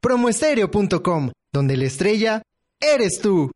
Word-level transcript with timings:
Promoestereo.com, 0.00 1.32
donde 1.52 1.76
la 1.76 1.84
estrella 1.84 2.42
eres 2.80 3.20
tú. 3.20 3.50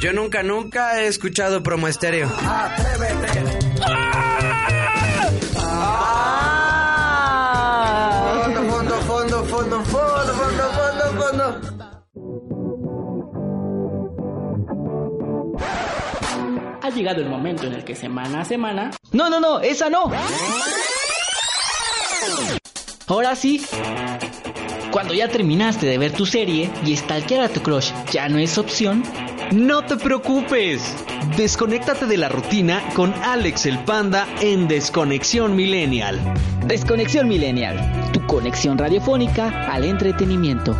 Yo 0.00 0.14
nunca, 0.14 0.42
nunca 0.42 1.02
he 1.02 1.06
escuchado 1.06 1.62
promo 1.62 1.86
estéreo. 1.86 2.28
Fondo, 2.28 4.29
llegado 17.00 17.22
el 17.22 17.30
momento 17.30 17.66
en 17.66 17.72
el 17.72 17.82
que 17.82 17.96
semana 17.96 18.42
a 18.42 18.44
semana... 18.44 18.90
No, 19.12 19.30
no, 19.30 19.40
no, 19.40 19.60
esa 19.60 19.88
no. 19.88 20.12
Ahora 23.06 23.34
sí. 23.34 23.64
Cuando 24.92 25.14
ya 25.14 25.28
terminaste 25.28 25.86
de 25.86 25.96
ver 25.96 26.12
tu 26.12 26.26
serie 26.26 26.70
y 26.84 26.94
stalkear 26.94 27.44
a 27.44 27.48
tu 27.48 27.62
crush 27.62 27.90
ya 28.12 28.28
no 28.28 28.38
es 28.38 28.58
opción, 28.58 29.02
No 29.52 29.82
te 29.82 29.96
preocupes. 29.96 30.94
Desconéctate 31.36 32.06
de 32.06 32.18
la 32.18 32.28
rutina 32.28 32.82
con 32.94 33.14
Alex 33.14 33.64
el 33.66 33.78
Panda 33.80 34.28
en 34.40 34.68
Desconexión 34.68 35.56
Millennial. 35.56 36.20
Desconexión 36.66 37.28
Millennial, 37.28 38.12
tu 38.12 38.24
conexión 38.26 38.76
radiofónica 38.76 39.72
al 39.72 39.84
entretenimiento. 39.84 40.76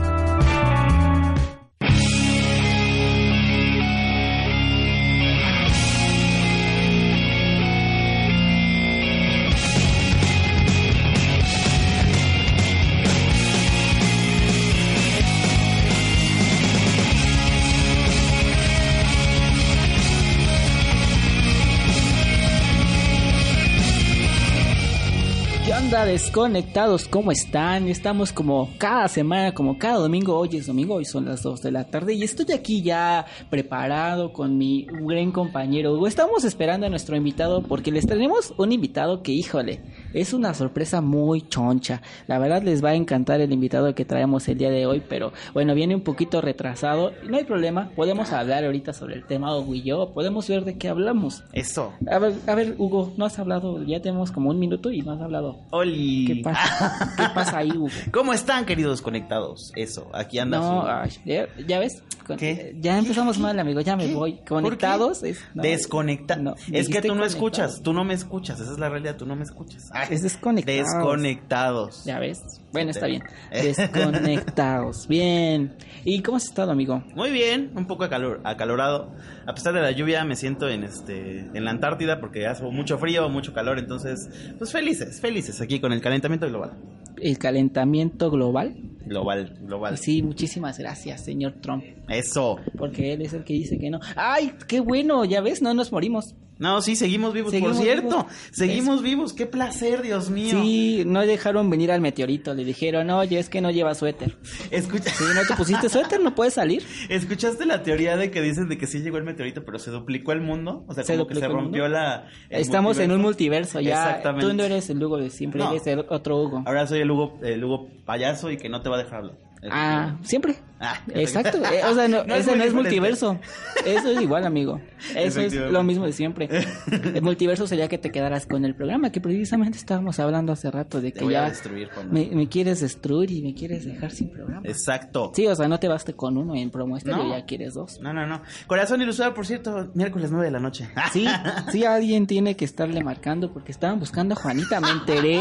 Onda 25.91 26.07
desconectados? 26.07 27.09
¿Cómo 27.09 27.33
están? 27.33 27.89
Estamos 27.89 28.33
como 28.33 28.71
cada 28.79 29.09
semana, 29.09 29.53
como 29.53 29.77
cada 29.77 29.97
domingo. 29.97 30.39
Hoy 30.39 30.51
es 30.53 30.69
domingo, 30.69 30.95
hoy 30.95 31.05
son 31.05 31.25
las 31.25 31.43
2 31.43 31.63
de 31.63 31.73
la 31.73 31.83
tarde 31.91 32.15
y 32.15 32.23
estoy 32.23 32.53
aquí 32.55 32.81
ya 32.81 33.27
preparado 33.51 34.33
con 34.33 34.57
mi 34.57 34.87
gran 34.89 35.33
compañero. 35.33 36.07
Estamos 36.07 36.45
esperando 36.45 36.87
a 36.87 36.91
nuestro 36.91 37.17
invitado 37.17 37.65
porque 37.65 37.91
les 37.91 38.07
tenemos 38.07 38.55
un 38.57 38.71
invitado 38.71 39.25
que, 39.25 39.33
híjole, 39.33 39.81
es 40.13 40.33
una 40.33 40.55
sorpresa 40.55 41.01
muy 41.01 41.43
choncha. 41.43 42.03
La 42.27 42.39
verdad 42.39 42.63
les 42.63 42.85
va 42.85 42.91
a 42.91 42.95
encantar 42.95 43.41
el 43.41 43.53
invitado 43.53 43.95
que 43.95 44.05
traemos 44.05 44.49
el 44.49 44.59
día 44.59 44.71
de 44.71 44.87
hoy, 44.87 45.03
pero 45.09 45.33
bueno, 45.55 45.75
viene 45.75 45.95
un 45.95 46.01
poquito 46.03 46.41
retrasado. 46.41 47.13
No 47.29 47.37
hay 47.37 47.45
problema, 47.45 47.91
podemos 47.97 48.33
hablar 48.33 48.65
ahorita 48.65 48.93
sobre 48.93 49.15
el 49.15 49.25
tema 49.25 49.57
Hugo 49.57 49.75
y 49.75 49.83
yo, 49.83 50.11
podemos 50.13 50.49
ver 50.49 50.65
de 50.65 50.77
qué 50.79 50.89
hablamos. 50.89 51.45
Eso. 51.53 51.93
A 52.11 52.19
ver, 52.19 52.35
a 52.47 52.55
ver, 52.55 52.75
Hugo, 52.79 53.13
no 53.17 53.25
has 53.25 53.39
hablado, 53.39 53.83
ya 53.85 54.01
tenemos 54.01 54.31
como 54.31 54.51
un 54.51 54.59
minuto 54.59 54.91
y 54.91 55.03
no 55.03 55.13
has 55.13 55.21
hablado. 55.21 55.59
Oli. 55.71 56.25
¿Qué 56.27 56.43
pasa? 56.43 57.15
¿Qué 57.17 57.25
pasa 57.35 57.59
ahí, 57.59 57.71
Hugo? 57.71 57.89
¿Cómo 58.13 58.33
están, 58.33 58.65
queridos 58.67 59.03
conectados? 59.03 59.73
Eso, 59.77 60.09
aquí 60.13 60.39
anda 60.39 60.59
No, 60.59 60.87
ay, 60.87 61.11
ya, 61.25 61.49
ya 61.67 61.79
ves, 61.79 62.03
Con- 62.27 62.37
¿Qué? 62.37 62.77
ya 62.81 62.99
empezamos 62.99 63.39
mal, 63.39 63.59
amigo, 63.59 63.81
ya 63.81 63.97
me 63.97 64.13
voy. 64.13 64.39
Conectados 64.49 65.23
es... 65.23 65.41
no, 65.55 65.63
Desconecta. 65.63 66.37
no, 66.37 66.55
es 66.73 66.89
que 66.89 67.01
tú 67.03 67.15
no 67.15 67.25
escuchas, 67.25 67.83
tú 67.83 67.93
no 67.93 68.05
me 68.05 68.15
escuchas, 68.15 68.61
esa 68.61 68.73
es 68.73 68.79
la 68.79 68.89
realidad, 68.89 69.17
tú 69.17 69.27
no 69.27 69.37
me 69.37 69.45
escuchas. 69.45 69.91
Es 70.09 70.23
desconectados. 70.23 70.87
Desconectados. 70.95 72.05
Ya 72.05 72.19
ves, 72.19 72.61
bueno, 72.73 72.91
está 72.91 73.07
bien. 73.07 73.23
Eh. 73.51 73.75
Desconectados, 73.77 75.09
bien. 75.09 75.75
¿Y 76.05 76.23
cómo 76.23 76.37
has 76.37 76.45
estado, 76.45 76.71
amigo? 76.71 77.03
Muy 77.15 77.31
bien, 77.31 77.73
un 77.75 77.87
poco 77.87 78.05
acalor, 78.05 78.41
acalorado. 78.45 79.13
A 79.47 79.55
pesar 79.55 79.75
de 79.75 79.81
la 79.81 79.91
lluvia, 79.91 80.25
me 80.25 80.37
siento 80.37 80.69
en 80.69 80.85
este 80.85 81.41
en 81.53 81.65
la 81.65 81.73
Antártida 81.73 82.21
porque 82.21 82.47
hace 82.47 82.63
mucho 82.63 82.99
frío, 82.99 83.29
mucho 83.29 83.53
calor, 83.53 83.79
entonces, 83.79 84.31
pues 84.59 84.71
felices, 84.73 85.21
felices 85.21 85.61
aquí 85.61 85.81
con 85.81 85.93
el 85.93 86.01
calentamiento 86.01 86.49
global. 86.49 86.73
El 87.17 87.39
calentamiento 87.39 88.31
global. 88.31 88.77
Global, 89.11 89.59
global. 89.63 89.99
Sí, 89.99 90.23
muchísimas 90.23 90.79
gracias, 90.79 91.25
señor 91.25 91.55
Trump, 91.61 91.83
Eso. 92.09 92.59
porque 92.79 93.13
él 93.13 93.23
es 93.23 93.33
el 93.33 93.43
que 93.43 93.55
dice 93.55 93.77
que 93.77 93.91
no. 93.91 93.99
¡Ay, 94.15 94.53
qué 94.69 94.79
bueno! 94.79 95.25
Ya 95.25 95.41
ves, 95.41 95.61
no 95.63 95.75
nos 95.75 95.91
morimos. 95.91 96.37
No, 96.59 96.83
sí, 96.83 96.95
seguimos 96.95 97.33
vivos, 97.33 97.53
Seguimos 97.53 97.79
por 97.79 97.83
cierto. 97.87 98.07
vivos. 98.09 98.27
Seguimos 98.53 99.03
vivos, 99.03 99.33
qué 99.33 99.47
placer, 99.47 100.03
Dios 100.03 100.29
mío. 100.29 100.61
Sí, 100.63 101.05
no 101.07 101.23
dejaron 101.23 101.71
venir 101.71 101.91
al 101.91 102.03
meteorito, 102.03 102.53
le 102.53 102.67
dijeron, 102.67 103.09
oye, 103.09 103.39
es 103.39 103.49
que 103.49 103.63
no 103.63 103.71
lleva 103.71 103.95
suéter. 103.95 104.37
Escucha, 104.71 105.09
Si 105.09 105.25
no 105.25 105.41
te 105.49 105.55
pusiste 105.57 105.89
suéter, 105.89 106.21
no 106.21 106.35
puedes 106.35 106.53
salir. 106.53 106.83
¿Escuchaste 107.09 107.65
la 107.65 107.83
teoría 107.83 108.19
de 108.19 108.31
que 108.31 108.43
dicen 108.43 108.69
de 108.69 108.77
que 108.77 108.87
sí 108.87 108.99
llegó 109.01 109.17
el 109.17 109.25
meteorito, 109.25 109.65
pero 109.65 109.79
se 109.79 109.91
duplicó 109.91 110.33
el 110.33 110.43
mundo? 110.43 110.85
O 110.87 110.93
sea, 110.93 111.03
¿Se 111.03 111.15
como 111.15 111.27
que 111.29 111.37
se 111.37 111.49
rompió 111.49 111.89
la. 111.89 112.27
Estamos 112.51 112.99
en 112.99 113.13
un 113.13 113.23
multiverso, 113.23 113.81
ya. 113.81 113.93
Exactamente. 114.09 114.47
Tú 114.47 114.53
no 114.55 114.63
eres 114.63 114.91
el 114.91 115.03
Hugo 115.03 115.17
de 115.17 115.31
siempre, 115.31 115.61
No. 115.63 115.71
eres 115.71 115.87
el 115.87 116.01
otro 116.11 116.43
Hugo. 116.43 116.63
Ahora 116.67 116.87
soy 116.87 117.01
el 117.01 117.11
Hugo, 117.11 117.39
el 117.43 117.65
Hugo 117.65 117.89
payaso 118.05 118.51
y 118.51 118.59
que 118.59 118.69
no 118.69 118.83
te 118.83 118.91
va 118.91 118.97
a 118.97 119.00
dejar 119.03 119.19
hablar. 119.19 119.37
Ah, 119.71 120.17
siempre. 120.23 120.57
Ah, 120.81 120.99
Exacto. 121.15 121.59
eh, 121.59 121.83
o 121.85 121.95
sea, 121.95 122.09
no, 122.09 122.25
No 122.25 122.35
es 122.35 122.41
ese 122.41 122.51
muy 122.51 122.59
no 122.59 122.65
es 122.65 122.71
diferente. 122.71 122.75
multiverso. 122.75 123.39
Eso 123.85 124.11
es 124.11 124.21
igual, 124.23 124.47
amigo. 124.47 124.81
Eso 125.15 125.41
es 125.41 125.53
lo 125.55 125.83
mismo 125.83 126.07
de 126.07 126.13
siempre. 126.13 126.49
El 127.15 127.23
multiverso 127.23 127.67
sería 127.67 127.87
que 127.89 127.99
te 127.99 128.11
quedaras 128.11 128.47
con 128.47 128.65
el 128.65 128.75
programa 128.75 129.11
que 129.13 129.21
precisamente 129.21 129.79
estábamos 129.79 130.19
hablando 130.21 130.53
hace 130.53 130.71
rato 130.71 131.01
de 131.01 131.13
Te 131.13 131.21
que 131.21 131.27
a 131.27 131.31
ya 131.31 131.49
destruir 131.51 131.89
cuando- 131.95 132.13
me, 132.13 132.27
me 132.35 132.49
quieres 132.49 132.81
destruir 132.81 133.31
y 133.31 133.43
me 133.43 133.55
quieres 133.55 133.85
dejar 133.85 134.11
sin 134.11 134.31
programa. 134.31 134.63
Exacto. 134.65 135.33
Sí, 135.35 135.47
o 135.47 135.55
sea, 135.55 135.69
no 135.69 135.79
te 135.79 135.89
baste 135.89 136.15
con 136.15 136.37
uno 136.39 136.55
en 136.55 136.71
promo 136.71 136.97
este 136.97 137.11
No. 137.11 137.29
ya 137.29 137.45
quieres 137.45 137.75
dos. 137.75 138.01
No, 138.01 138.13
no, 138.13 138.27
no. 138.27 138.43
Corazón 138.67 139.03
ilustrado, 139.03 139.35
por 139.35 139.47
cierto, 139.47 139.91
miércoles 139.95 140.31
9 140.31 140.47
de 140.47 140.51
la 140.53 140.61
noche. 140.61 140.89
Sí, 141.13 141.27
sí, 141.73 141.85
alguien 141.85 142.27
tiene 142.27 142.57
que 142.57 142.65
estarle 142.65 143.03
marcando 143.03 143.53
porque 143.53 143.73
estaban 143.73 143.99
buscando 143.99 144.35
a 144.35 144.37
Juanita. 144.37 144.81
Me 144.81 144.91
enteré, 144.91 145.41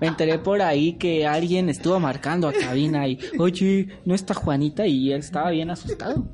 me 0.00 0.06
enteré 0.08 0.38
por 0.38 0.60
ahí 0.60 0.94
que 0.94 1.26
alguien 1.26 1.68
estuvo 1.68 1.98
marcando 2.00 2.48
a 2.48 2.52
cabina 2.52 3.06
y, 3.08 3.18
oye, 3.38 3.88
no 4.04 4.14
está 4.14 4.34
Juanita 4.34 4.65
y 4.86 5.12
él 5.12 5.20
estaba 5.20 5.50
bien 5.50 5.70
asustado. 5.70 6.26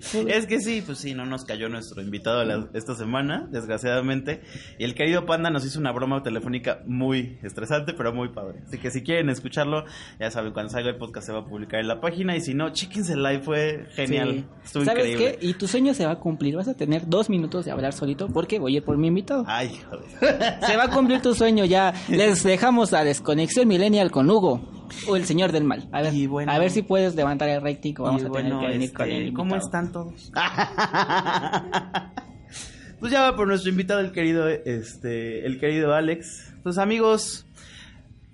Sí, 0.00 0.24
Es 0.28 0.46
que 0.46 0.60
sí, 0.60 0.82
pues 0.84 0.98
sí, 0.98 1.14
no 1.14 1.26
nos 1.26 1.44
cayó 1.44 1.68
nuestro 1.68 2.00
invitado 2.02 2.44
la- 2.44 2.68
esta 2.74 2.94
semana, 2.94 3.48
desgraciadamente. 3.50 4.42
Y 4.78 4.84
el 4.84 4.94
querido 4.94 5.26
Panda 5.26 5.50
nos 5.50 5.64
hizo 5.64 5.78
una 5.80 5.92
broma 5.92 6.22
telefónica 6.22 6.80
muy 6.86 7.38
estresante, 7.42 7.92
pero 7.94 8.12
muy 8.12 8.28
padre. 8.30 8.60
Así 8.66 8.78
que 8.78 8.90
si 8.90 9.02
quieren 9.02 9.28
escucharlo, 9.30 9.84
ya 10.20 10.30
saben, 10.30 10.52
cuando 10.52 10.70
salga 10.72 10.90
el 10.90 10.96
podcast 10.96 11.26
se 11.26 11.32
va 11.32 11.40
a 11.40 11.44
publicar 11.44 11.80
en 11.80 11.88
la 11.88 12.00
página. 12.00 12.36
Y 12.36 12.40
si 12.40 12.54
no, 12.54 12.70
chéquense 12.70 13.14
el 13.14 13.22
live, 13.22 13.40
fue 13.40 13.86
genial. 13.94 14.30
Sí. 14.30 14.44
Estuvo 14.64 14.84
¿Sabes 14.84 15.06
increíble. 15.08 15.38
qué? 15.40 15.46
Y 15.46 15.54
tu 15.54 15.66
sueño 15.68 15.94
se 15.94 16.06
va 16.06 16.12
a 16.12 16.18
cumplir. 16.18 16.56
Vas 16.56 16.68
a 16.68 16.74
tener 16.74 17.06
dos 17.08 17.28
minutos 17.30 17.64
de 17.64 17.70
hablar 17.72 17.92
solito 17.92 18.28
porque 18.28 18.58
voy 18.58 18.74
a 18.74 18.76
ir 18.78 18.84
por 18.84 18.96
mi 18.96 19.08
invitado. 19.08 19.44
Ay, 19.46 19.78
joder. 19.88 20.58
Se 20.66 20.76
va 20.76 20.84
a 20.84 20.90
cumplir 20.90 21.20
tu 21.22 21.34
sueño 21.34 21.64
ya. 21.64 21.92
Les 22.08 22.42
dejamos 22.42 22.92
la 22.92 23.04
desconexión 23.04 23.66
millennial 23.68 24.10
con 24.10 24.30
Hugo. 24.30 24.77
O 25.08 25.16
el 25.16 25.24
señor 25.24 25.52
del 25.52 25.64
mal. 25.64 25.88
A 25.92 26.02
ver, 26.02 26.14
Y 26.14 26.26
bueno. 26.26 26.52
a 26.52 26.58
ver 26.58 26.70
si 26.70 26.82
puedes 26.82 27.14
levantar 27.14 27.48
el 27.48 27.62
rating 27.62 27.94
o 27.98 28.02
vamos 28.04 28.22
Y 28.22 28.26
a 28.26 28.30
tener 28.30 28.52
bueno, 28.52 28.60
que 28.60 28.66
venir 28.68 28.82
este, 28.86 28.96
con 28.96 29.10
el 29.10 29.32
¿Cómo 29.32 29.56
están 29.56 29.92
todos? 29.92 30.30
pues 33.00 33.12
ya 33.12 33.22
va 33.22 33.36
por 33.36 33.46
nuestro 33.46 33.70
invitado, 33.70 34.00
el 34.00 34.12
querido, 34.12 34.48
este, 34.48 35.46
el 35.46 35.60
querido 35.60 35.94
Alex. 35.94 36.52
Pues 36.62 36.78
amigos, 36.78 37.46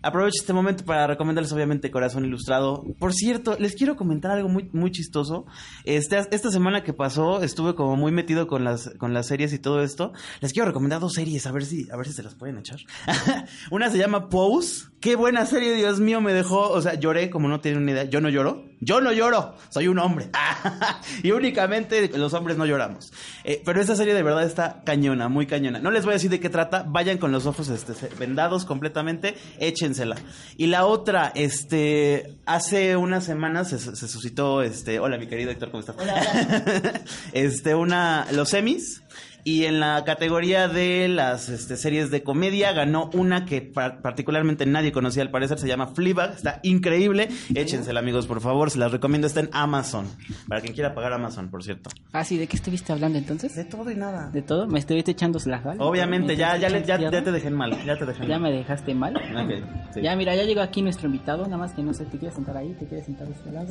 aprovecho 0.03 0.41
este 0.41 0.53
momento 0.53 0.85
para 0.85 1.06
recomendarles 1.06 1.53
obviamente 1.53 1.91
Corazón 1.91 2.25
Ilustrado. 2.25 2.85
Por 2.99 3.12
cierto, 3.12 3.56
les 3.59 3.75
quiero 3.75 3.97
comentar 3.97 4.31
algo 4.31 4.49
muy, 4.49 4.71
muy 4.73 4.91
chistoso. 4.91 5.47
Este, 5.85 6.19
esta 6.31 6.51
semana 6.51 6.83
que 6.83 6.93
pasó, 6.93 7.43
estuve 7.43 7.75
como 7.75 7.97
muy 7.97 8.12
metido 8.12 8.47
con 8.47 8.65
las, 8.65 8.91
con 8.99 9.12
las 9.12 9.27
series 9.27 9.53
y 9.53 9.59
todo 9.59 9.83
esto. 9.83 10.12
Les 10.41 10.53
quiero 10.53 10.67
recomendar 10.67 11.01
dos 11.01 11.15
series, 11.15 11.47
a 11.47 11.53
ver 11.53 11.65
si, 11.65 11.89
a 11.91 11.97
ver 11.97 12.06
si 12.06 12.15
se 12.15 12.23
las 12.23 12.35
pueden 12.35 12.59
echar. 12.59 12.79
Una 13.71 13.91
se 13.91 13.99
llama 13.99 14.29
Pose, 14.29 14.87
Qué 15.05 15.17
buena 15.17 15.45
serie, 15.45 15.75
Dios 15.75 16.01
mío, 16.01 16.23
me 16.23 16.33
dejó, 16.33 16.71
o 16.71 16.81
sea, 16.81 16.95
lloré 16.95 17.29
como 17.29 17.47
no 17.47 17.61
tienen 17.61 17.83
una 17.83 17.91
idea. 17.91 18.05
Yo 18.05 18.23
no 18.23 18.31
lloro, 18.31 18.65
yo 18.81 19.03
no 19.03 19.12
lloro, 19.12 19.55
soy 19.69 19.87
un 19.87 19.99
hombre. 19.99 20.31
y 21.23 21.31
únicamente 21.33 22.09
los 22.17 22.33
hombres 22.33 22.56
no 22.56 22.65
lloramos. 22.65 23.12
Eh, 23.45 23.61
pero 23.67 23.83
esta 23.83 23.97
serie 23.97 24.15
de 24.15 24.23
verdad 24.23 24.45
está 24.45 24.83
cañona, 24.83 25.29
muy 25.29 25.47
cañona. 25.47 25.79
No 25.79 25.91
les 25.91 26.06
voy 26.06 26.12
a 26.12 26.15
decir 26.15 26.31
de 26.31 26.41
qué 26.41 26.49
trata, 26.49 26.87
vayan 26.89 27.19
con 27.19 27.33
los 27.33 27.45
ojos 27.45 27.69
este, 27.69 27.93
vendados 28.19 28.65
completamente, 28.65 29.35
échensela. 29.59 30.17
Y 30.56 30.69
la 30.69 30.87
otra, 30.87 31.33
este, 31.35 32.39
hace 32.47 32.97
unas 32.97 33.25
semanas 33.25 33.69
se, 33.69 33.79
se 33.79 34.09
suscitó, 34.09 34.62
este, 34.62 35.01
hola 35.01 35.19
mi 35.19 35.27
querido 35.27 35.51
Héctor, 35.51 35.71
¿cómo 35.71 35.81
estás? 35.81 35.97
este, 37.35 37.75
una, 37.75 38.27
los 38.33 38.55
Emmys. 38.55 39.03
Y 39.46 39.67
en 39.67 39.79
la 39.79 40.02
categoría 40.06 40.69
de 40.69 41.06
las 41.06 41.50
este, 41.50 41.76
series 41.76 42.11
de 42.11 42.23
comedia 42.23 42.73
ganó 42.73 43.11
una 43.12 43.44
que 43.44 43.61
par- 43.61 44.00
particularmente 44.00 44.64
nadie 44.64 44.91
conocía 44.91 45.23
al 45.23 45.31
parecer, 45.31 45.58
se 45.58 45.69
llama 45.69 45.88
Fleabag, 45.88 46.32
está 46.32 46.61
increíble. 46.62 47.29
Échensela 47.55 48.00
amigos, 48.00 48.26
por 48.26 48.41
favor, 48.41 48.70
se 48.70 48.79
las 48.79 48.91
recomiendo, 48.91 49.26
está 49.26 49.41
en 49.41 49.50
Amazon. 49.52 50.06
Para 50.49 50.62
quien 50.62 50.73
quiera 50.73 50.94
pagar 50.94 51.12
Amazon, 51.12 51.50
por 51.50 51.62
cierto. 51.62 51.91
Ah, 52.12 52.25
sí, 52.25 52.38
¿de 52.38 52.46
qué 52.46 52.56
estuviste 52.56 52.93
hablando 52.93 53.19
entonces? 53.19 53.55
De 53.55 53.64
todo 53.64 53.91
y 53.91 53.94
nada. 53.96 54.31
¿De 54.31 54.41
todo? 54.41 54.67
¿Me 54.67 54.79
estuviste 54.79 55.11
echando 55.11 55.38
las 55.44 55.62
balas? 55.62 55.79
Obviamente, 55.81 56.29
¿Me 56.29 56.37
ya, 56.37 56.56
ya, 56.56 56.69
ya, 56.79 56.99
te 57.23 57.31
dejé 57.31 57.50
mal, 57.50 57.76
ya 57.85 57.99
te 57.99 58.06
dejé 58.06 58.23
en 58.23 58.29
¿Ya 58.31 58.38
mal. 58.38 58.50
me 58.50 58.56
dejaste 58.56 58.94
mal? 58.94 59.14
Ok, 59.17 59.93
sí. 59.93 60.00
Ya, 60.00 60.17
mira, 60.17 60.35
ya 60.35 60.44
llegó 60.44 60.62
aquí 60.62 60.81
nuestro 60.81 61.06
invitado, 61.06 61.44
nada 61.44 61.58
más 61.58 61.73
que 61.75 61.82
no 61.82 61.93
sé, 61.93 62.06
¿te 62.06 62.17
quieres 62.17 62.35
sentar 62.35 62.56
ahí? 62.56 62.75
¿Te 62.79 62.87
quieres 62.87 63.05
sentar 63.05 63.26
de 63.26 63.35
este 63.35 63.52
lado? 63.52 63.69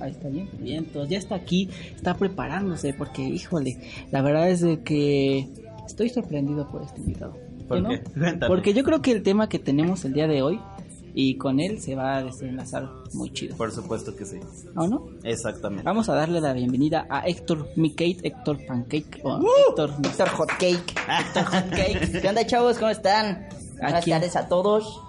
Ahí 0.00 0.10
está 0.10 0.28
bien, 0.28 0.48
bien, 0.58 0.78
entonces 0.86 1.10
ya 1.10 1.18
está 1.18 1.36
aquí, 1.36 1.68
está 1.94 2.14
preparándose, 2.14 2.94
porque, 2.94 3.22
híjole, 3.22 3.78
la 4.10 4.20
verdad 4.20 4.50
es 4.50 4.60
de 4.60 4.82
que 4.82 5.03
estoy 5.86 6.08
sorprendido 6.08 6.68
por 6.70 6.82
este 6.82 7.00
invitado. 7.00 7.36
¿Por 7.68 7.80
¿no? 7.80 7.90
Porque 8.46 8.74
yo 8.74 8.84
creo 8.84 9.00
que 9.00 9.10
el 9.12 9.22
tema 9.22 9.48
que 9.48 9.58
tenemos 9.58 10.04
el 10.04 10.12
día 10.12 10.26
de 10.26 10.42
hoy, 10.42 10.60
y 11.16 11.36
con 11.36 11.60
él 11.60 11.80
se 11.80 11.94
va 11.94 12.16
a 12.16 12.24
desenlazar 12.24 12.90
muy 13.12 13.32
chido, 13.32 13.56
Por 13.56 13.70
supuesto 13.70 14.16
que 14.16 14.24
sí. 14.24 14.40
¿o 14.74 14.88
no? 14.88 15.06
Exactamente. 15.22 15.84
Vamos 15.84 16.08
a 16.08 16.14
darle 16.14 16.40
la 16.40 16.52
bienvenida 16.52 17.06
a 17.08 17.26
Héctor 17.26 17.68
Mikate, 17.76 18.18
Héctor 18.24 18.58
Pancake, 18.66 19.20
o 19.22 19.40
Héctor, 19.68 19.92
Héctor 20.02 20.28
Hotcake. 20.28 20.94
Héctor 21.20 21.44
Hotcake. 21.44 22.20
¿Qué 22.20 22.28
onda, 22.28 22.44
chavos? 22.44 22.78
¿Cómo 22.78 22.90
están? 22.90 23.46
Buenas 23.74 23.94
Aquí. 23.94 24.10
tardes 24.10 24.34
a 24.36 24.48
todos. 24.48 25.00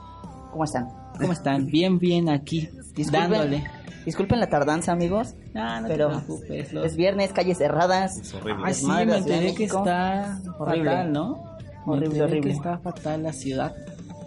¿Cómo 0.52 0.64
están? 0.64 0.88
¿cómo 1.20 1.34
están? 1.34 1.66
Bien, 1.68 1.98
bien 1.98 2.30
aquí, 2.30 2.70
dándole. 3.12 3.64
Disculpen 4.06 4.40
la 4.40 4.48
tardanza, 4.48 4.92
amigos. 4.92 5.34
Ah, 5.56 5.80
no 5.82 5.88
pero 5.88 6.10
te 6.10 6.16
preocupes. 6.26 6.74
los- 6.74 6.86
es 6.86 6.96
viernes, 6.96 7.32
calles 7.34 7.58
cerradas. 7.58 8.18
Es 8.18 8.34
horrible. 8.34 8.64
Ah, 8.68 8.74
sí, 8.74 8.86
me 8.88 9.18
enteré 9.18 9.54
que 9.56 9.66
está 9.66 10.40
Horrible. 10.58 10.90
fatal, 10.92 11.12
¿no? 11.14 11.44
Horrible, 11.86 12.22
horrible. 12.24 12.42
que 12.42 12.52
está 12.58 12.78
fatal 12.80 13.24
la 13.24 13.34
ciudad. 13.34 13.76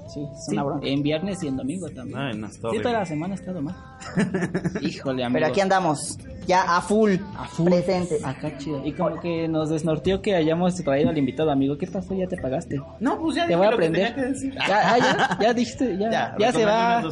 Sí, 0.09 0.21
es 0.33 0.45
Sí, 0.47 0.53
una 0.53 0.63
bronca. 0.65 0.87
en 0.87 1.03
viernes 1.03 1.43
y 1.43 1.49
en 1.49 1.57
domingo 1.57 1.89
también. 1.91 2.19
Ay, 2.19 2.37
no, 2.39 2.49
Sí, 2.51 2.59
toda 2.61 2.93
la 2.93 3.05
semana 3.07 3.35
ha 3.35 3.37
estado 3.37 3.63
mal. 3.63 3.75
Híjole, 4.83 5.25
amigo. 5.25 5.35
Pero 5.39 5.47
aquí 5.47 5.61
andamos, 5.61 6.19
ya 6.47 6.63
a 6.77 6.81
full, 6.81 7.15
A 7.37 7.45
full. 7.47 7.67
presentes. 7.67 8.25
Acá 8.25 8.57
chido. 8.59 8.85
Y 8.85 8.93
como 8.93 9.21
que 9.21 9.49
nos 9.49 9.71
desnorteó 9.71 10.23
que 10.23 10.35
hayamos 10.35 10.75
traído 10.77 11.11
al 11.11 11.19
invitado, 11.19 11.51
amigo. 11.51 11.77
¿Qué 11.77 11.87
pasó? 11.87 12.15
¿Ya 12.15 12.27
te 12.27 12.37
pagaste? 12.37 12.81
No, 13.01 13.19
pues 13.19 13.37
ya 13.37 13.47
Te 13.47 13.57
voy 13.57 13.67
a 13.67 13.71
lo 13.71 13.79
que 13.79 13.87
aprender. 13.87 14.15
tenía 14.15 14.15
que 14.25 14.33
decir. 14.33 14.55
Ya, 14.55 14.95
ah, 14.95 14.99
ya, 14.99 15.39
ya 15.41 15.55
dijiste, 15.55 15.97
ya, 15.99 16.11
ya, 16.39 16.53
se 16.53 16.65
recomiendo 16.65 16.67
va. 16.67 17.03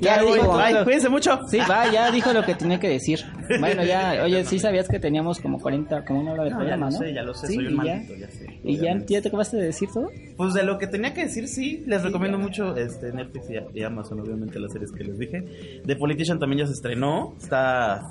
Ya 0.00 0.16
Ya 0.16 0.22
dijo 0.22 0.56
Ay, 0.58 0.74
cuídense 0.84 1.08
mucho. 1.08 1.40
Sí, 1.48 1.58
va, 1.68 1.90
ya 1.90 2.10
dijo 2.10 2.32
lo 2.32 2.44
que 2.44 2.54
tenía 2.54 2.78
que 2.78 2.88
decir. 2.88 3.20
Bueno, 3.60 3.84
ya, 3.84 4.20
oye, 4.24 4.44
sí 4.44 4.58
sabías 4.58 4.88
que 4.88 4.98
teníamos 4.98 5.40
como 5.40 5.58
40, 5.58 6.04
como 6.04 6.20
una 6.20 6.32
hora 6.32 6.44
de 6.44 6.50
No, 6.50 6.56
ya 6.56 6.58
programa, 6.60 6.86
lo 6.86 6.92
¿no? 6.92 6.98
sé, 6.98 7.14
ya 7.14 7.22
lo 7.22 7.34
sé, 7.34 7.46
Sí, 7.48 7.54
soy 7.54 7.66
un 7.66 7.72
y 7.72 7.76
ya- 7.86 7.94
maldito, 7.94 8.14
ya 8.14 8.28
sé. 8.30 8.60
¿Y 8.64 8.76
ya, 8.78 8.98
ya 9.06 9.22
te 9.22 9.28
acabaste 9.28 9.56
de 9.56 9.64
decir 9.66 9.88
todo? 9.92 10.10
Pues 10.36 10.54
de 10.54 10.62
lo 10.64 10.78
que 10.78 10.86
tenía 10.86 11.14
que 11.14 11.24
decir, 11.24 11.48
sí, 11.48 11.82
les 11.86 12.02
recomiendo 12.02 12.35
mucho 12.38 12.76
este 12.76 13.12
Netflix 13.12 13.46
y, 13.50 13.78
y 13.78 13.82
Amazon, 13.82 14.20
obviamente, 14.20 14.58
las 14.58 14.72
series 14.72 14.92
que 14.92 15.04
les 15.04 15.18
dije. 15.18 15.80
The 15.86 15.96
Politician 15.96 16.38
también 16.38 16.60
ya 16.60 16.66
se 16.66 16.72
estrenó, 16.72 17.34
está 17.40 18.02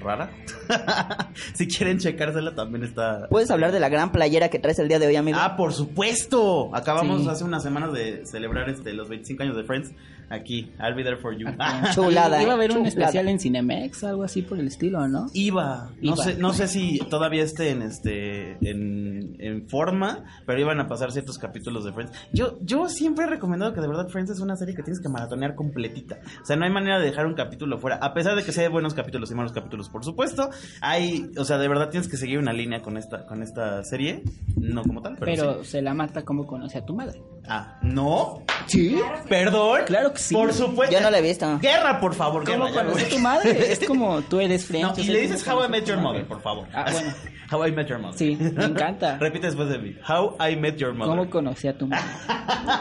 rara. 0.00 0.30
si 1.54 1.66
quieren 1.66 1.98
checársela, 1.98 2.54
también 2.54 2.84
está... 2.84 3.26
¿Puedes 3.30 3.50
hablar 3.50 3.72
de 3.72 3.80
la 3.80 3.88
gran 3.88 4.12
playera 4.12 4.48
que 4.50 4.58
traes 4.58 4.78
el 4.78 4.88
día 4.88 4.98
de 4.98 5.06
hoy, 5.06 5.16
amigo? 5.16 5.38
Ah, 5.40 5.56
por 5.56 5.72
supuesto. 5.72 6.74
Acabamos 6.74 7.22
Sí. 7.22 7.28
hace 7.28 7.44
unas 7.44 7.62
semanas 7.62 7.92
de 7.92 8.26
celebrar 8.26 8.68
este 8.68 8.92
los 8.92 9.08
25 9.08 9.42
años 9.44 9.56
de 9.56 9.64
Friends 9.64 9.92
aquí. 10.30 10.72
I'll 10.80 10.94
be 10.94 11.02
there 11.02 11.16
for 11.16 11.32
you. 11.32 11.46
Chulada, 11.94 12.42
Iba 12.42 12.52
a 12.52 12.54
eh, 12.54 12.56
haber 12.56 12.72
un 12.76 12.86
especial 12.86 13.28
en 13.28 13.38
Cinemex, 13.38 14.04
algo 14.04 14.22
así 14.24 14.42
por 14.42 14.58
el 14.58 14.66
estilo, 14.66 15.06
¿no? 15.08 15.26
Iba, 15.32 15.90
no 16.00 16.14
Iba. 16.14 16.24
sé, 16.24 16.36
no 16.36 16.52
sé 16.52 16.68
si 16.68 16.98
todavía 17.10 17.42
esté 17.42 17.70
en 17.70 17.82
este 17.82 18.52
en, 18.68 19.36
en 19.38 19.68
forma, 19.68 20.24
pero 20.46 20.60
iban 20.60 20.80
a 20.80 20.86
pasar 20.88 21.12
ciertos 21.12 21.38
capítulos 21.38 21.84
de 21.84 21.92
Friends. 21.92 22.12
Yo 22.32 22.58
yo 22.62 22.88
siempre 22.88 23.24
he 23.24 23.28
recomendado 23.28 23.72
que 23.74 23.80
de 23.80 23.88
verdad 23.88 24.08
Friends 24.08 24.30
es 24.30 24.40
una 24.40 24.56
serie 24.56 24.74
que 24.74 24.82
tienes 24.82 25.00
que 25.00 25.08
maratonear 25.08 25.54
completita. 25.54 26.18
O 26.42 26.44
sea, 26.44 26.56
no 26.56 26.64
hay 26.64 26.70
manera 26.70 26.98
de 26.98 27.06
dejar 27.06 27.26
un 27.26 27.34
capítulo 27.34 27.78
fuera, 27.78 27.96
a 27.96 28.14
pesar 28.14 28.36
de 28.36 28.44
que 28.44 28.52
sea 28.52 28.68
buenos 28.68 28.94
capítulos 28.94 29.30
y 29.30 29.34
malos 29.34 29.52
capítulos, 29.52 29.88
por 29.88 30.04
supuesto. 30.04 30.50
Hay, 30.80 31.30
o 31.36 31.44
sea, 31.44 31.58
de 31.58 31.68
verdad 31.68 31.90
tienes 31.90 32.08
que 32.08 32.16
seguir 32.16 32.38
una 32.38 32.52
línea 32.52 32.80
con 32.82 32.96
esta 32.96 33.26
con 33.26 33.42
esta 33.42 33.82
serie, 33.84 34.22
no 34.56 34.82
como 34.82 35.02
tal, 35.02 35.16
pero, 35.18 35.32
Pero 35.32 35.64
sí. 35.64 35.70
se 35.72 35.82
la 35.82 35.94
mata 35.94 36.22
como 36.24 36.46
conoce 36.46 36.78
a 36.78 36.84
tu 36.84 36.94
madre. 36.94 37.22
Ah, 37.46 37.78
¿no? 37.82 38.42
¿Sí? 38.66 38.98
Perdón. 39.28 39.80
Claro 39.86 40.13
que 40.14 40.20
sí. 40.20 40.34
Por 40.34 40.52
supuesto. 40.52 40.94
Yo 40.94 41.00
no 41.02 41.10
la 41.10 41.18
he 41.18 41.22
visto. 41.22 41.58
Guerra, 41.60 42.00
por 42.00 42.14
favor, 42.14 42.44
¿Cómo 42.44 42.64
guerra, 42.64 42.70
ya, 42.74 42.80
conoce 42.84 43.00
a 43.00 43.04
güey. 43.08 43.10
tu 43.16 43.18
madre? 43.18 43.72
Es 43.72 43.80
como 43.86 44.22
tú 44.22 44.40
eres 44.40 44.64
Friends. 44.66 44.96
No, 44.98 45.04
y 45.04 45.06
le 45.08 45.20
dices 45.20 45.46
How 45.46 45.64
I 45.64 45.68
Met 45.68 45.84
Your 45.84 45.98
Mother, 45.98 46.26
por 46.26 46.40
favor. 46.40 46.66
Ah, 46.72 46.86
bueno. 46.90 47.12
How 47.52 47.66
I 47.66 47.72
Met 47.72 47.86
Your 47.88 47.98
Mother. 47.98 48.18
Sí, 48.18 48.36
me 48.36 48.64
encanta. 48.64 49.16
Repite 49.20 49.46
después 49.46 49.68
de 49.68 49.78
mí. 49.78 49.94
How 50.08 50.36
I 50.40 50.56
Met 50.56 50.76
Your 50.76 50.94
Mother. 50.94 51.10
¿Cómo 51.16 51.30
conocí 51.30 51.68
a 51.68 51.76
tu 51.76 51.86
madre? 51.86 52.04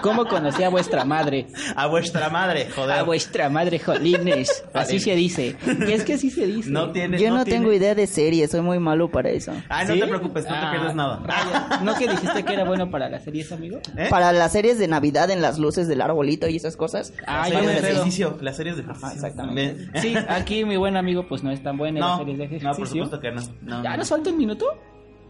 ¿Cómo 0.02 0.26
conocí 0.26 0.64
a 0.64 0.70
vuestra 0.70 1.04
madre? 1.06 1.48
A 1.76 1.88
vuestra 1.88 2.30
madre, 2.30 2.70
joder. 2.74 2.98
A 3.00 3.04
vuestra 3.04 3.50
madre, 3.50 3.80
jolines. 3.80 4.64
Así 4.74 5.00
se 5.00 5.16
dice. 5.16 5.58
Y 5.88 5.92
es 5.92 6.04
que 6.04 6.14
así 6.14 6.30
se 6.30 6.46
dice. 6.48 6.70
No 6.72 6.92
tiene. 6.92 7.20
Yo 7.20 7.30
no, 7.30 7.44
tiene- 7.44 7.60
tengo 7.60 7.74
idea 7.74 7.94
de 7.94 8.08
series, 8.08 8.52
soy 8.52 8.62
muy 8.62 8.80
malo 8.80 9.10
para 9.12 9.30
eso. 9.30 9.52
Ay, 9.70 9.86
no 9.88 9.94
¿Sí? 9.96 10.00
te 10.00 10.08
preocupes, 10.08 10.46
no 10.46 10.56
Ah, 10.56 10.62
te 10.72 10.78
pierdes 10.78 10.96
nada. 10.96 11.20
rayos. 11.24 11.82
¿No 11.84 11.96
que 11.96 12.08
dijiste 12.08 12.44
que 12.44 12.54
era 12.54 12.64
bueno 12.64 12.90
para 12.90 13.10
las 13.10 13.24
series, 13.24 13.52
amigo? 13.52 13.80
¿Eh? 13.98 14.08
Para 14.10 14.32
las 14.32 14.52
series 14.54 14.80
de 14.80 14.88
Navidad 14.88 15.30
en 15.30 15.42
las 15.42 15.60
luces 15.60 15.88
del 15.88 16.02
arbolito 16.02 16.48
y 16.48 16.56
esas 16.56 16.78
cosas. 16.78 17.14
Ah, 17.28 17.40
Las 17.42 17.50
yo 17.52 17.60
series 17.60 17.82
me 17.82 17.90
ejercicio. 17.90 18.38
Las 18.42 18.56
series 18.58 18.76
de 18.78 18.82
ejercicio. 18.84 19.08
Ajá, 19.08 19.16
exactamente. 19.16 19.86
Ve- 19.94 20.00
Sí, 20.02 20.16
aquí 20.28 20.66
mi 20.66 20.78
buen 20.78 20.98
amigo 20.98 21.28
pues 21.28 21.44
no 21.44 21.52
es 21.52 21.62
tan 21.64 21.78
bueno 21.78 21.98
en 21.98 22.02
las 22.02 22.12
No, 22.12 22.18
series 22.20 22.38
de 22.38 22.44
ejercicio. 22.46 22.70
no, 22.72 22.76
por 22.78 22.88
supuesto 22.88 23.20
que 23.20 23.32
no. 23.32 23.42
no 23.62 23.84
¿Ya 23.84 23.92
no. 23.92 23.98
nos 23.98 24.10
falta 24.10 24.30
un 24.30 24.38
minuto? 24.38 24.66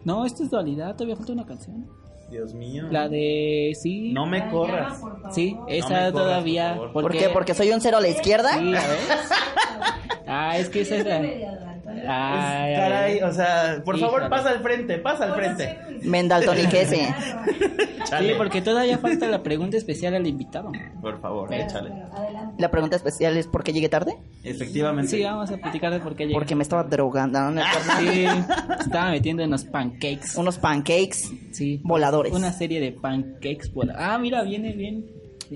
No, 0.06 0.26
esto 0.26 0.44
es 0.44 0.50
dualidad, 0.50 0.94
todavía 0.96 1.16
falta 1.16 1.32
una 1.34 1.46
canción. 1.46 1.88
Dios 2.30 2.54
mío. 2.56 2.88
La 2.90 3.08
de... 3.10 3.78
Sí. 3.80 4.12
No 4.12 4.26
me 4.26 4.50
corras. 4.50 5.00
Sí, 5.32 5.56
esa 5.68 5.88
corras, 5.88 6.14
todavía... 6.14 6.76
por. 6.76 6.92
¿Por 7.04 7.12
qué? 7.12 7.30
¿Porque 7.30 7.54
soy 7.54 7.70
un 7.72 7.80
cero 7.80 7.98
a 7.98 8.02
la 8.02 8.08
izquierda? 8.08 8.54
Sí, 8.58 8.76
a 8.76 8.88
ver. 8.88 9.00
Ah, 10.28 10.58
es 10.58 10.70
que 10.70 10.82
esa 10.82 10.96
es 10.96 11.06
la... 11.06 11.22
Ay, 12.08 12.76
Caray, 12.76 13.22
o 13.22 13.32
sea, 13.34 13.82
por 13.86 13.98
favor, 14.00 14.30
pasa 14.30 14.50
al 14.50 14.60
frente, 14.62 14.98
pasa 14.98 15.26
al 15.26 15.36
frente. 15.36 15.78
Mendaltoniquese. 16.04 17.08
Sí, 18.04 18.10
Chale. 18.10 18.36
porque 18.36 18.62
todavía 18.62 18.98
falta 18.98 19.28
la 19.28 19.42
pregunta 19.42 19.78
especial 19.78 20.14
al 20.14 20.28
invitado. 20.28 20.72
Por 21.02 21.20
favor, 21.22 21.52
échale. 21.54 21.90
La 22.60 22.70
pregunta 22.70 22.98
especial 22.98 23.38
es 23.38 23.48
¿por 23.48 23.64
qué 23.64 23.72
llegué 23.74 23.88
tarde? 23.90 24.18
Efectivamente. 24.44 25.10
Sí, 25.10 25.24
vamos 25.24 25.50
a 25.52 25.58
platicar 25.58 25.92
de 25.94 26.00
por 26.00 26.16
qué 26.16 26.26
llegué. 26.26 26.34
Porque 26.36 26.54
me 26.54 26.64
estaba 26.64 26.84
drogando. 26.84 27.40
¿no? 27.50 27.62
Sí, 28.00 28.26
estaba 28.82 29.10
metiendo 29.10 29.44
unos 29.46 29.64
pancakes. 29.64 30.36
Unos 30.36 30.58
pancakes 30.60 31.32
Sí. 31.54 31.80
voladores. 31.84 32.34
Una 32.34 32.52
serie 32.52 32.80
de 32.82 32.92
pancakes 32.92 33.74
voladores. 33.74 34.06
Ah, 34.08 34.18
mira, 34.20 34.44
viene 34.44 34.74
bien. 34.74 35.06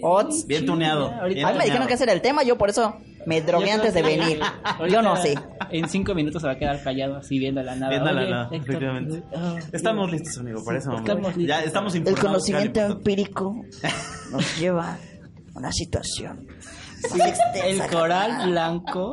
Ots. 0.01 0.48
Bien 0.48 0.66
tuneado. 0.66 1.12
ahorita- 1.12 1.54
me 1.54 1.66
dijeron 1.66 1.86
que 1.88 1.94
ese 1.96 2.06
era 2.06 2.13
el 2.13 2.22
tema, 2.22 2.44
yo 2.44 2.58
por 2.58 2.70
eso 2.70 2.96
me 3.27 3.41
drogué 3.41 3.72
antes 3.72 3.93
de 3.93 4.01
venir. 4.01 4.39
ahorita 4.63 4.88
Yo 4.96 5.01
no 5.01 5.15
sé. 5.17 5.36
En 5.69 5.89
cinco 5.89 6.15
minutos 6.15 6.41
se 6.41 6.48
va 6.48 6.53
a 6.53 6.57
quedar 6.57 6.81
callado 6.81 7.17
así 7.17 7.38
viendo 7.38 7.62
la 7.62 7.75
nada. 7.75 7.89
Viendo 7.89 8.12
la 8.13 8.25
nada, 8.29 8.50
efectivamente. 8.51 9.22
ah, 9.36 9.57
Estamos 9.74 10.10
listos, 10.10 10.38
amigo, 10.38 10.63
para 10.63 10.79
eso. 10.79 10.96
estamos 10.96 11.36
listos. 11.36 11.57
Ya 11.57 11.63
estamos 11.63 11.93
El 11.96 12.17
conocimiento 12.17 12.79
empírico 12.81 13.53
nos 14.31 14.57
lleva 14.60 14.93
a 14.93 14.98
una 15.60 15.72
situación. 15.74 16.48
sí, 17.01 17.19
el 17.65 17.79
coral 17.88 18.50
blanco. 18.50 19.12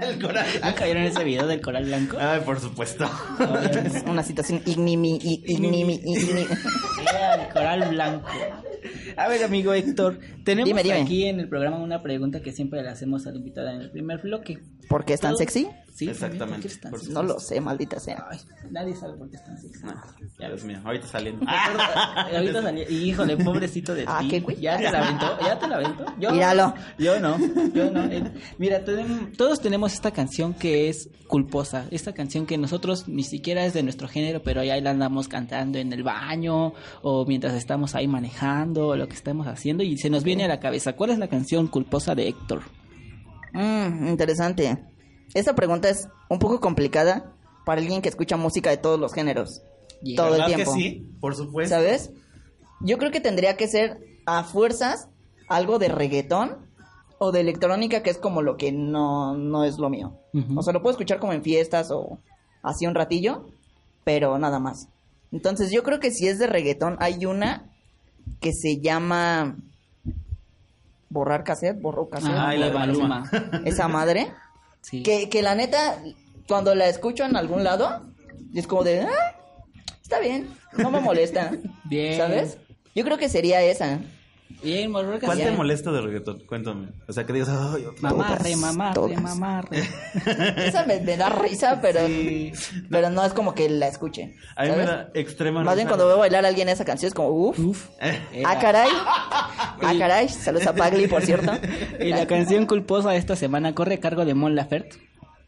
El 0.00 0.20
coral. 0.20 0.46
¿No 0.64 0.74
cayeron 0.74 1.02
en 1.02 1.08
ese 1.12 1.24
video 1.24 1.46
del 1.46 1.60
coral 1.60 1.84
blanco? 1.84 2.16
Ay, 2.18 2.40
por 2.40 2.58
supuesto. 2.58 3.08
Una 4.06 4.22
situación 4.22 4.62
ignimi, 4.64 5.18
ignimi, 5.22 6.00
ignimi. 6.04 6.40
El 6.42 7.52
coral 7.52 7.88
blanco. 7.90 8.28
A 9.16 9.28
ver, 9.28 9.42
amigo 9.44 9.72
Héctor, 9.72 10.18
tenemos 10.44 10.68
Dime, 10.68 10.82
dime. 10.82 11.02
aquí 11.02 11.24
en 11.26 11.40
el 11.40 11.48
programa 11.48 11.78
una 11.78 12.02
pregunta 12.02 12.40
que 12.40 12.52
siempre 12.52 12.82
le 12.82 12.88
hacemos 12.88 13.26
a 13.26 13.30
la 13.32 13.38
invitada 13.38 13.74
en 13.74 13.80
el 13.80 13.90
primer 13.90 14.20
bloque. 14.20 14.58
¿Por 14.88 15.04
qué 15.04 15.14
es 15.14 15.20
tan 15.20 15.36
sexy? 15.36 15.68
Sí, 15.92 16.08
Exactamente. 16.08 16.68
No 17.10 17.22
lo 17.22 17.38
sé, 17.38 17.60
maldita 17.60 18.00
sea. 18.00 18.26
Ay, 18.30 18.38
nadie 18.70 18.94
sabe 18.96 19.18
por 19.18 19.28
qué 19.30 19.36
es 19.36 19.44
tan 19.44 19.58
sexy. 19.60 19.82
Ya, 20.38 20.48
Dios 20.48 20.64
mío, 20.64 20.78
ahorita 20.84 21.06
saliendo. 21.06 21.44
Ahorita 21.48 22.72
y 22.88 23.10
híjole, 23.10 23.36
pobrecito 23.36 23.94
de 23.94 24.04
Ah, 24.06 24.20
ti. 24.20 24.28
¿qué, 24.28 24.40
güey? 24.40 24.60
¿Ya 24.60 24.76
te 24.78 24.90
la 24.90 25.04
aventó? 25.04 25.38
¿Ya 25.44 25.58
te 25.58 25.68
la 25.68 25.76
aventó? 25.76 26.04
Yo, 26.18 26.30
Míralo. 26.32 26.74
Yo 26.98 27.20
no, 27.20 27.36
yo 27.74 27.90
no. 27.90 28.04
Eh, 28.04 28.24
Mira, 28.58 28.82
todos 29.36 29.60
tenemos 29.60 29.92
esta 29.92 30.10
canción 30.10 30.54
que 30.54 30.88
es 30.88 31.10
culposa. 31.28 31.86
Esta 31.90 32.12
canción 32.12 32.46
que 32.46 32.56
nosotros 32.58 33.06
ni 33.08 33.22
siquiera 33.22 33.64
es 33.64 33.74
de 33.74 33.82
nuestro 33.82 34.08
género, 34.08 34.42
pero 34.42 34.64
ya 34.64 34.80
la 34.80 34.90
andamos 34.90 35.28
cantando 35.28 35.78
en 35.78 35.92
el 35.92 36.02
baño 36.02 36.72
o 37.02 37.26
mientras 37.26 37.54
estamos 37.54 37.94
ahí 37.94 38.08
manejando 38.08 38.30
escuchando, 38.30 38.96
lo 38.96 39.08
que 39.08 39.14
estamos 39.14 39.46
haciendo 39.46 39.82
y 39.82 39.96
se 39.98 40.08
nos 40.10 40.24
viene 40.24 40.44
a 40.44 40.48
la 40.48 40.60
cabeza, 40.60 40.94
¿cuál 40.94 41.10
es 41.10 41.18
la 41.18 41.28
canción 41.28 41.66
culposa 41.66 42.14
de 42.14 42.28
Héctor? 42.28 42.62
Mm, 43.52 44.08
interesante. 44.08 44.78
Esta 45.34 45.54
pregunta 45.54 45.88
es 45.88 46.08
un 46.28 46.38
poco 46.38 46.60
complicada 46.60 47.32
para 47.64 47.80
alguien 47.80 48.02
que 48.02 48.08
escucha 48.08 48.36
música 48.36 48.70
de 48.70 48.76
todos 48.76 48.98
los 48.98 49.12
géneros. 49.12 49.62
Yeah. 50.02 50.16
todo 50.16 50.28
el 50.28 50.32
¿Verdad 50.40 50.46
tiempo. 50.46 50.74
que 50.74 50.80
sí? 50.80 51.10
Por 51.20 51.34
supuesto. 51.36 51.74
¿Sabes? 51.74 52.10
Yo 52.80 52.98
creo 52.98 53.10
que 53.10 53.20
tendría 53.20 53.56
que 53.56 53.68
ser 53.68 53.98
a 54.26 54.44
fuerzas 54.44 55.08
algo 55.48 55.78
de 55.78 55.88
reggaetón 55.88 56.56
o 57.18 57.32
de 57.32 57.40
electrónica, 57.40 58.02
que 58.02 58.10
es 58.10 58.18
como 58.18 58.40
lo 58.40 58.56
que 58.56 58.72
no, 58.72 59.36
no 59.36 59.64
es 59.64 59.78
lo 59.78 59.90
mío. 59.90 60.16
O 60.56 60.62
sea, 60.62 60.72
lo 60.72 60.80
puedo 60.80 60.92
escuchar 60.92 61.18
como 61.18 61.34
en 61.34 61.42
fiestas 61.42 61.90
o 61.90 62.18
así 62.62 62.86
un 62.86 62.94
ratillo, 62.94 63.44
pero 64.04 64.38
nada 64.38 64.58
más. 64.58 64.88
Entonces 65.30 65.70
yo 65.70 65.82
creo 65.82 66.00
que 66.00 66.10
si 66.10 66.28
es 66.28 66.38
de 66.38 66.46
reggaetón, 66.46 66.96
hay 66.98 67.26
una 67.26 67.70
que 68.40 68.52
se 68.52 68.80
llama 68.80 69.56
borrar 71.10 71.44
cassette, 71.44 71.80
borró 71.80 72.08
cassette. 72.08 72.32
Ah, 72.32 72.48
Ay, 72.48 72.58
la. 72.58 73.60
Esa 73.64 73.88
madre. 73.88 74.32
Sí. 74.82 75.02
Que, 75.02 75.28
que 75.28 75.42
la 75.42 75.54
neta, 75.54 76.02
cuando 76.48 76.74
la 76.74 76.88
escucho 76.88 77.24
en 77.24 77.36
algún 77.36 77.64
lado, 77.64 78.06
es 78.54 78.66
como 78.66 78.82
de, 78.84 79.00
"Ah, 79.02 79.36
está 80.02 80.18
bien, 80.20 80.48
no 80.76 80.90
me 80.90 81.00
molesta. 81.00 81.50
Bien. 81.84 82.16
¿Sabes? 82.16 82.56
Yo 82.94 83.04
creo 83.04 83.18
que 83.18 83.28
sería 83.28 83.62
esa. 83.62 84.00
Bien, 84.62 84.92
¿Cuál 84.92 85.38
te 85.38 85.50
molesta 85.52 85.90
de 85.90 86.00
reggaetón? 86.00 86.40
Cuéntame. 86.46 86.88
O 87.08 87.12
sea, 87.12 87.24
que 87.24 87.32
digas, 87.32 87.48
ay, 87.48 87.86
Mamarre, 88.00 88.56
mamarre, 88.56 89.16
mamarre. 89.16 89.78
Esa 90.56 90.84
me, 90.84 91.00
me 91.00 91.16
da 91.16 91.30
risa, 91.30 91.80
pero, 91.80 92.00
pero 92.90 93.10
no 93.10 93.24
es 93.24 93.32
como 93.32 93.54
que 93.54 93.68
la 93.70 93.88
escuche. 93.88 94.36
A 94.56 94.64
mí 94.64 94.70
me 94.70 94.84
da 94.84 95.10
extrema 95.14 95.62
Más 95.62 95.76
bien 95.76 95.88
cuando 95.88 96.06
veo 96.06 96.18
bailar 96.18 96.44
a 96.44 96.48
alguien 96.48 96.68
esa 96.68 96.84
canción 96.84 97.08
es 97.08 97.14
como, 97.14 97.30
uff. 97.30 97.58
Uf. 97.58 97.88
Ah, 98.44 98.58
caray. 98.58 98.90
Ah, 99.82 99.94
caray. 99.98 100.28
Saludos 100.28 100.66
a 100.66 100.74
Pagli, 100.74 101.06
por 101.06 101.22
cierto. 101.22 101.52
Y 101.98 102.10
la 102.10 102.26
canción 102.26 102.66
culposa 102.66 103.12
de 103.12 103.16
esta 103.16 103.34
semana 103.36 103.74
corre 103.74 103.94
a 103.94 104.00
cargo 104.00 104.24
de 104.26 104.34
Mon 104.34 104.54
Laferte, 104.54 104.98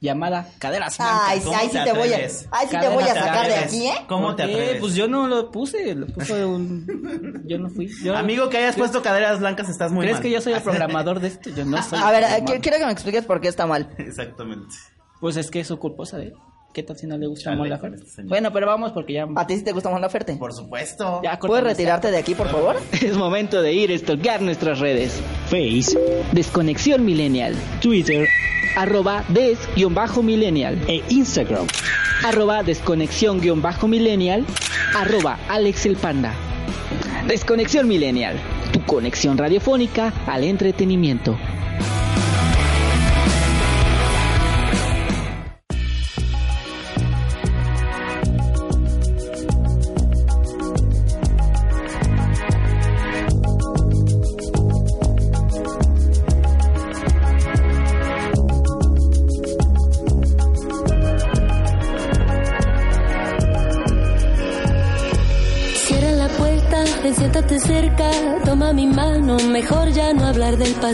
llamada 0.03 0.49
Caderas 0.59 0.99
Blancas. 0.99 1.21
Ay, 1.27 1.41
¿Cómo 1.41 1.57
ay, 1.57 1.69
sí 1.71 1.79
te 1.85 1.93
voy 1.93 2.13
a, 2.13 2.17
ay, 2.17 2.67
sí 2.69 2.77
te 2.79 2.89
voy 2.89 3.05
a 3.05 3.15
sacar 3.15 3.47
de 3.47 3.55
aquí, 3.55 3.87
¿eh? 3.87 3.95
¿Cómo 4.09 4.35
te 4.37 4.43
atreves? 4.43 4.81
Pues 4.81 4.95
yo 4.95 5.09
no 5.09 5.29
lo 5.29 5.51
puse, 5.51 5.95
lo 5.95 6.07
puso 6.09 6.35
un... 6.51 7.43
Yo 7.47 7.59
no 7.59 7.71
fui. 7.71 7.89
Yo- 8.03 8.17
Amigo, 8.17 8.51
que 8.51 8.59
hayas 8.59 8.77
puesto 8.77 9.01
caderas 9.01 9.39
blancas, 9.39 9.69
estás 9.69 9.93
muy 9.93 10.03
¿Crees 10.03 10.17
mal. 10.17 10.23
que 10.23 10.31
yo 10.31 10.41
soy 10.41 10.53
el 10.55 10.63
programador 10.65 11.21
de 11.21 11.29
esto? 11.29 11.49
Yo 11.51 11.65
no 11.65 11.81
soy. 11.83 12.01
A 12.03 12.11
ver, 12.11 12.25
eh, 12.25 12.45
quiero 12.61 12.79
que 12.79 12.85
me 12.87 12.93
expliques 12.93 13.25
por 13.25 13.41
qué 13.41 13.49
está 13.49 13.65
mal. 13.67 13.89
Exactamente. 13.97 14.75
Pues 15.21 15.37
es 15.37 15.51
que 15.51 15.61
es 15.61 15.69
su 15.69 15.79
culposa 15.79 16.19
de 16.19 16.25
él. 16.27 16.35
¿Qué 16.73 16.83
tal 16.83 16.97
si 16.97 17.07
no 17.07 17.19
le 17.19 17.27
gusta 17.27 17.45
Chale, 17.45 17.57
Mon 17.57 17.69
Laferte? 17.69 18.03
este. 18.05 18.23
Bueno, 18.23 18.51
pero 18.53 18.67
vamos 18.67 18.93
porque 18.93 19.13
ya... 19.13 19.27
¿A 19.37 19.47
ti 19.47 19.57
sí 19.57 19.63
te 19.63 19.73
gusta 19.73 19.91
más 19.91 20.01
la 20.01 20.07
oferta? 20.07 20.35
Por 20.39 20.55
supuesto. 20.55 21.21
ya 21.23 21.39
¿Puedes 21.39 21.65
retirarte 21.65 22.11
de 22.11 22.17
aquí, 22.17 22.35
por 22.35 22.49
favor? 22.49 22.77
Es 22.93 23.17
momento 23.17 23.61
de 23.61 23.73
ir 23.75 23.93
a 23.93 23.99
stalkear 23.99 24.41
nuestras 24.41 24.79
redes. 24.79 25.21
Face, 25.47 25.99
Desconexión 26.33 27.05
Millennial. 27.05 27.55
Twitter, 27.81 28.27
arroba 28.77 29.25
des-millennial. 29.29 30.79
E 30.89 31.03
Instagram, 31.11 31.67
arroba 32.25 32.63
desconexión-millennial, 32.63 34.47
arroba 34.97 35.39
Alex 35.49 35.87
el 35.87 35.97
Panda. 35.97 36.35
Desconexión 37.27 37.87
Millennial, 37.87 38.37
tu 38.73 38.85
conexión 38.85 39.37
radiofónica 39.37 40.13
al 40.27 40.45
entretenimiento. 40.45 41.37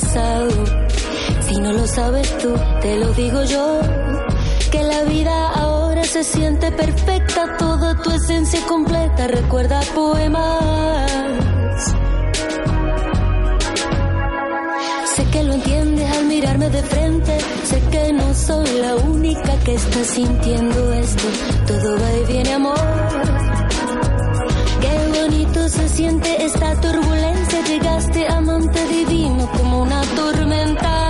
Si 0.00 1.56
no 1.60 1.72
lo 1.72 1.84
sabes 1.88 2.38
tú, 2.38 2.54
te 2.80 2.96
lo 2.98 3.12
digo 3.14 3.42
yo, 3.42 3.80
que 4.70 4.84
la 4.84 5.02
vida 5.02 5.48
ahora 5.54 6.04
se 6.04 6.22
siente 6.22 6.70
perfecta, 6.70 7.56
toda 7.58 8.00
tu 8.00 8.12
esencia 8.12 8.60
completa, 8.68 9.26
recuerda 9.26 9.80
poemas. 9.96 11.10
Sé 15.16 15.24
que 15.32 15.42
lo 15.42 15.54
entiendes 15.54 16.16
al 16.16 16.26
mirarme 16.26 16.70
de 16.70 16.82
frente, 16.82 17.38
sé 17.64 17.80
que 17.90 18.12
no 18.12 18.32
soy 18.34 18.68
la 18.80 18.94
única 18.94 19.58
que 19.64 19.74
está 19.74 20.04
sintiendo 20.04 20.92
esto, 20.92 21.24
todo 21.66 21.98
va 21.98 22.12
y 22.12 22.32
viene 22.32 22.52
amor. 22.52 23.67
Siente 25.98 26.44
esta 26.44 26.80
turbulencia. 26.80 27.60
Llegaste 27.66 28.28
amante 28.28 28.86
divino 28.86 29.50
como 29.56 29.82
una 29.82 30.00
tormenta. 30.14 31.07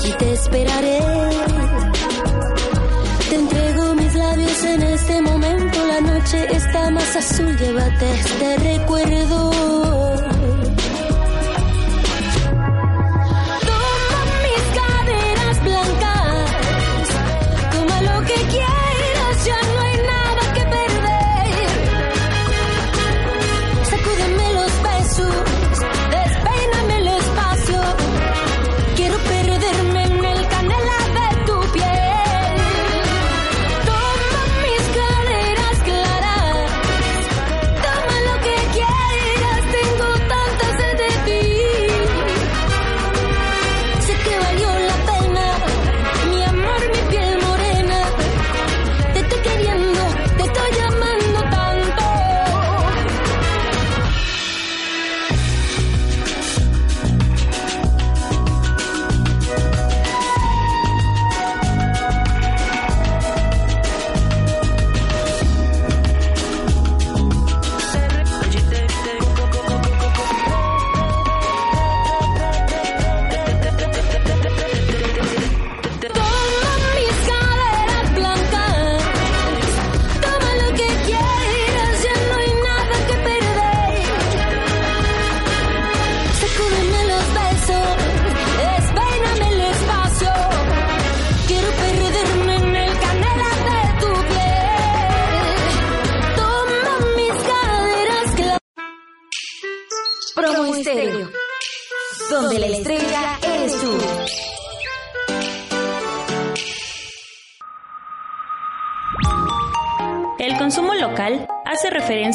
Allí 0.00 0.12
te 0.12 0.32
esperaré. 0.32 1.00
Te 3.28 3.34
entrego 3.34 3.94
mis 3.96 4.14
labios 4.14 4.62
en 4.62 4.82
este 4.82 5.20
momento, 5.22 5.78
la 5.88 6.00
noche 6.00 6.46
está 6.52 6.90
más 6.90 7.16
azul, 7.16 7.56
llévate 7.56 8.14
este 8.14 8.56
recuerdo. 8.58 10.17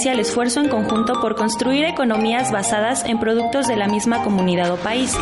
Referencia 0.03 0.33
esfuerzo 0.33 0.59
en 0.59 0.67
conjunto 0.67 1.21
por 1.21 1.35
construir 1.35 1.85
economías 1.85 2.51
basadas 2.51 3.05
en 3.05 3.19
productos 3.19 3.67
de 3.67 3.77
la 3.77 3.87
misma 3.87 4.21
comunidad 4.23 4.71
o 4.71 4.75
país. 4.75 5.15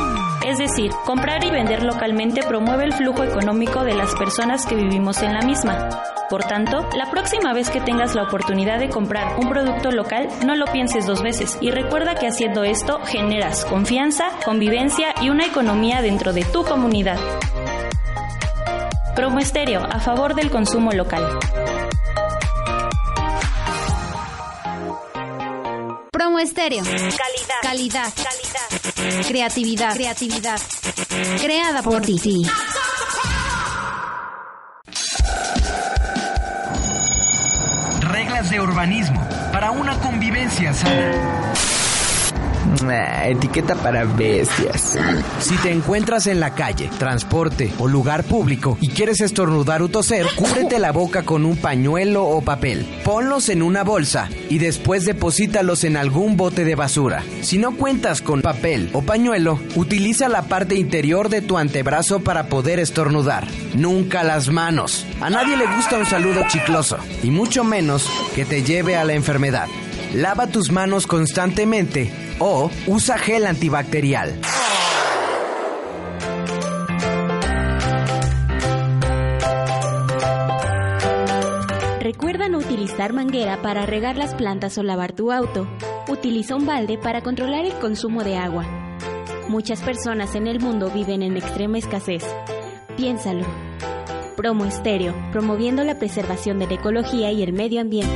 Es 0.45 0.57
decir, 0.57 0.91
comprar 1.05 1.43
y 1.43 1.51
vender 1.51 1.83
localmente 1.83 2.41
promueve 2.41 2.85
el 2.85 2.93
flujo 2.93 3.23
económico 3.23 3.83
de 3.83 3.93
las 3.93 4.15
personas 4.15 4.65
que 4.65 4.75
vivimos 4.75 5.21
en 5.21 5.33
la 5.33 5.41
misma. 5.41 5.89
Por 6.29 6.43
tanto, 6.45 6.87
la 6.97 7.11
próxima 7.11 7.53
vez 7.53 7.69
que 7.69 7.81
tengas 7.81 8.15
la 8.15 8.23
oportunidad 8.23 8.79
de 8.79 8.89
comprar 8.89 9.37
un 9.39 9.49
producto 9.49 9.91
local, 9.91 10.29
no 10.45 10.55
lo 10.55 10.65
pienses 10.65 11.05
dos 11.05 11.21
veces 11.21 11.57
y 11.61 11.69
recuerda 11.69 12.15
que 12.15 12.27
haciendo 12.27 12.63
esto 12.63 12.99
generas 13.05 13.65
confianza, 13.65 14.29
convivencia 14.45 15.13
y 15.21 15.29
una 15.29 15.45
economía 15.45 16.01
dentro 16.01 16.33
de 16.33 16.43
tu 16.43 16.63
comunidad. 16.63 17.19
Promo 19.15 19.39
Estéreo, 19.39 19.83
a 19.83 19.99
favor 19.99 20.33
del 20.33 20.49
consumo 20.49 20.91
local. 20.91 21.23
Promo 26.21 26.37
Estéreo. 26.37 26.83
Calidad. 26.83 28.13
Calidad. 28.13 29.27
Creatividad. 29.27 29.93
Creatividad. 29.95 30.61
Creada 31.41 31.81
por 31.81 32.03
ti. 32.03 32.45
Reglas 38.01 38.51
de 38.51 38.59
urbanismo 38.59 39.27
para 39.51 39.71
una 39.71 39.97
convivencia 39.97 40.71
sana. 40.75 41.40
Ah, 42.83 43.27
etiqueta 43.27 43.75
para 43.75 44.05
bestias. 44.05 44.97
Si 45.39 45.55
te 45.57 45.71
encuentras 45.71 46.27
en 46.27 46.39
la 46.39 46.53
calle, 46.53 46.89
transporte 46.97 47.71
o 47.79 47.87
lugar 47.87 48.23
público 48.23 48.77
y 48.81 48.89
quieres 48.89 49.21
estornudar 49.21 49.81
o 49.81 49.89
toser, 49.89 50.27
cúbrete 50.35 50.79
la 50.79 50.91
boca 50.91 51.23
con 51.23 51.45
un 51.45 51.57
pañuelo 51.57 52.25
o 52.25 52.41
papel. 52.41 52.85
Ponlos 53.03 53.49
en 53.49 53.61
una 53.61 53.83
bolsa 53.83 54.29
y 54.49 54.57
después 54.57 55.05
deposítalos 55.05 55.83
en 55.83 55.97
algún 55.97 56.37
bote 56.37 56.63
de 56.63 56.75
basura. 56.75 57.23
Si 57.41 57.57
no 57.57 57.75
cuentas 57.75 58.21
con 58.21 58.41
papel 58.41 58.89
o 58.93 59.01
pañuelo, 59.01 59.59
utiliza 59.75 60.29
la 60.29 60.43
parte 60.43 60.75
interior 60.75 61.29
de 61.29 61.41
tu 61.41 61.57
antebrazo 61.57 62.19
para 62.19 62.47
poder 62.47 62.79
estornudar. 62.79 63.47
Nunca 63.73 64.23
las 64.23 64.49
manos. 64.49 65.05
A 65.19 65.29
nadie 65.29 65.57
le 65.57 65.65
gusta 65.75 65.97
un 65.97 66.05
saludo 66.05 66.43
chicloso 66.47 66.97
y 67.23 67.31
mucho 67.31 67.63
menos 67.63 68.09
que 68.35 68.45
te 68.45 68.63
lleve 68.63 68.95
a 68.95 69.03
la 69.03 69.13
enfermedad. 69.13 69.67
Lava 70.13 70.47
tus 70.47 70.71
manos 70.71 71.07
constantemente 71.07 72.11
o 72.41 72.71
usa 72.87 73.17
gel 73.19 73.45
antibacterial. 73.45 74.41
Recuerda 81.99 82.49
no 82.49 82.57
utilizar 82.57 83.13
manguera 83.13 83.61
para 83.61 83.85
regar 83.85 84.17
las 84.17 84.33
plantas 84.33 84.77
o 84.79 84.83
lavar 84.83 85.13
tu 85.13 85.31
auto. 85.31 85.67
Utiliza 86.09 86.55
un 86.55 86.65
balde 86.65 86.97
para 86.97 87.21
controlar 87.21 87.63
el 87.65 87.73
consumo 87.73 88.23
de 88.23 88.37
agua. 88.37 88.65
Muchas 89.47 89.81
personas 89.81 90.33
en 90.33 90.47
el 90.47 90.59
mundo 90.59 90.89
viven 90.89 91.21
en 91.21 91.37
extrema 91.37 91.77
escasez. 91.77 92.23
Piénsalo. 92.97 93.45
Promo 94.35 94.65
Estéreo, 94.65 95.13
promoviendo 95.31 95.83
la 95.83 95.99
preservación 95.99 96.57
de 96.57 96.67
la 96.67 96.73
ecología 96.73 97.31
y 97.31 97.43
el 97.43 97.53
medio 97.53 97.81
ambiente. 97.81 98.11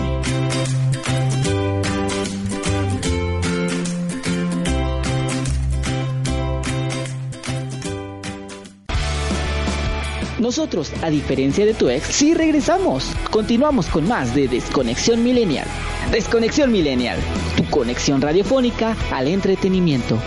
Nosotros, 10.46 10.92
a 11.02 11.10
diferencia 11.10 11.66
de 11.66 11.74
tu 11.74 11.90
ex, 11.90 12.06
sí 12.06 12.36
regresamos. 12.36 13.12
Continuamos 13.32 13.88
con 13.88 14.08
más 14.08 14.36
de 14.36 14.48
Desconexión 14.48 15.24
Millennial. 15.24 15.66
Desconexión 16.12 16.72
Millennial, 16.72 17.18
tu 17.58 17.68
conexión 17.72 18.22
radiofónica 18.22 18.96
al 19.12 19.28
entretenimiento. 19.28 20.20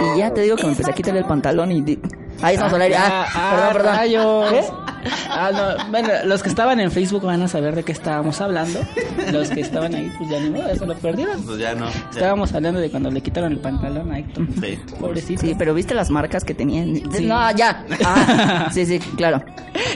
Y 0.00 0.18
ya 0.18 0.34
te 0.34 0.40
digo 0.40 0.56
que 0.56 0.64
me 0.64 0.70
empecé 0.70 0.90
a 0.90 0.94
quitarle 0.94 1.20
el 1.20 1.26
pantalón 1.26 1.70
y... 1.70 1.96
Ahí 2.42 2.54
estamos 2.54 2.72
al 2.72 2.82
aire. 2.82 2.96
Ah, 2.98 3.52
perdón, 3.52 3.72
perdón. 3.74 3.94
rayos. 3.94 4.72
Ah, 5.28 5.50
no, 5.52 5.90
bueno, 5.90 6.08
los 6.24 6.42
que 6.42 6.48
estaban 6.48 6.78
en 6.80 6.90
Facebook 6.90 7.22
van 7.24 7.42
a 7.42 7.48
saber 7.48 7.74
de 7.74 7.82
qué 7.82 7.92
estábamos 7.92 8.40
hablando. 8.40 8.80
Los 9.32 9.50
que 9.50 9.60
estaban 9.60 9.94
ahí, 9.94 10.10
pues 10.18 10.30
ya 10.30 10.40
ni 10.40 10.50
modo, 10.50 10.68
eso 10.68 10.86
lo 10.86 10.94
perdieron. 10.96 11.42
Pues 11.42 11.58
ya 11.58 11.74
no. 11.74 11.86
ya. 11.90 12.08
Estábamos 12.12 12.52
hablando 12.54 12.80
de 12.80 12.90
cuando 12.90 13.10
le 13.10 13.20
quitaron 13.20 13.52
el 13.52 13.58
pantalón 13.58 14.12
a 14.12 14.18
Héctor. 14.18 14.46
Sí. 14.60 14.78
Pobrecito. 15.00 15.40
Sí, 15.40 15.54
pero 15.58 15.74
¿viste 15.74 15.94
las 15.94 16.10
marcas 16.10 16.44
que 16.44 16.54
tenían? 16.54 16.94
Sí. 17.12 17.26
No, 17.26 17.50
ya. 17.56 17.84
Ah, 18.04 18.68
sí, 18.72 18.84
sí, 18.86 18.98
claro. 19.16 19.42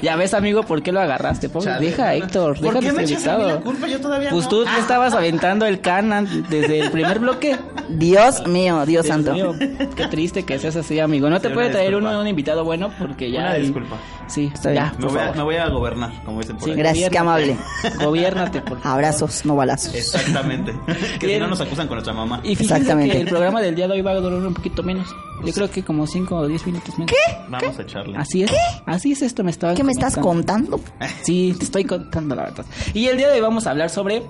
Ya 0.02 0.16
ves, 0.16 0.34
amigo, 0.34 0.62
¿por 0.62 0.82
qué 0.82 0.92
lo 0.92 1.00
agarraste? 1.00 1.48
Pobre, 1.48 1.66
Chale. 1.66 1.86
deja 1.86 2.06
a 2.08 2.14
Héctor, 2.14 2.54
¿Por 2.60 2.74
deja 2.74 2.80
qué 2.80 2.92
me 2.92 3.02
echas 3.04 3.26
a 3.26 3.32
mí 3.32 3.38
la 3.38 3.42
invitado. 3.50 3.60
culpa? 3.64 3.86
Yo 3.86 4.00
todavía 4.00 4.30
Pues 4.30 4.44
no. 4.44 4.50
tú 4.50 4.64
te 4.64 4.78
estabas 4.80 5.14
aventando 5.14 5.66
el 5.66 5.80
canan 5.80 6.26
desde 6.48 6.80
el 6.80 6.90
primer 6.90 7.18
bloque. 7.18 7.56
Dios 7.88 8.46
mío, 8.46 8.76
Dios, 8.86 8.86
Dios 8.86 9.06
santo. 9.06 9.32
mío, 9.32 9.54
qué 9.96 10.06
triste 10.08 10.44
que 10.44 10.58
seas 10.58 10.76
así, 10.76 10.98
amigo. 11.00 11.28
No 11.30 11.40
te 11.40 11.50
puede 11.50 11.70
traer 11.70 11.94
un, 11.94 12.00
disculpa. 12.02 12.20
un 12.20 12.28
invitado 12.28 12.64
bueno 12.64 12.90
porque 12.98 13.30
ya. 13.30 13.40
Una 13.40 13.54
disculpa. 13.54 13.96
Sí, 14.28 14.50
Está 14.52 14.70
bien. 14.70 14.84
ya, 14.84 14.94
Me 14.98 15.06
voy, 15.06 15.16
a, 15.16 15.20
favor. 15.20 15.36
me 15.36 15.42
voy 15.44 15.56
a 15.56 15.68
gobernar, 15.68 16.24
como 16.24 16.40
dicen 16.40 16.56
por 16.56 16.64
Sí, 16.64 16.70
ahí. 16.72 16.76
Gracias, 16.76 17.10
qué 17.10 17.18
amable. 17.18 17.56
Gobiérnate, 18.02 18.60
por 18.60 18.80
favor. 18.80 18.86
Abrazos, 19.04 19.44
no 19.44 19.54
balazos. 19.56 19.94
Exactamente. 19.94 20.74
que 21.20 21.26
si 21.28 21.38
no 21.38 21.46
nos 21.46 21.60
acusan 21.60 21.86
con 21.86 21.96
nuestra 21.96 22.12
mamá. 22.12 22.40
Y 22.42 22.52
Exactamente. 22.52 23.12
que 23.14 23.20
el 23.22 23.28
programa 23.28 23.60
del 23.60 23.74
día 23.74 23.86
de 23.86 23.94
hoy 23.94 24.02
va 24.02 24.10
a 24.12 24.14
durar 24.16 24.38
un 24.40 24.54
poquito 24.54 24.82
menos. 24.82 25.08
Yo 25.44 25.52
creo 25.52 25.70
que 25.70 25.84
como 25.84 26.06
5 26.06 26.34
o 26.34 26.48
10 26.48 26.66
minutos 26.66 26.98
menos. 26.98 27.12
¿Qué? 27.12 27.36
Vamos 27.48 27.78
a 27.78 27.82
echarle. 27.82 28.16
Así 28.16 28.42
es. 28.42 28.50
Así 28.86 29.12
es 29.12 29.20
esto, 29.22 29.44
me 29.44 29.50
estaba 29.50 29.74
¿Qué 29.74 29.84
me 29.84 29.92
estás 29.92 30.16
contando? 30.16 30.80
Sí, 31.22 31.54
te 31.58 31.64
estoy 31.66 31.84
contando 31.84 32.34
la 32.34 32.44
verdad. 32.44 32.64
Y 32.94 33.06
el 33.06 33.18
día 33.18 33.28
de 33.28 33.34
hoy 33.34 33.40
vamos 33.40 33.66
a 33.66 33.70
hablar 33.70 33.90
sobre 33.90 34.22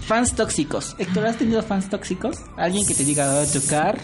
fans 0.00 0.32
tóxicos. 0.34 0.96
Héctor, 0.98 1.26
¿has 1.26 1.36
tenido 1.36 1.62
fans 1.62 1.90
tóxicos? 1.90 2.38
¿Alguien 2.56 2.86
que 2.86 2.94
te 2.94 3.03
diga 3.04 3.40
a 3.42 3.46
tocar? 3.46 3.98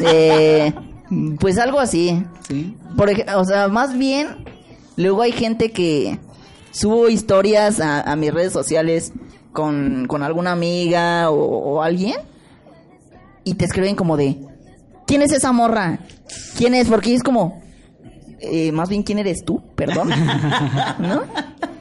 Eh, 0.00 0.72
pues 1.40 1.58
algo 1.58 1.78
así. 1.80 2.22
Sí. 2.48 2.76
Por 2.96 3.10
ej- 3.10 3.26
o 3.36 3.44
sea, 3.44 3.68
más 3.68 3.96
bien, 3.96 4.44
luego 4.96 5.22
hay 5.22 5.32
gente 5.32 5.70
que 5.72 6.18
subo 6.70 7.08
historias 7.08 7.80
a, 7.80 8.00
a 8.02 8.16
mis 8.16 8.32
redes 8.32 8.52
sociales 8.52 9.12
con, 9.52 10.06
con 10.08 10.22
alguna 10.22 10.52
amiga 10.52 11.30
o, 11.30 11.36
o 11.76 11.82
alguien 11.82 12.16
y 13.44 13.54
te 13.54 13.64
escriben 13.64 13.94
como 13.96 14.16
de, 14.16 14.36
¿quién 15.06 15.22
es 15.22 15.32
esa 15.32 15.52
morra? 15.52 16.00
¿Quién 16.58 16.74
es? 16.74 16.88
Porque 16.88 17.14
es 17.14 17.22
como, 17.22 17.62
eh, 18.40 18.72
más 18.72 18.88
bien, 18.88 19.02
¿quién 19.02 19.18
eres 19.18 19.44
tú? 19.44 19.62
Perdón. 19.74 20.10
¿No? 20.98 21.22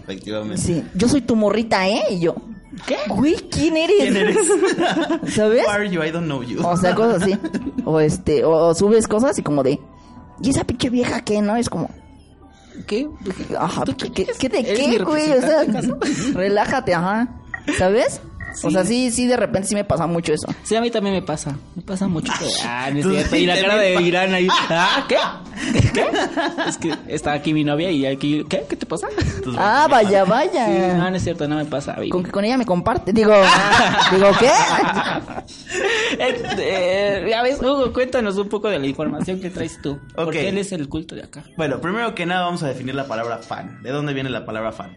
Efectivamente. 0.03 0.61
Sí, 0.61 0.83
yo 0.93 1.09
soy 1.09 1.21
tu 1.21 1.35
morrita, 1.35 1.87
¿eh? 1.89 2.03
Y 2.11 2.19
yo, 2.19 2.35
¿qué? 2.85 2.97
Güey, 3.07 3.35
¿quién 3.49 3.77
eres? 3.77 3.97
¿Quién 3.99 4.17
eres? 4.17 4.47
¿Sabes? 5.33 5.63
Who 5.65 5.71
are 5.71 5.89
you? 5.89 6.03
I 6.03 6.11
don't 6.11 6.25
know 6.25 6.43
you. 6.43 6.65
O 6.65 6.77
sea, 6.77 6.95
cosas 6.95 7.23
así. 7.23 7.37
O 7.87 7.99
este, 7.99 8.43
o, 8.43 8.51
o 8.51 8.73
subes 8.73 9.07
cosas 9.07 9.37
y 9.37 9.43
como 9.43 9.61
de, 9.61 9.79
¿y 10.41 10.49
esa 10.49 10.63
pinche 10.63 10.89
vieja 10.89 11.21
qué? 11.21 11.39
¿No? 11.41 11.55
Es 11.55 11.69
como, 11.69 11.89
¿Qué? 12.87 13.07
ajá, 13.57 13.83
¿qué, 13.97 14.11
qué, 14.11 14.27
qué 14.39 14.49
de 14.49 14.59
¿Eres 14.59 14.87
mi 14.87 14.97
qué, 14.97 15.03
güey? 15.03 15.31
O 15.31 15.41
sea, 15.41 15.65
relájate, 16.33 16.93
ajá. 16.93 17.27
¿Sabes? 17.77 18.21
O 18.63 18.71
sea, 18.71 18.83
sí, 18.85 19.11
sí, 19.11 19.27
de 19.27 19.37
repente 19.37 19.67
sí 19.67 19.75
me 19.75 19.83
pasa 19.83 20.07
mucho 20.07 20.33
eso. 20.33 20.47
Sí, 20.63 20.75
a 20.75 20.81
mí 20.81 20.89
también 20.91 21.15
me 21.15 21.21
pasa. 21.21 21.55
Me 21.75 21.81
pasa 21.81 22.07
mucho. 22.07 22.31
que- 22.39 22.45
Ah, 22.65 22.89
no 22.91 22.99
es 22.99 23.05
cierto. 23.05 23.35
sí 23.35 23.43
Y 23.43 23.45
la 23.45 23.59
cara 23.59 23.75
de 23.77 24.01
Irán 24.01 24.33
ahí. 24.33 24.47
Ah, 24.69 25.05
¿qué? 25.07 25.17
¿Qué? 25.93 26.05
Es 26.67 26.77
que 26.77 26.93
está 27.07 27.33
aquí 27.33 27.53
mi 27.53 27.63
novia 27.63 27.91
y 27.91 28.05
aquí. 28.05 28.43
¿Qué? 28.49 28.65
¿Qué 28.67 28.75
te 28.75 28.85
pasa? 28.85 29.07
Ah, 29.57 29.87
vaya, 29.89 30.23
Sí, 30.25 30.29
vaya. 30.29 30.93
no, 30.97 31.09
no 31.09 31.15
es 31.15 31.23
cierto, 31.23 31.47
no 31.47 31.55
me 31.55 31.65
pasa. 31.65 31.93
baby. 31.93 32.09
Con 32.09 32.23
que 32.23 32.31
con 32.31 32.43
ella 32.45 32.57
me 32.57 32.65
comparte. 32.65 33.13
Digo, 33.13 33.33
digo, 34.11 34.27
¿qué? 34.39 34.49
Eh, 36.17 36.43
eh, 36.59 37.27
ya 37.29 37.41
ves, 37.41 37.59
Hugo, 37.61 37.91
cuéntanos 37.91 38.37
un 38.37 38.47
poco 38.47 38.69
de 38.69 38.79
la 38.79 38.87
información 38.87 39.39
que 39.41 39.49
traes 39.49 39.81
tú. 39.81 39.91
Ok. 40.15 40.25
Porque 40.25 40.47
él 40.49 40.57
es 40.57 40.71
el 40.71 40.87
culto 40.87 41.13
de 41.15 41.23
acá. 41.23 41.43
Bueno, 41.57 41.81
primero 41.81 42.15
que 42.15 42.25
nada 42.25 42.45
vamos 42.45 42.63
a 42.63 42.67
definir 42.67 42.95
la 42.95 43.05
palabra 43.05 43.39
fan. 43.39 43.81
¿De 43.83 43.89
dónde 43.91 44.13
viene 44.13 44.29
la 44.29 44.45
palabra 44.45 44.71
fan? 44.71 44.95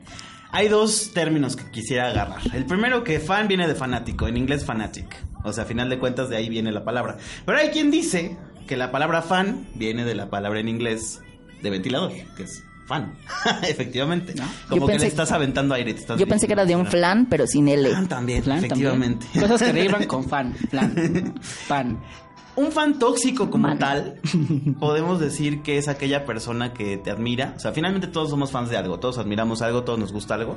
Hay 0.51 0.69
dos 0.69 1.13
términos 1.13 1.57
que 1.57 1.71
quisiera 1.71 2.09
agarrar. 2.09 2.41
El 2.55 2.65
primero 2.65 3.05
que 3.05 3.21
fan 3.21 3.49
viene 3.49 3.69
de 3.69 3.75
fanático, 3.75 4.27
en 4.29 4.37
inglés 4.37 4.65
fanatic. 4.65 5.07
O 5.45 5.53
sea, 5.53 5.65
a 5.65 5.67
final 5.67 5.89
de 5.91 5.99
cuentas 5.99 6.29
de 6.31 6.37
ahí 6.37 6.49
viene 6.49 6.73
la 6.73 6.85
palabra. 6.85 7.19
Pero 7.45 7.59
hay 7.59 7.69
quien 7.69 7.91
dice 7.91 8.37
que 8.67 8.77
la 8.77 8.91
palabra 8.91 9.23
fan 9.23 9.67
viene 9.75 10.05
de 10.05 10.15
la 10.15 10.31
palabra 10.31 10.61
en 10.61 10.69
inglés 10.69 11.21
de 11.63 11.71
ventilador, 11.71 12.13
que 12.37 12.45
es 12.45 12.63
fan. 12.87 13.15
Efectivamente. 13.63 14.33
Como 14.69 14.81
Yo 14.83 14.87
que 14.87 14.93
pensé- 14.95 15.01
le 15.03 15.07
estás 15.09 15.33
aventando 15.33 15.75
aire. 15.75 15.93
te 15.95 16.01
estás 16.01 16.19
Yo 16.19 16.27
pensé 16.27 16.47
que 16.47 16.55
era 16.55 16.65
de 16.65 16.77
un 16.77 16.87
flan, 16.87 17.27
pero 17.27 17.47
sin 17.47 17.69
L. 17.69 17.91
Fan 17.91 18.09
también, 18.09 18.43
Flan 18.43 18.59
efectivamente. 18.65 19.27
también. 19.27 19.51
Cosas 19.51 19.67
que 19.69 19.73
derivan 19.75 20.05
con 20.07 20.25
fan. 20.29 20.55
Flan. 20.71 21.35
Fan. 21.43 22.01
Un 22.59 22.73
fan 22.73 22.99
tóxico 22.99 23.51
como 23.51 23.77
tal, 23.79 24.21
podemos 24.81 25.21
decir 25.21 25.63
que 25.63 25.79
es 25.79 25.87
aquella 25.89 26.25
persona 26.27 26.73
que 26.73 26.97
te 26.99 27.11
admira. 27.11 27.55
O 27.57 27.61
sea, 27.61 27.73
finalmente 27.73 28.09
todos 28.09 28.31
somos 28.31 28.51
fans 28.51 28.69
de 28.71 28.77
algo, 28.77 28.99
todos 28.99 29.19
admiramos 29.19 29.63
algo, 29.63 29.85
todos 29.85 29.99
nos 29.99 30.13
gusta 30.13 30.35
algo. 30.35 30.57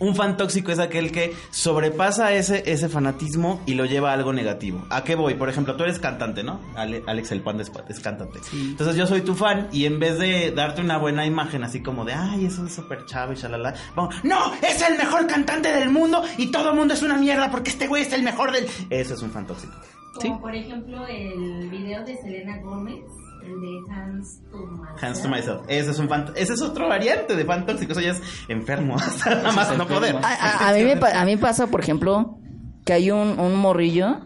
Un 0.00 0.16
fan 0.16 0.38
tóxico 0.38 0.72
es 0.72 0.78
aquel 0.78 1.12
que 1.12 1.34
sobrepasa 1.50 2.32
ese, 2.32 2.62
ese 2.72 2.88
fanatismo 2.88 3.60
y 3.66 3.74
lo 3.74 3.84
lleva 3.84 4.10
a 4.10 4.14
algo 4.14 4.32
negativo. 4.32 4.82
¿A 4.88 5.04
qué 5.04 5.14
voy? 5.14 5.34
Por 5.34 5.50
ejemplo, 5.50 5.76
tú 5.76 5.82
eres 5.84 5.98
cantante, 5.98 6.42
¿no? 6.42 6.58
Ale- 6.74 7.02
Alex 7.06 7.32
el 7.32 7.42
Panda 7.42 7.62
es, 7.62 7.70
es 7.88 8.00
cantante. 8.00 8.38
Entonces 8.52 8.96
yo 8.96 9.06
soy 9.06 9.20
tu 9.20 9.34
fan 9.34 9.68
y 9.72 9.84
en 9.84 10.00
vez 10.00 10.18
de 10.18 10.52
darte 10.52 10.80
una 10.80 10.96
buena 10.96 11.26
imagen 11.26 11.62
así 11.64 11.82
como 11.82 12.06
de, 12.06 12.14
ay, 12.14 12.46
eso 12.46 12.64
es 12.64 12.72
súper 12.74 13.04
chavo 13.04 13.34
y 13.34 13.36
shalala, 13.36 13.74
vamos, 13.94 14.14
no, 14.24 14.52
es 14.66 14.80
el 14.82 14.96
mejor 14.96 15.26
cantante 15.26 15.70
del 15.70 15.90
mundo 15.90 16.24
y 16.38 16.46
todo 16.50 16.70
el 16.70 16.76
mundo 16.76 16.94
es 16.94 17.02
una 17.02 17.18
mierda 17.18 17.50
porque 17.50 17.68
este 17.70 17.86
güey 17.86 18.02
es 18.02 18.12
el 18.14 18.22
mejor 18.22 18.52
del... 18.52 18.66
Eso 18.88 19.12
es 19.14 19.20
un 19.22 19.30
fan 19.30 19.46
tóxico. 19.46 19.74
Como 20.14 20.40
por 20.40 20.54
ejemplo 20.54 21.06
el 21.06 21.68
video 21.70 22.04
de 22.04 22.16
Selena 22.16 22.58
Gómez, 22.62 23.00
el 23.44 23.60
de 23.60 23.92
Hands 23.94 24.40
to 24.50 24.56
Myself. 24.58 25.02
Hands 25.02 25.22
to 25.22 25.28
myself. 25.28 25.60
Ese 25.68 25.90
es 25.92 25.98
un 25.98 26.08
fan, 26.08 26.32
ese 26.36 26.52
es 26.54 26.62
otro 26.62 26.88
variante 26.88 27.36
de 27.36 27.44
fan 27.44 27.64
tóxico. 27.66 27.92
Eso 27.92 28.00
ya 28.00 28.10
es 28.12 28.22
enfermo. 28.48 28.96
hasta 28.98 29.34
Nada 29.36 29.52
más 29.52 29.76
no 29.78 29.86
poder. 29.86 30.16
A, 30.16 30.18
a- 30.20 30.68
a 30.70 30.72
mí 30.74 30.82
me, 30.84 30.92
a 30.94 31.24
mí 31.24 31.36
pasa, 31.36 31.66
por 31.68 31.80
ejemplo, 31.80 32.38
que 32.84 32.92
hay 32.92 33.10
un, 33.10 33.38
un 33.38 33.54
morrillo 33.56 34.20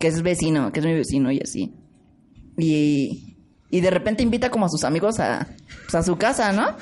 que 0.00 0.08
es 0.08 0.22
vecino, 0.22 0.72
que 0.72 0.80
es 0.80 0.86
mi 0.86 0.94
vecino 0.94 1.30
y 1.30 1.40
así. 1.40 1.74
Y, 2.58 3.36
y 3.70 3.80
de 3.80 3.90
repente 3.90 4.22
invita 4.22 4.50
como 4.50 4.66
a 4.66 4.68
sus 4.68 4.84
amigos 4.84 5.20
a, 5.20 5.46
pues, 5.84 5.94
a 5.94 6.02
su 6.02 6.16
casa, 6.16 6.52
¿no? 6.52 6.66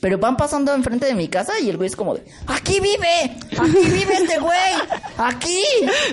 Pero 0.00 0.18
van 0.18 0.36
pasando 0.36 0.74
enfrente 0.74 1.06
de 1.06 1.14
mi 1.14 1.28
casa 1.28 1.58
y 1.60 1.70
el 1.70 1.76
güey 1.76 1.88
es 1.88 1.96
como 1.96 2.14
de, 2.14 2.22
¡Aquí 2.46 2.80
vive! 2.80 3.36
¡Aquí 3.58 3.90
vive 3.90 4.14
este 4.14 4.38
güey! 4.38 4.74
¡Aquí! 5.18 5.62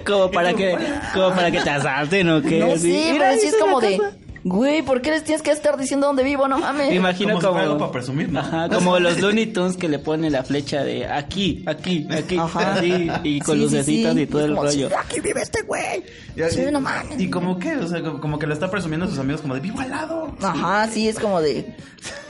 Como 0.05 0.31
para 0.31 0.53
que, 0.53 0.77
como 1.13 1.29
para 1.35 1.51
que 1.51 1.59
te 1.61 1.69
asalten 1.69 2.29
o 2.29 2.41
qué. 2.41 2.59
No 2.59 2.67
"Mira, 2.77 3.25
pero 3.29 3.41
sí 3.41 3.47
es 3.47 3.55
como 3.57 3.81
de, 3.81 3.97
casa". 3.97 4.11
Güey, 4.43 4.81
¿por 4.81 5.01
qué 5.01 5.11
les 5.11 5.23
tienes 5.23 5.41
que 5.41 5.51
estar 5.51 5.77
diciendo 5.77 6.07
dónde 6.07 6.23
vivo? 6.23 6.47
No 6.47 6.57
mames. 6.59 6.89
Me 6.89 6.95
imagino 6.95 7.29
Como 7.35 7.41
como, 7.41 7.53
fuera 7.53 7.65
algo 7.67 7.77
para 7.79 7.91
presumir, 7.91 8.29
¿no? 8.31 8.39
Ajá, 8.39 8.69
como 8.69 8.99
los 8.99 9.19
Looney 9.19 9.47
Tunes 9.47 9.77
que 9.77 9.87
le 9.89 9.99
ponen 9.99 10.31
la 10.31 10.43
flecha 10.43 10.83
de 10.83 11.05
aquí, 11.07 11.63
aquí, 11.65 12.07
aquí, 12.11 12.37
Ajá. 12.37 12.73
así, 12.73 13.07
y 13.23 13.39
con 13.39 13.55
Sí, 13.57 13.61
sí, 13.61 13.71
lucecitas 13.75 14.13
sí. 14.15 14.21
y 14.21 14.25
todo 14.27 14.45
el 14.45 14.51
como, 14.55 14.63
rollo. 14.63 14.89
"Sí, 14.89 14.95
Aquí 14.99 15.19
vive 15.21 15.41
este 15.41 15.61
güey. 15.63 16.03
Y, 16.35 16.41
así- 16.41 16.63
Sí, 16.65 16.71
no 16.71 16.81
mames. 16.81 17.19
y 17.19 17.29
como 17.29 17.57
que, 17.59 17.75
o 17.77 17.87
sea, 17.87 18.01
como, 18.01 18.19
como 18.19 18.39
que 18.39 18.47
lo 18.47 18.53
está 18.53 18.69
presumiendo 18.69 19.05
a 19.05 19.09
sus 19.09 19.19
amigos 19.19 19.41
como 19.41 19.53
de 19.55 19.59
vivo 19.61 19.79
al 19.79 19.89
lado. 19.89 20.35
Ajá, 20.41 20.87
sí, 20.91 21.07
es 21.07 21.19
como 21.19 21.41
de, 21.41 21.75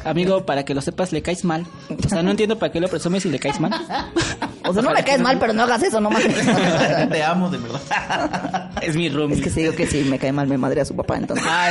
Amigo, 0.05 0.45
para 0.45 0.65
que 0.65 0.73
lo 0.75 0.81
sepas, 0.81 1.11
le 1.13 1.21
caes 1.21 1.43
mal. 1.45 1.65
O 2.05 2.09
sea, 2.09 2.21
no 2.23 2.31
entiendo 2.31 2.59
para 2.59 2.71
qué 2.71 2.79
lo 2.81 2.89
presumes 2.89 3.23
si 3.23 3.29
le 3.29 3.39
caes 3.39 3.59
mal. 3.59 3.71
o 4.65 4.73
sea, 4.73 4.81
no 4.81 4.91
me 4.91 5.03
caes 5.03 5.21
mal, 5.21 5.37
pero 5.39 5.53
no 5.53 5.63
hagas 5.63 5.83
eso, 5.83 5.99
no 5.99 6.09
mames. 6.09 6.33
Te 7.09 7.23
amo, 7.23 7.49
de 7.49 7.57
verdad. 7.57 8.71
Es 8.81 8.95
mi 8.95 9.09
roomie. 9.09 9.37
Es 9.37 9.43
que 9.43 9.49
se 9.49 9.61
digo 9.61 9.73
que 9.75 9.85
si 9.87 10.03
me 10.03 10.19
cae 10.19 10.31
mal 10.31 10.47
me 10.47 10.57
madre 10.57 10.81
a 10.81 10.85
su 10.85 10.95
papá, 10.95 11.17
entonces. 11.17 11.45
Ah, 11.47 11.69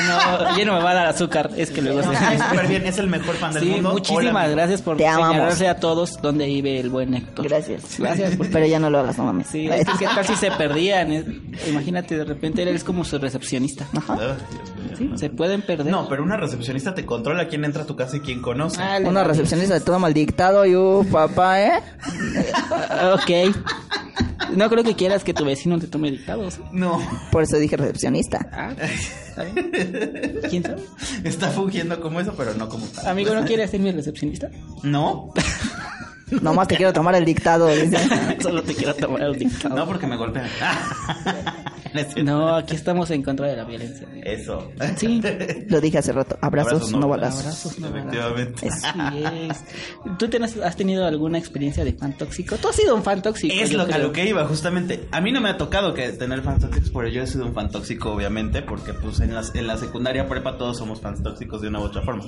no, 0.50 0.57
ya 0.57 0.64
no 0.64 0.76
me 0.76 0.83
va 0.83 0.90
a 0.90 0.94
dar 0.94 1.07
azúcar. 1.07 1.50
Es 1.57 1.70
que 1.70 1.83
luego 1.83 2.02
se... 2.02 2.09
Súper 2.38 2.66
bien, 2.68 2.87
es 2.87 2.98
el 2.98 3.09
mejor 3.09 3.35
fan 3.37 3.52
del 3.52 3.62
Sí, 3.64 3.70
mundo. 3.70 3.92
muchísimas 3.92 4.44
Hola, 4.44 4.48
gracias 4.48 4.83
por 4.83 4.96
señalarse 4.98 5.68
a 5.68 5.76
todos 5.81 6.20
donde 6.22 6.46
vive 6.46 6.81
el 6.81 6.90
buen 6.90 7.14
Héctor. 7.14 7.48
Gracias. 7.48 7.83
Gracias 7.98 8.37
por... 8.37 8.50
Pero 8.50 8.66
ya 8.66 8.78
no 8.78 8.90
lo 8.90 8.98
hagas, 9.00 9.18
no 9.18 9.24
mames. 9.24 9.46
Sí, 9.48 9.68
es 9.68 9.87
que 9.98 10.07
tal 10.07 10.26
si 10.26 10.37
se 10.37 10.50
perdían. 10.52 11.12
Es- 11.12 11.26
Imagínate, 11.68 12.16
de 12.16 12.24
repente 12.24 12.62
eres 12.62 12.85
como 12.85 13.05
su 13.05 13.18
recepcionista. 13.18 13.87
Ay, 13.92 14.00
Dios 14.18 14.18
mío, 14.18 14.72
Sí, 14.96 15.05
no. 15.05 15.18
se 15.18 15.31
pueden 15.31 15.62
perder. 15.62 15.87
No, 15.87 16.09
pero 16.09 16.22
una 16.22 16.37
recepcionista 16.37 16.94
te 16.94 17.05
controla 17.07 17.48
quién 17.48 17.64
entra 17.64 17.83
a 17.83 17.87
tu 17.87 17.96
casa 17.96 18.16
y 18.16 18.20
quién 18.20 18.40
conoce. 18.42 18.81
Ah, 18.83 18.98
Una 19.05 19.24
recepcionista 19.24 19.74
de 19.74 19.81
todo 19.81 19.98
mal 19.98 20.12
dictado 20.14 20.64
y 20.66 20.74
uh, 20.76 21.05
papá, 21.11 21.61
¿eh? 21.62 21.83
Ok. 23.14 23.57
No 24.57 24.68
creo 24.68 24.85
que 24.85 24.94
quieras 24.94 25.24
que 25.24 25.33
tu 25.33 25.44
vecino 25.44 25.78
te 25.78 25.87
tome 25.87 26.11
dictados. 26.11 26.61
No, 26.72 27.00
Por 27.31 27.42
eso 27.44 27.57
dije 27.57 27.76
recepcionista. 27.76 28.46
Ah. 28.52 28.74
¿Quién 30.50 30.62
sabe? 30.62 30.83
está 31.24 31.48
fungiendo 31.48 32.00
como 32.00 32.20
eso, 32.20 32.35
pero 32.37 32.52
no 32.55 32.68
como 32.68 32.85
tal. 32.87 33.07
Amigo, 33.09 33.35
¿no 33.35 33.44
quieres 33.44 33.70
ser 33.70 33.81
mi 33.81 33.90
recepcionista? 33.92 34.50
No, 34.83 35.33
Nomás 36.40 36.66
te 36.68 36.76
quiero 36.76 36.92
tomar 36.94 37.14
el 37.14 37.26
dictado. 37.26 37.68
Solo 38.40 38.62
te 38.62 38.74
quiero 38.74 38.94
tomar 38.94 39.22
el 39.22 39.38
dictado. 39.38 39.74
no 39.74 39.87
porque 39.87 40.07
me 40.07 40.16
golpean. 40.16 40.48
No 42.22 42.55
aquí 42.57 42.74
estamos 42.74 43.11
en 43.11 43.22
contra 43.22 43.46
de 43.48 43.57
la 43.57 43.64
violencia. 43.64 44.07
Eso. 44.24 44.70
Sí. 44.96 45.20
Lo 45.68 45.81
dije 45.81 45.98
hace 45.98 46.12
rato. 46.12 46.38
Abrazos, 46.40 46.92
no 46.92 47.09
balazos. 47.09 47.40
Abrazos, 47.40 47.78
no 47.78 47.88
Efectivamente. 47.88 48.68
Así 48.68 49.24
es. 49.50 49.64
¿Tú 50.18 50.28
tenas- 50.28 50.57
has 50.57 50.76
tenido 50.76 51.07
alguna 51.07 51.38
experiencia 51.38 51.85
de 51.85 51.92
fan 51.92 52.16
tóxico? 52.16 52.57
Tú 52.57 52.68
has 52.68 52.76
sido 52.76 52.94
un 52.94 53.02
fan 53.02 53.22
tóxico. 53.22 53.52
Es 53.55 53.72
lo, 53.72 53.83
a 53.83 53.98
lo 53.98 54.12
que 54.12 54.26
iba, 54.26 54.44
justamente. 54.46 55.07
A 55.11 55.20
mí 55.20 55.33
no 55.33 55.40
me 55.40 55.48
ha 55.50 55.57
tocado 55.57 55.94
que 55.94 56.11
tener 56.12 56.42
fans 56.42 56.61
tóxicos, 56.62 56.90
pero 56.90 57.09
yo 57.09 57.22
he 57.22 57.26
sido 57.26 57.46
un 57.46 57.55
fan 57.55 57.70
tóxico, 57.70 58.12
obviamente, 58.12 58.62
porque 58.62 58.94
pues 58.94 59.20
en, 59.20 59.35
las, 59.35 59.55
en 59.55 59.66
la 59.66 59.76
secundaria 59.76 60.26
prepa 60.28 60.57
todos 60.59 60.78
somos 60.78 61.00
fans 61.00 61.22
tóxicos 61.22 61.61
de 61.62 61.68
una 61.68 61.81
u 61.81 61.85
otra 61.85 62.02
forma. 62.02 62.24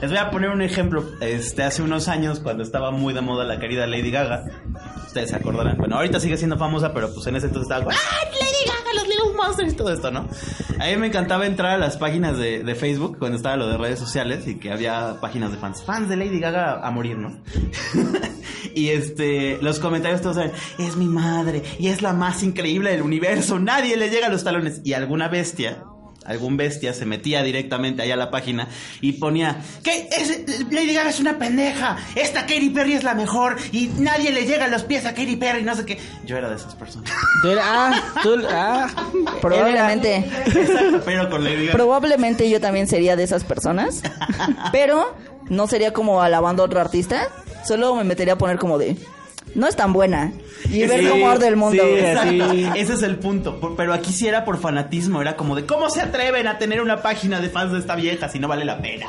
Les 0.00 0.10
voy 0.10 0.18
a 0.18 0.30
poner 0.30 0.50
un 0.50 0.62
ejemplo. 0.62 1.04
Este, 1.20 1.62
hace 1.62 1.82
unos 1.82 2.08
años, 2.08 2.40
cuando 2.40 2.62
estaba 2.62 2.90
muy 2.90 3.14
de 3.14 3.20
moda 3.20 3.44
la 3.44 3.58
querida 3.58 3.86
Lady 3.86 4.10
Gaga, 4.10 4.44
ustedes 5.06 5.30
se 5.30 5.36
acordarán. 5.36 5.76
Bueno, 5.78 5.96
ahorita 5.96 6.20
sigue 6.20 6.36
siendo 6.36 6.56
famosa, 6.58 6.92
pero 6.92 7.12
pues 7.12 7.26
en 7.26 7.36
ese 7.36 7.46
entonces 7.46 7.70
estaba 7.70 7.92
¡Ah, 7.92 8.24
Lady 8.30 8.64
Gaga, 8.66 9.01
los 9.02 9.08
Little 9.08 9.36
Monsters 9.36 9.72
y 9.72 9.76
todo 9.76 9.92
esto, 9.92 10.10
¿no? 10.10 10.28
A 10.78 10.86
mí 10.86 10.96
me 10.96 11.08
encantaba 11.08 11.46
entrar 11.46 11.72
a 11.72 11.78
las 11.78 11.96
páginas 11.96 12.38
de, 12.38 12.72
Facebook 12.72 13.18
cuando 13.18 13.36
estaba 13.36 13.56
lo 13.56 13.68
de 13.68 13.76
redes 13.76 13.98
sociales 13.98 14.46
y 14.48 14.56
que 14.56 14.72
había 14.72 15.18
páginas 15.20 15.52
de 15.52 15.58
fans. 15.58 15.82
Fans 15.82 16.08
de 16.08 16.16
Lady 16.16 16.40
Gaga 16.40 16.86
a 16.86 16.90
morir, 16.90 17.18
¿no? 17.18 17.38
y 18.74 18.88
este, 18.88 19.58
los 19.60 19.78
comentarios 19.78 20.22
todos 20.22 20.38
eran, 20.38 20.52
es 20.78 20.96
mi 20.96 21.06
madre 21.06 21.62
y 21.78 21.88
es 21.88 22.02
la 22.02 22.12
más 22.12 22.42
increíble 22.42 22.90
del 22.90 23.02
universo, 23.02 23.58
nadie 23.58 23.96
le 23.96 24.08
llega 24.08 24.28
a 24.28 24.30
los 24.30 24.42
talones. 24.42 24.80
Y 24.84 24.94
alguna 24.94 25.28
bestia, 25.28 25.84
algún 26.24 26.56
bestia 26.56 26.92
se 26.94 27.04
metía 27.06 27.42
directamente 27.42 28.02
allá 28.02 28.14
a 28.14 28.16
la 28.16 28.30
página 28.30 28.68
y 29.00 29.12
ponía, 29.12 29.56
¿qué? 29.82 30.08
Es, 30.16 30.40
Lady 30.70 30.94
Gaga 30.94 31.10
es 31.10 31.20
una 31.20 31.38
pendeja, 31.38 31.96
esta 32.14 32.42
Katy 32.42 32.70
Perry 32.70 32.94
es 32.94 33.02
la 33.04 33.14
mejor 33.14 33.56
y 33.72 33.88
nadie 33.98 34.32
le 34.32 34.46
llega 34.46 34.66
a 34.66 34.68
los 34.68 34.82
pies 34.84 35.04
a 35.06 35.14
Katy 35.14 35.36
Perry, 35.36 35.62
no 35.62 35.74
sé 35.74 35.84
qué. 35.84 35.98
Yo 36.24 36.36
era 36.36 36.48
de 36.48 36.56
esas 36.56 36.74
personas. 36.74 37.10
Tú 37.42 37.48
eras- 37.50 37.64
ah, 37.66 38.02
tú, 38.22 38.34
ah, 38.50 38.88
Probablemente. 39.40 40.16
Exacto, 40.46 41.02
pero 41.04 41.28
con 41.30 41.44
Lady 41.44 41.66
Gaga. 41.66 41.72
Probablemente 41.72 42.48
yo 42.48 42.60
también 42.60 42.86
sería 42.86 43.16
de 43.16 43.24
esas 43.24 43.44
personas. 43.44 44.02
Pero 44.72 45.16
no 45.48 45.66
sería 45.66 45.92
como 45.92 46.22
alabando 46.22 46.62
a 46.62 46.66
otro 46.66 46.80
artista. 46.80 47.28
Solo 47.66 47.94
me 47.94 48.04
metería 48.04 48.34
a 48.34 48.38
poner 48.38 48.58
como 48.58 48.78
de. 48.78 48.96
No 49.54 49.66
es 49.68 49.76
tan 49.76 49.92
buena. 49.92 50.32
Y 50.70 50.86
ver 50.86 51.00
Sí, 51.02 51.08
cómo 51.08 51.28
arde 51.28 51.48
el 51.48 51.56
mundo. 51.56 51.82
sí. 51.84 52.66
Ese 52.76 52.92
es 52.94 53.02
el 53.02 53.16
punto. 53.16 53.60
Por- 53.60 53.76
Pero 53.76 53.92
aquí 53.92 54.12
sí 54.12 54.26
era 54.26 54.44
por 54.44 54.58
fanatismo. 54.58 55.20
Era 55.20 55.36
como 55.36 55.54
de 55.54 55.66
cómo 55.66 55.90
se 55.90 56.00
atreven 56.00 56.46
a 56.46 56.58
tener 56.58 56.80
una 56.80 57.02
página 57.02 57.40
de 57.40 57.50
fans 57.50 57.72
de 57.72 57.78
esta 57.80 57.94
vieja 57.96 58.28
si 58.28 58.38
no 58.38 58.48
vale 58.48 58.64
la 58.64 58.80
pena. 58.80 59.06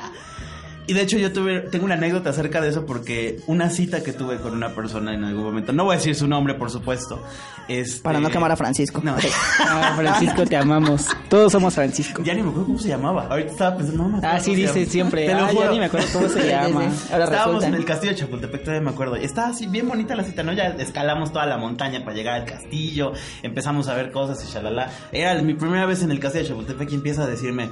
Y 0.86 0.94
de 0.94 1.02
hecho 1.02 1.18
yo 1.18 1.32
tuve, 1.32 1.62
tengo 1.62 1.86
una 1.86 1.94
anécdota 1.96 2.32
acerca 2.32 2.60
de 2.60 2.70
eso 2.70 2.86
porque 2.86 3.40
una 3.48 3.70
cita 3.70 4.04
que 4.04 4.12
tuve 4.12 4.38
con 4.40 4.54
una 4.54 4.76
persona 4.76 5.14
en 5.14 5.24
algún 5.24 5.44
momento, 5.46 5.72
no 5.72 5.86
voy 5.86 5.94
a 5.94 5.98
decir 5.98 6.14
su 6.14 6.28
nombre 6.28 6.56
por 6.56 6.70
supuesto, 6.72 7.24
este- 7.70 8.02
Para 8.02 8.20
no 8.20 8.30
quemar 8.30 8.52
a 8.52 8.58
Francisco. 8.58 9.00
No, 9.04 9.16
ah, 9.60 9.94
Francisco, 9.96 10.46
te 10.46 10.58
amamos. 10.58 11.08
Todos 11.30 11.52
somos 11.54 11.74
Francisco. 11.74 12.22
ya 12.24 12.34
ni 12.34 12.42
me 12.44 12.50
acuerdo 12.50 12.66
cómo 12.68 12.80
se 12.80 12.90
llamaba. 12.90 13.28
Ahorita 13.30 13.52
estaba 13.52 13.78
pensando, 13.78 14.04
no 14.04 14.10
me 14.10 14.18
acuerdo 14.18 14.36
Ah, 14.36 14.40
sí, 14.42 14.56
dice 14.56 14.86
siempre. 14.86 15.26
Te 15.26 15.34
lo 15.34 15.46
Ah, 15.46 15.52
ya 15.54 15.72
ni 15.72 15.80
me 15.80 15.86
acuerdo 15.86 16.08
cómo 16.12 16.28
se 16.28 16.48
llama. 16.50 16.82
Ahora 17.12 17.24
Estábamos 17.24 17.30
resulta. 17.56 17.68
en 17.68 17.74
el 17.76 17.86
castillo 17.86 18.12
de 18.14 18.20
Chapultepec, 18.20 18.62
todavía 18.64 18.82
me 18.82 18.92
acuerdo. 18.92 19.18
Y 19.18 19.24
estaba 19.24 19.48
así 19.48 19.68
bien 19.68 19.88
bonita 19.88 20.16
la 20.18 20.24
cita, 20.26 20.44
¿no? 20.44 20.52
Ya 20.52 20.68
escalamos 20.80 21.32
toda 21.32 21.46
la 21.46 21.58
montaña 21.58 22.02
para 22.04 22.14
llegar 22.16 22.42
al 22.42 22.46
castillo, 22.46 23.14
empezamos 23.42 23.88
a 23.88 23.94
ver 23.96 24.12
cosas 24.12 24.44
y 24.44 24.52
shalala. 24.54 24.90
Era 25.14 25.42
mi 25.42 25.54
primera 25.54 25.86
vez 25.86 26.04
en 26.04 26.12
el 26.12 26.20
castillo 26.20 26.44
de 26.44 26.50
Chapultepec 26.50 26.92
y 26.92 26.96
empieza 26.96 27.24
a 27.24 27.28
decirme, 27.28 27.70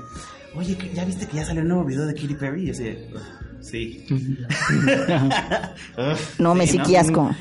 oye, 0.56 0.78
¿qué- 0.78 0.92
¿ya 0.94 1.06
viste 1.06 1.28
que 1.28 1.38
ya 1.38 1.46
salió 1.46 1.62
un 1.62 1.68
nuevo 1.70 1.86
video 1.86 2.06
de 2.06 2.14
Katy 2.14 2.36
Perry? 2.36 2.64
Y 2.64 2.66
yo 2.68 2.72
así, 2.74 2.98
"Ugh, 3.14 3.22
sí. 3.62 4.06
Ugh, 5.98 6.18
No, 6.40 6.56
me 6.56 6.68
sí. 6.68 6.78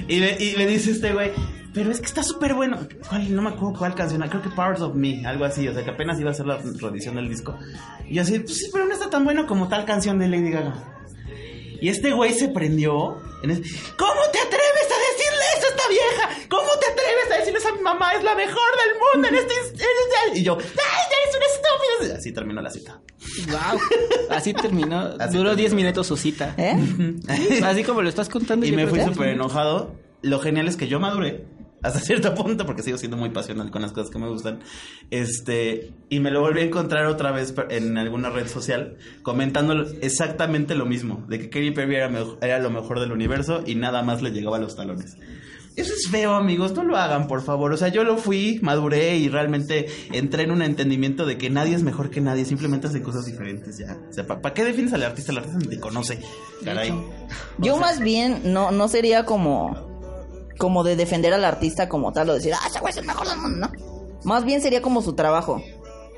Y 0.08 0.20
me, 0.20 0.36
y 0.38 0.54
me 0.56 0.66
dice 0.66 0.90
este 0.92 1.12
güey, 1.12 1.32
pero 1.72 1.90
es 1.90 2.00
que 2.00 2.06
está 2.06 2.22
súper 2.22 2.54
bueno. 2.54 2.78
¿Cuál? 3.08 3.34
No 3.34 3.42
me 3.42 3.50
acuerdo 3.50 3.78
cuál 3.78 3.94
canción, 3.94 4.20
creo 4.28 4.42
que 4.42 4.50
Powers 4.50 4.80
of 4.80 4.94
Me, 4.94 5.24
algo 5.26 5.44
así. 5.44 5.66
O 5.68 5.74
sea, 5.74 5.84
que 5.84 5.90
apenas 5.90 6.18
iba 6.20 6.30
a 6.30 6.34
ser 6.34 6.46
la 6.46 6.58
reedición 6.58 7.16
del 7.16 7.28
disco. 7.28 7.56
Y 8.08 8.14
yo 8.14 8.22
así, 8.22 8.38
pues 8.40 8.56
sí, 8.58 8.66
pero 8.72 8.84
no 8.86 8.92
está 8.94 9.08
tan 9.10 9.24
bueno 9.24 9.46
como 9.46 9.68
tal 9.68 9.84
canción 9.84 10.18
de 10.18 10.28
Lady 10.28 10.50
Gaga. 10.50 10.74
Y 11.80 11.88
este 11.88 12.12
güey 12.12 12.34
se 12.34 12.48
prendió. 12.48 13.16
en 13.42 13.50
¿Cómo 13.96 14.20
te 14.32 14.38
atreves 14.38 14.88
a 14.90 14.98
decirle 15.08 15.44
eso 15.56 15.66
a 15.66 15.70
esta 15.70 15.88
vieja? 15.88 16.28
¿Cómo 16.50 16.68
te 16.78 16.92
atreves 16.92 17.32
a 17.32 17.38
decirle 17.38 17.58
eso 17.58 17.68
a 17.68 17.76
mi 17.76 17.82
mamá? 17.82 18.12
Es 18.12 18.22
la 18.22 18.34
mejor 18.34 18.56
del 18.56 18.92
mundo 19.14 19.28
en 19.28 19.34
este... 19.36 19.54
este-". 19.54 20.38
Y 20.40 20.42
yo, 20.42 20.58
¡ay! 20.58 21.09
Así 22.16 22.32
terminó 22.32 22.60
la 22.62 22.70
cita. 22.70 23.00
Wow. 23.48 23.80
Así 24.30 24.52
terminó. 24.54 24.98
Así 25.18 25.36
Duró 25.36 25.50
terminó. 25.50 25.54
10 25.56 25.74
minutos 25.74 26.06
su 26.06 26.16
cita. 26.16 26.54
¿Eh? 26.56 26.76
Así 27.64 27.82
como 27.84 28.02
lo 28.02 28.08
estás 28.08 28.28
contando. 28.28 28.66
Y 28.66 28.72
me 28.72 28.86
fui 28.86 29.00
súper 29.00 29.28
enojado. 29.30 29.94
Lo 30.22 30.38
genial 30.40 30.68
es 30.68 30.76
que 30.76 30.86
yo 30.88 31.00
maduré 31.00 31.46
hasta 31.82 31.98
cierto 32.00 32.34
punto 32.34 32.66
porque 32.66 32.82
sigo 32.82 32.98
siendo 32.98 33.16
muy 33.16 33.30
pasional 33.30 33.70
con 33.70 33.80
las 33.80 33.92
cosas 33.92 34.10
que 34.10 34.18
me 34.18 34.28
gustan. 34.28 34.60
Este, 35.10 35.92
y 36.08 36.20
me 36.20 36.30
lo 36.30 36.40
volví 36.40 36.60
a 36.60 36.64
encontrar 36.64 37.06
otra 37.06 37.30
vez 37.32 37.54
en 37.70 37.96
alguna 37.96 38.30
red 38.30 38.46
social 38.48 38.96
comentando 39.22 39.72
exactamente 40.02 40.74
lo 40.74 40.84
mismo, 40.86 41.24
de 41.28 41.38
que 41.38 41.48
Katy 41.50 41.70
Perry 41.70 41.96
era, 41.96 42.08
mejo- 42.08 42.38
era 42.42 42.58
lo 42.58 42.70
mejor 42.70 43.00
del 43.00 43.12
universo 43.12 43.62
y 43.66 43.74
nada 43.76 44.02
más 44.02 44.20
le 44.22 44.30
llegaba 44.30 44.58
a 44.58 44.60
los 44.60 44.76
talones. 44.76 45.16
Eso 45.80 45.94
es 45.94 46.08
feo, 46.08 46.34
amigos, 46.34 46.74
no 46.74 46.84
lo 46.84 46.96
hagan, 46.96 47.26
por 47.26 47.42
favor. 47.42 47.72
O 47.72 47.76
sea, 47.78 47.88
yo 47.88 48.04
lo 48.04 48.18
fui, 48.18 48.58
maduré 48.62 49.16
y 49.16 49.30
realmente 49.30 49.86
entré 50.12 50.42
en 50.42 50.50
un 50.50 50.60
entendimiento 50.60 51.24
de 51.24 51.38
que 51.38 51.48
nadie 51.48 51.74
es 51.74 51.82
mejor 51.82 52.10
que 52.10 52.20
nadie, 52.20 52.44
simplemente 52.44 52.88
hacen 52.88 53.02
cosas 53.02 53.24
diferentes 53.24 53.78
ya. 53.78 53.96
O 54.10 54.12
sea, 54.12 54.26
¿para 54.26 54.52
qué 54.52 54.64
defines 54.64 54.92
al 54.92 55.02
artista? 55.02 55.32
El 55.32 55.38
artista 55.38 55.58
ni 55.58 55.68
te 55.68 55.80
conoce. 55.80 56.20
Caray. 56.62 56.92
Yo 57.56 57.78
más 57.78 58.00
bien 58.00 58.42
no, 58.52 58.70
no 58.72 58.88
sería 58.88 59.24
como 59.24 59.88
como 60.58 60.84
de 60.84 60.94
defender 60.94 61.32
al 61.32 61.46
artista 61.46 61.88
como 61.88 62.12
tal 62.12 62.28
o 62.28 62.34
decir, 62.34 62.52
ah, 62.52 62.68
ese 62.68 62.80
güey 62.80 62.90
es 62.90 62.98
el 62.98 63.06
mejor 63.06 63.26
del 63.26 63.38
mundo, 63.38 63.66
¿no? 63.66 63.72
Más 64.24 64.44
bien 64.44 64.60
sería 64.60 64.82
como 64.82 65.00
su 65.00 65.14
trabajo. 65.14 65.62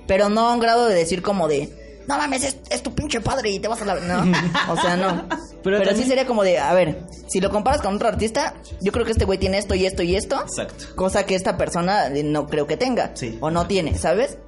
Pero 0.09 0.29
no 0.29 0.49
a 0.49 0.55
un 0.55 0.59
grado 0.59 0.89
de 0.89 0.97
decir 0.97 1.23
como 1.23 1.47
de, 1.47 1.73
no 2.07 2.17
mames, 2.19 2.45
es, 2.45 2.57
es 2.71 2.83
tu 2.83 2.95
pinche 2.95 3.21
padre 3.21 3.51
y 3.51 3.59
te 3.59 3.69
vas 3.69 3.81
a 3.83 3.85
la... 3.85 3.95
No, 3.97 4.23
o 4.73 4.77
sea, 4.77 4.97
no. 4.97 5.29
Pero, 5.63 5.79
sí 5.79 5.85
también- 5.85 6.09
sería 6.09 6.27
como 6.27 6.43
de, 6.43 6.59
a 6.59 6.73
ver, 6.75 7.03
si 7.29 7.41
lo 7.41 7.51
comparas 7.51 7.81
con 7.83 7.95
otro 7.95 8.09
artista, 8.09 8.55
yo 8.81 8.93
creo 8.93 9.05
que 9.05 9.13
este 9.13 9.25
güey 9.25 9.39
tiene 9.39 9.59
esto 9.59 9.75
y 9.75 9.87
esto 9.87 10.03
y 10.03 10.17
esto. 10.17 10.41
Exacto. 10.43 10.87
Cosa 10.97 11.25
que 11.27 11.35
esta 11.35 11.57
persona 11.57 12.09
no 12.11 12.47
creo 12.47 12.67
que 12.67 12.77
tenga. 12.77 13.13
O 13.41 13.51
no 13.51 13.67
tiene, 13.67 13.97
¿sabes? 13.97 14.39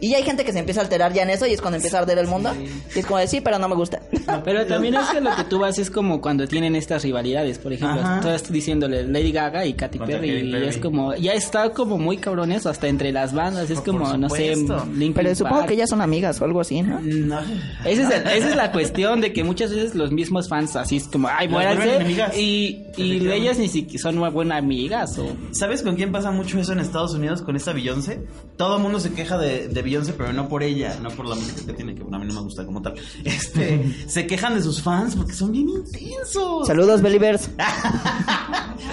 Y 0.00 0.10
ya 0.10 0.18
hay 0.18 0.22
gente 0.24 0.44
que 0.44 0.52
se 0.52 0.58
empieza 0.58 0.80
a 0.80 0.84
alterar 0.84 1.12
ya 1.14 1.22
en 1.22 1.30
eso 1.30 1.46
y 1.46 1.52
es 1.52 1.60
cuando 1.60 1.76
empieza 1.76 1.98
a 1.98 2.00
arder 2.00 2.18
el 2.18 2.26
mundo. 2.26 2.50
Y 2.94 2.98
es 2.98 3.06
como 3.06 3.18
de, 3.18 3.26
sí, 3.26 3.40
pero 3.40 3.58
no 3.58 3.68
me 3.68 3.74
gusta. 3.74 4.02
Pero 4.44 4.66
también 4.66 4.94
es 4.96 5.08
que 5.08 5.20
lo 5.20 5.34
que 5.34 5.44
tú 5.44 5.58
vas 5.60 5.78
es 5.78 5.90
como 5.90 6.20
cuando 6.20 6.46
tienen 6.46 6.76
estas 6.76 7.02
rivalidades, 7.04 7.58
por 7.58 7.72
ejemplo, 7.72 8.00
Ajá. 8.02 8.20
tú 8.20 8.28
estás 8.28 8.52
diciéndole 8.52 9.04
Lady 9.06 9.32
Gaga 9.32 9.64
y 9.64 9.72
Katy 9.74 9.98
Perry, 10.00 10.12
Katy 10.12 10.48
y 10.48 10.52
Perry. 10.52 10.66
es 10.68 10.76
como, 10.78 11.14
ya 11.14 11.32
está 11.32 11.70
como 11.70 11.96
muy 11.96 12.18
cabrón 12.18 12.52
eso, 12.52 12.68
hasta 12.68 12.88
entre 12.88 13.12
las 13.12 13.32
bandas, 13.32 13.70
es 13.70 13.80
como, 13.80 14.14
no 14.16 14.28
sé. 14.28 14.54
Linkin 14.56 15.14
Pero 15.14 15.34
supongo 15.34 15.56
Park. 15.58 15.68
que 15.68 15.74
ellas 15.74 15.88
son 15.90 16.00
amigas 16.02 16.40
o 16.40 16.44
algo 16.44 16.60
así, 16.60 16.82
¿no? 16.82 17.00
No. 17.00 17.40
Esa 17.84 18.02
es, 18.02 18.10
el- 18.10 18.26
esa 18.26 18.48
es 18.50 18.56
la 18.56 18.72
cuestión 18.72 19.20
de 19.20 19.32
que 19.32 19.42
muchas 19.44 19.70
veces 19.70 19.94
los 19.94 20.10
mismos 20.12 20.48
fans 20.48 20.76
así 20.76 20.96
es 20.96 21.04
como, 21.04 21.28
ay, 21.28 21.48
muéranse, 21.48 22.30
y, 22.36 22.82
y 22.96 23.28
ellas 23.30 23.58
ni 23.58 23.68
siquiera 23.68 24.02
son 24.02 24.18
muy 24.18 24.28
buenas 24.30 24.58
amigas 24.58 25.18
o... 25.18 25.34
¿Sabes 25.52 25.82
con 25.82 25.96
quién 25.96 26.12
pasa 26.12 26.30
mucho 26.30 26.58
eso 26.58 26.72
en 26.72 26.80
Estados 26.80 27.14
Unidos 27.14 27.42
con 27.42 27.56
esta 27.56 27.72
Beyoncé? 27.72 28.20
Todo 28.56 28.76
el 28.76 28.82
mundo 28.82 29.00
se 29.00 29.12
queja 29.12 29.38
de, 29.38 29.68
de 29.68 29.82
Beyoncé, 29.84 30.12
pero 30.14 30.32
no 30.32 30.48
por 30.48 30.62
ella, 30.62 30.96
no 31.00 31.10
por 31.10 31.28
la 31.28 31.34
música 31.36 31.62
que 31.66 31.72
tiene, 31.72 31.94
que 31.94 32.02
bueno, 32.02 32.16
a 32.16 32.20
mí 32.20 32.26
no 32.26 32.34
me 32.34 32.40
gusta 32.40 32.64
como 32.66 32.82
tal. 32.82 32.94
Este, 33.24 33.84
se 34.06 34.26
quejan 34.26 34.54
de 34.56 34.62
sus 34.62 34.82
fans 34.82 35.14
porque 35.16 35.32
son 35.34 35.52
bien 35.52 35.68
intensos. 35.68 36.66
Saludos, 36.66 37.00
Believers. 37.02 37.50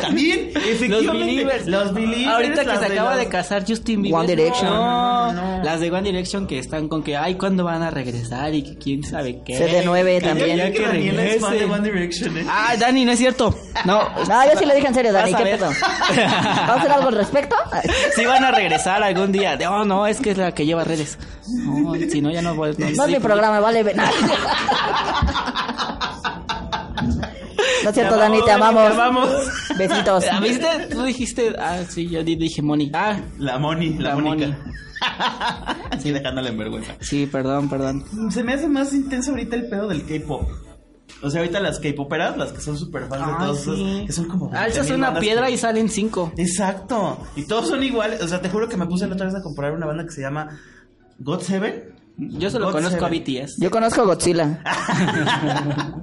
También, 0.01 0.51
efectivamente. 0.55 1.03
Los 1.03 1.13
Believers. 1.19 1.67
Los 1.67 1.93
Believers. 1.93 2.27
Ahorita 2.27 2.65
que 2.65 2.71
se 2.77 2.79
de 2.79 2.85
acaba 2.85 3.11
los- 3.15 3.19
de 3.19 3.29
casar 3.29 3.65
Justin 3.67 4.01
Bieber. 4.01 4.19
One 4.19 4.27
Direction. 4.35 4.69
No, 4.69 5.33
No. 5.33 5.63
Las 5.63 5.79
de 5.79 5.91
One 5.91 6.01
Direction 6.03 6.47
que 6.47 6.57
están 6.59 6.87
con 6.87 7.03
que, 7.03 7.15
ay, 7.17 7.35
¿cuándo 7.35 7.63
van 7.63 7.83
a 7.83 7.91
regresar? 7.91 8.53
Y 8.53 8.63
que 8.63 8.77
quién 8.77 9.03
sabe 9.03 9.41
qué. 9.45 9.57
CD9 9.59 10.19
Que 10.19 10.27
también. 10.27 10.57
ya 10.57 10.67
Ya 10.69 10.71
que 10.73 10.81
Daniela 10.81 11.23
es 11.25 11.41
fan 11.41 11.57
de. 11.57 11.65
One 11.65 11.81
Direction, 11.91 12.37
¿eh? 12.37 12.45
Ah, 12.49 12.73
Dani, 12.79 13.05
no 13.05 13.11
es 13.11 13.19
cierto. 13.19 13.53
No. 13.85 14.01
No, 14.27 14.45
yo 14.51 14.59
sí 14.59 14.65
lo 14.65 14.73
dije 14.73 14.87
en 14.87 14.93
serio, 14.93 15.13
Dani, 15.13 15.33
¿qué 15.33 15.43
pedo? 15.43 15.65
¿Vamos 15.69 16.69
a 16.69 16.73
hacer 16.75 16.91
algo 16.91 17.07
al 17.09 17.15
respecto? 17.15 17.55
Sí 18.15 18.25
van 18.25 18.43
a 18.43 18.51
regresar 18.51 19.03
algún 19.03 19.31
día. 19.31 19.57
Oh, 19.69 19.85
no, 19.85 20.07
es 20.07 20.19
que 20.19 20.31
es 20.31 20.37
la 20.37 20.51
que 20.53 20.65
lleva 20.65 20.80
redes. 20.87 21.17
No, 21.65 21.93
si 21.95 22.21
no, 22.21 22.31
ya 22.31 22.41
no 22.41 22.55
voy. 22.55 22.75
No 22.77 23.05
es 23.05 23.09
mi 23.11 23.19
programa, 23.19 23.59
vale. 23.59 23.83
ve- 23.83 23.93
No, 23.93 24.03
No 27.83 27.89
es 27.89 27.95
cierto, 27.95 28.15
Dani, 28.15 28.39
te 28.45 28.51
amamos. 28.51 28.87
Te 28.87 28.93
amamos. 28.93 29.29
Besitos. 29.77 30.25
Ah, 30.31 30.39
¿Viste? 30.39 30.67
Tú 30.91 31.03
dijiste, 31.03 31.55
ah, 31.57 31.79
sí, 31.87 32.07
yo 32.07 32.23
di- 32.23 32.35
dije 32.35 32.61
Moni. 32.61 32.91
Ah, 32.93 33.19
La 33.39 33.57
Moni, 33.57 33.97
la, 33.97 34.09
La 34.09 34.15
Mónica. 34.21 34.57
Así 35.89 36.11
dejándole 36.13 36.49
en 36.49 36.57
vergüenza. 36.59 36.93
sí, 36.99 37.25
perdón, 37.25 37.69
perdón. 37.69 38.05
Se 38.31 38.43
me 38.43 38.53
hace 38.53 38.67
más 38.67 38.93
intenso 38.93 39.31
ahorita 39.31 39.55
el 39.55 39.67
pedo 39.67 39.87
del 39.87 40.05
K-pop. 40.05 40.47
O 41.21 41.29
sea, 41.29 41.41
ahorita 41.41 41.59
las 41.59 41.79
K-poperas, 41.79 42.37
las 42.37 42.51
que 42.51 42.61
son 42.61 42.77
súper 42.77 43.07
fans 43.07 43.25
de 43.25 43.31
Ah, 43.31 43.37
todos 43.39 43.59
sí. 43.61 43.71
esos, 43.71 44.05
que 44.07 44.11
son 44.13 44.27
como... 44.27 44.51
Alzas 44.53 44.87
20.000 44.89 44.95
una 44.95 45.19
piedra 45.19 45.47
que- 45.47 45.53
y 45.53 45.57
salen 45.57 45.89
cinco. 45.89 46.31
Exacto. 46.37 47.19
Y 47.35 47.43
todos 47.45 47.67
son 47.69 47.83
iguales. 47.83 48.21
O 48.23 48.27
sea, 48.27 48.41
te 48.41 48.49
juro 48.49 48.67
que 48.69 48.77
me 48.77 48.85
puse 48.87 49.05
la 49.07 49.13
otra 49.13 49.25
vez 49.27 49.35
a 49.35 49.41
comprar 49.41 49.73
una 49.73 49.85
banda 49.85 50.03
que 50.03 50.11
se 50.11 50.21
llama 50.21 50.59
God 51.19 51.41
Seven. 51.41 52.00
Yo 52.17 52.49
solo 52.51 52.65
God 52.67 52.73
conozco 52.73 52.99
Seven. 53.07 53.21
a 53.39 53.41
BTS. 53.43 53.55
Yo 53.59 53.71
conozco 53.71 54.01
a 54.01 54.05
Godzilla. 54.05 54.61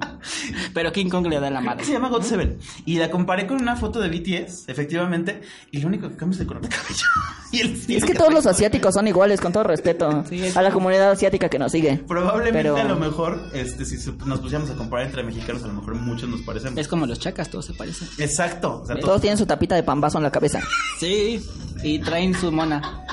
Pero 0.73 0.91
King 0.91 1.09
Kong 1.09 1.27
le 1.27 1.39
da 1.39 1.49
la 1.49 1.59
Se 1.59 1.65
madre. 1.65 1.85
llama 1.85 2.09
God 2.09 2.23
Seven. 2.23 2.57
Y 2.85 2.97
la 2.97 3.09
comparé 3.09 3.47
con 3.47 3.61
una 3.61 3.75
foto 3.75 3.99
de 4.01 4.09
BTS, 4.09 4.65
efectivamente. 4.67 5.41
Y 5.71 5.79
lo 5.79 5.87
único 5.87 6.09
que 6.09 6.15
cambia 6.17 6.35
es 6.35 6.41
el 6.41 6.47
color 6.47 6.63
de 6.63 6.69
cabello. 6.69 7.05
y 7.51 7.59
el 7.61 7.71
es 7.73 7.85
que 8.05 8.11
que 8.11 8.13
todos 8.17 8.33
los 8.33 8.45
asiáticos 8.45 8.93
son 8.95 9.07
iguales, 9.07 9.39
con 9.39 9.53
todo 9.53 9.63
respeto. 9.63 10.23
Sí, 10.27 10.43
es- 10.45 10.57
A 10.57 10.61
la 10.61 10.71
comunidad 10.71 11.11
asiática 11.11 11.47
que 11.49 11.57
nos 11.59 11.71
sigue. 11.71 11.97
Probablemente 12.07 12.57
Pero- 12.63 12.77
a 12.77 12.83
lo 12.83 12.95
mejor, 12.97 13.41
este, 13.53 13.85
si 13.85 13.95
nos 14.25 14.39
pusiéramos 14.39 14.69
a 14.71 14.75
comparar 14.75 15.05
entre 15.07 15.23
mexicanos, 15.23 15.63
a 15.63 15.67
lo 15.67 15.73
mejor 15.73 15.95
muchos 15.95 16.27
nos 16.29 16.41
parecemos. 16.41 16.77
Es 16.79 16.87
como 16.87 17.05
los 17.05 17.19
chacas, 17.19 17.49
todos 17.49 17.65
se 17.65 17.73
parecen. 17.73 18.07
Exacto. 18.17 18.81
O 18.83 18.85
sea, 18.85 18.99
Todos 18.99 19.21
tienen 19.21 19.37
su 19.37 19.45
tapita 19.45 19.75
de 19.75 19.83
pambazo 19.83 20.17
en 20.17 20.23
la 20.25 20.31
cabeza. 20.31 20.59
Sí, 20.99 21.41
y 21.83 21.99
traen 21.99 22.33
su 22.35 22.51
mona. 22.51 23.05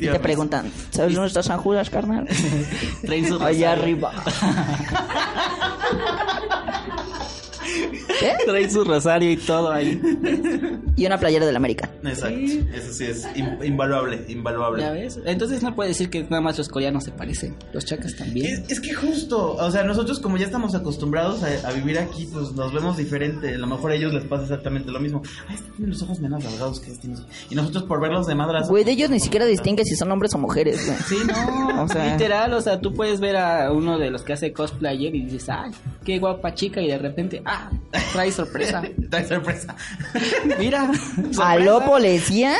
Y 0.00 0.06
te 0.06 0.20
preguntan, 0.20 0.70
¿sabes 0.90 1.14
nuestras 1.14 1.46
San 1.46 1.58
Judas, 1.58 1.90
carnal? 1.90 2.28
Allá 3.40 3.74
rosario. 3.74 4.10
arriba. 7.72 8.38
Traen 8.46 8.70
su 8.70 8.84
rosario 8.84 9.30
y 9.30 9.36
todo 9.36 9.70
ahí. 9.72 10.00
Y 10.96 11.06
una 11.06 11.18
playera 11.18 11.46
del 11.46 11.56
América. 11.56 11.90
Exacto. 12.04 12.38
Eso 12.74 12.92
sí 12.92 13.04
es 13.04 13.26
in- 13.34 13.58
invaluable, 13.64 14.24
invaluable. 14.28 14.82
¿Ya 14.82 14.92
ves? 14.92 15.18
Entonces 15.24 15.62
no 15.62 15.74
puede 15.74 15.88
decir 15.90 16.10
que 16.10 16.22
nada 16.24 16.40
más 16.40 16.58
los 16.58 16.68
coreanos 16.68 17.04
se 17.04 17.12
parecen. 17.12 17.56
Los 17.72 17.84
chacas 17.84 18.16
también. 18.16 18.46
Es, 18.64 18.70
es 18.72 18.80
que 18.80 18.92
justo, 18.92 19.54
o 19.54 19.70
sea, 19.70 19.82
nosotros 19.84 20.18
como 20.20 20.36
ya 20.36 20.46
estamos 20.46 20.74
acostumbrados 20.74 21.42
a, 21.42 21.68
a 21.68 21.72
vivir 21.72 21.98
aquí, 21.98 22.28
pues 22.32 22.52
nos 22.52 22.72
vemos 22.72 22.96
diferente. 22.96 23.54
A 23.54 23.58
lo 23.58 23.66
mejor 23.66 23.90
a 23.92 23.94
ellos 23.94 24.12
les 24.12 24.24
pasa 24.24 24.44
exactamente 24.44 24.90
lo 24.90 25.00
mismo. 25.00 25.22
Ay, 25.48 25.56
este 25.56 25.70
tiene 25.72 25.92
los 25.92 26.02
ojos 26.02 26.20
menos 26.20 26.42
delgados 26.44 26.80
que 26.80 26.90
este. 26.92 27.08
Y 27.50 27.54
nosotros 27.54 27.84
por 27.84 28.00
verlos 28.00 28.26
de 28.26 28.34
madras. 28.34 28.68
Güey, 28.68 28.84
de 28.84 28.92
ellos 28.92 29.10
ni 29.10 29.20
siquiera 29.20 29.44
distingue 29.46 29.84
si 29.84 29.96
son 29.96 30.10
hombres 30.12 30.34
o 30.34 30.38
mujeres, 30.38 30.86
güey. 30.86 30.98
Sí, 31.08 31.16
no, 31.26 31.82
O 31.84 31.88
sea- 31.88 32.12
literal, 32.12 32.52
o 32.54 32.60
sea, 32.60 32.80
tú 32.80 32.94
puedes 32.94 33.18
ver 33.20 33.36
a 33.36 33.72
uno 33.72 33.98
de 33.98 34.10
los 34.10 34.22
que 34.22 34.32
hace 34.34 34.52
cosplayer 34.52 35.14
y 35.14 35.24
dices, 35.24 35.48
ay, 35.48 35.70
qué 36.04 36.18
guapa 36.18 36.54
chica, 36.54 36.80
y 36.80 36.88
de 36.88 36.98
repente, 36.98 37.42
ah, 37.44 37.61
trae 38.12 38.32
sorpresa. 38.32 38.82
Trae 39.10 39.28
sorpresa. 39.28 39.74
Mira, 40.58 40.90
¿Aló, 41.40 41.84
policía? 41.84 42.54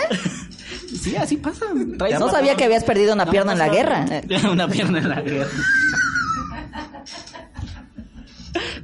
sí, 1.02 1.16
así 1.16 1.36
pasa. 1.36 1.66
Trae 1.98 2.18
No 2.18 2.30
sabía 2.30 2.54
que 2.56 2.64
habías 2.64 2.84
perdido 2.84 3.14
una 3.14 3.24
No, 3.24 3.30
pierna 3.30 3.52
en 3.52 3.58
la 3.58 3.66
no, 3.66 3.72
guerra. 3.72 4.06
Una 4.50 4.68
pierna 4.68 4.98
en 4.98 5.08
la 5.08 5.20
guerra. 5.20 5.50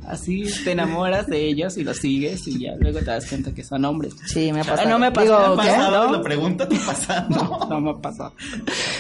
Así 0.08 0.44
te 0.64 0.72
enamoras 0.72 1.26
de 1.26 1.44
ellos 1.46 1.76
y 1.76 1.84
los 1.84 1.98
sigues 1.98 2.46
y 2.48 2.60
ya 2.60 2.74
luego 2.76 2.98
te 3.00 3.04
das 3.06 3.26
cuenta 3.26 3.52
que 3.52 3.62
son 3.62 3.84
hombres. 3.84 4.14
Sí, 4.26 4.52
me 4.52 4.60
ha 4.60 4.62
Ah, 4.62 4.66
pasado. 4.66 4.88
no 4.88 4.98
me 4.98 5.12
pasó. 5.12 5.24
Digo, 5.26 5.36
¿Te 5.56 5.60
ha 5.60 5.64
¿qué? 5.64 5.70
pasado? 5.70 6.06
¿No? 6.06 6.12
Lo 6.12 6.22
pregunto, 6.22 6.66
¿te 6.68 6.76
ha 6.76 6.80
pasado? 6.86 7.26
No, 7.28 7.68
no 7.68 7.80
me 7.80 7.94
pasó. 8.00 8.32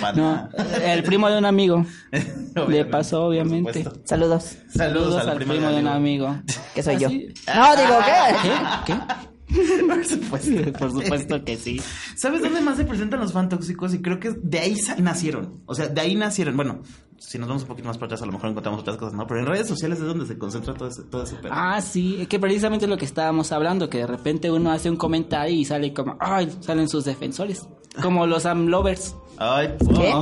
Para 0.00 0.16
No, 0.16 0.48
el 0.84 1.02
primo 1.02 1.30
de 1.30 1.38
un 1.38 1.44
amigo. 1.46 1.86
Le 2.68 2.84
pasó, 2.84 3.24
obviamente. 3.26 3.84
Saludos. 4.04 4.56
Saludos, 4.68 5.26
al, 5.26 5.36
primo, 5.36 5.54
de 5.54 5.58
un 5.60 5.86
amigo. 5.88 6.26
amigo. 6.28 6.42
Que 6.74 6.82
soy 6.82 6.98
yo. 6.98 7.08
Así- 7.08 7.28
No, 7.54 7.76
digo, 7.76 7.98
¿qué? 8.04 8.48
¿Qué? 8.86 8.92
¿Qué? 8.94 9.84
Por 9.86 10.04
supuesto. 10.04 10.72
Por 10.78 10.92
supuesto 10.92 11.42
que 11.44 11.56
sí. 11.56 11.80
¿Sabes 12.16 12.42
dónde 12.42 12.60
más 12.60 12.76
se 12.76 12.84
presentan 12.84 13.20
los 13.20 13.32
fan 13.32 13.48
tóxicos? 13.48 13.94
Y 13.94 14.02
creo 14.02 14.20
que 14.20 14.32
de 14.42 14.58
ahí 14.58 14.76
nacieron. 14.98 15.62
O 15.64 15.74
sea, 15.74 15.88
de 15.88 16.00
ahí 16.02 16.14
nacieron. 16.16 16.54
Bueno, 16.56 16.82
si 17.18 17.38
nos 17.38 17.48
vamos 17.48 17.62
un 17.62 17.68
poquito 17.68 17.88
más 17.88 17.98
para 17.98 18.06
atrás, 18.06 18.22
a 18.22 18.26
lo 18.26 18.32
mejor 18.32 18.50
encontramos 18.50 18.80
otras 18.80 18.96
cosas, 18.96 19.14
¿no? 19.14 19.26
Pero 19.26 19.40
en 19.40 19.46
redes 19.46 19.66
sociales 19.66 19.98
es 19.98 20.06
donde 20.06 20.26
se 20.26 20.38
concentra 20.38 20.74
todo 20.74 20.88
ese, 20.88 21.02
todo 21.02 21.24
ese 21.24 21.36
pedo. 21.36 21.52
Ah, 21.54 21.80
sí, 21.80 22.18
es 22.20 22.28
que 22.28 22.38
precisamente 22.38 22.86
es 22.86 22.90
lo 22.90 22.96
que 22.96 23.04
estábamos 23.04 23.50
hablando, 23.52 23.90
que 23.90 23.98
de 23.98 24.06
repente 24.06 24.50
uno 24.50 24.70
hace 24.70 24.88
un 24.88 24.96
comentario 24.96 25.54
y 25.54 25.64
sale 25.64 25.92
como, 25.92 26.16
ay, 26.20 26.56
salen 26.60 26.88
sus 26.88 27.04
defensores, 27.04 27.66
como 28.00 28.26
los 28.26 28.46
amlovers. 28.46 29.16
Ay, 29.40 29.76
¿Qué? 29.94 30.12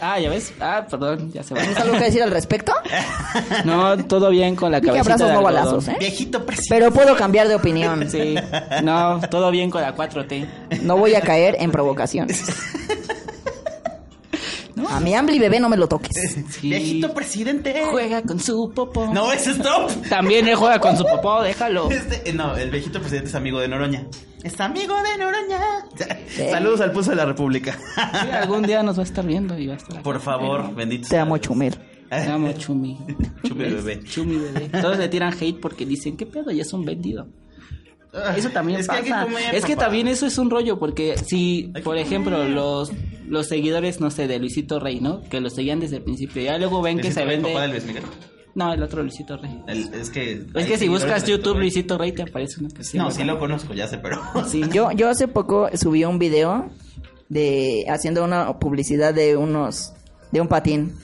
Ah, 0.00 0.20
ya 0.20 0.30
ves, 0.30 0.52
ah, 0.60 0.86
perdón, 0.88 1.32
ya 1.32 1.42
se 1.42 1.54
va. 1.54 1.60
¿Tienes 1.60 1.78
algo 1.78 1.98
que 1.98 2.04
decir 2.04 2.22
al 2.22 2.30
respecto? 2.30 2.72
No, 3.64 3.96
todo 4.04 4.30
bien 4.30 4.54
con 4.54 4.70
la 4.70 4.80
Que 4.80 4.86
cabecita 4.88 5.14
abrazos 5.14 5.34
no 5.34 5.42
balazos, 5.42 5.88
¿eh? 5.88 5.96
Viejito 5.98 6.44
presidente. 6.46 6.74
Pero 6.78 6.92
puedo 6.92 7.16
cambiar 7.16 7.48
de 7.48 7.56
opinión. 7.56 8.08
Sí, 8.08 8.36
no, 8.84 9.20
todo 9.28 9.50
bien 9.50 9.70
con 9.70 9.82
la 9.82 9.96
4T. 9.96 10.82
No 10.82 10.96
voy 10.96 11.14
a 11.14 11.20
caer 11.20 11.56
en 11.58 11.72
provocaciones. 11.72 12.44
A 14.90 15.00
mi 15.00 15.14
Ambly 15.14 15.38
bebé 15.38 15.60
no 15.60 15.68
me 15.68 15.76
lo 15.76 15.88
toques. 15.88 16.16
Sí. 16.48 16.70
Viejito 16.70 17.12
presidente. 17.12 17.74
Juega 17.90 18.22
con 18.22 18.40
su 18.40 18.72
popó. 18.74 19.12
No, 19.12 19.32
ese 19.32 19.50
es 19.52 19.58
Trump. 19.58 19.90
También 20.08 20.48
él 20.48 20.56
juega 20.56 20.80
con 20.80 20.96
su 20.96 21.04
popó, 21.04 21.42
déjalo. 21.42 21.90
Este, 21.90 22.28
eh, 22.28 22.32
no, 22.32 22.56
el 22.56 22.70
viejito 22.70 23.00
presidente 23.00 23.28
es 23.28 23.34
amigo 23.34 23.60
de 23.60 23.68
Noroña. 23.68 24.06
Es 24.42 24.60
amigo 24.60 24.94
de 25.02 25.18
Noroña. 25.18 25.60
Saludos 26.50 26.80
al 26.80 26.92
pulso 26.92 27.10
de 27.10 27.16
la 27.16 27.26
República. 27.26 27.76
Sí, 27.96 28.30
algún 28.30 28.62
día 28.62 28.82
nos 28.82 28.96
va 28.96 29.02
a 29.02 29.04
estar 29.04 29.26
viendo 29.26 29.58
y 29.58 29.66
va 29.66 29.74
a 29.74 29.76
estar 29.76 29.92
acá. 29.94 30.02
Por 30.02 30.20
favor, 30.20 30.74
bendito. 30.74 31.08
Te 31.08 31.18
amo, 31.18 31.38
Chumel. 31.38 31.76
Te 32.08 32.16
amo, 32.16 32.52
Chumi. 32.52 32.98
Chumi 33.44 33.64
bebé. 33.64 34.02
Chumi 34.04 34.36
bebé. 34.36 34.68
Todos 34.80 34.98
le 34.98 35.08
tiran 35.08 35.32
hate 35.34 35.60
porque 35.60 35.84
dicen, 35.84 36.16
¿qué 36.16 36.24
pedo? 36.24 36.50
Ya 36.50 36.62
es 36.62 36.72
un 36.72 36.84
vendido. 36.84 37.26
Eso 38.36 38.48
también 38.54 38.80
Es 38.80 38.88
que 38.88 38.96
pasa. 39.02 39.02
que 39.20 39.26
comer, 39.26 39.54
es 39.54 39.64
que 39.64 39.72
papá. 39.74 39.84
también 39.86 40.08
eso 40.08 40.26
es 40.26 40.38
un 40.38 40.50
rollo, 40.50 40.78
porque 40.78 41.16
si, 41.18 41.70
que 41.74 41.82
por 41.82 41.96
ejemplo, 41.98 42.48
los 42.48 42.90
los 43.28 43.46
seguidores, 43.46 44.00
no 44.00 44.10
sé, 44.10 44.26
de 44.26 44.38
Luisito 44.38 44.80
Rey, 44.80 45.00
¿no? 45.00 45.22
Que 45.24 45.40
lo 45.40 45.50
seguían 45.50 45.80
desde 45.80 45.96
el 45.96 46.02
principio, 46.02 46.40
ya 46.42 46.56
luego 46.56 46.80
ven 46.80 46.98
que 46.98 47.12
se 47.12 47.20
Rey, 47.24 47.36
vende... 47.36 47.50
papá 47.52 47.62
de 47.66 47.68
Luis 47.68 47.84
Miguel. 47.84 48.02
No, 48.54 48.72
el 48.72 48.82
otro 48.82 49.02
Luisito 49.02 49.36
Rey. 49.36 49.62
El- 49.68 49.92
es 49.94 50.08
que. 50.10 50.42
Es 50.54 50.66
que 50.66 50.78
si 50.78 50.88
buscas 50.88 51.24
YouTube 51.26 51.52
Rey. 51.52 51.60
Luisito 51.64 51.96
Rey 51.98 52.12
te 52.12 52.22
aparece 52.22 52.58
una 52.60 52.70
que 52.70 52.82
sí. 52.82 52.96
No, 52.98 53.10
sí 53.10 53.22
lo 53.24 53.38
conozco, 53.38 53.74
ya 53.74 53.86
sé, 53.86 53.98
pero. 53.98 54.20
Sí. 54.48 54.62
Yo, 54.72 54.90
yo 54.92 55.08
hace 55.10 55.28
poco 55.28 55.68
subí 55.74 56.04
un 56.04 56.18
video 56.18 56.70
de 57.28 57.84
haciendo 57.90 58.24
una 58.24 58.58
publicidad 58.58 59.12
de 59.14 59.36
unos 59.36 59.92
de 60.32 60.40
un 60.40 60.48
patín 60.48 60.94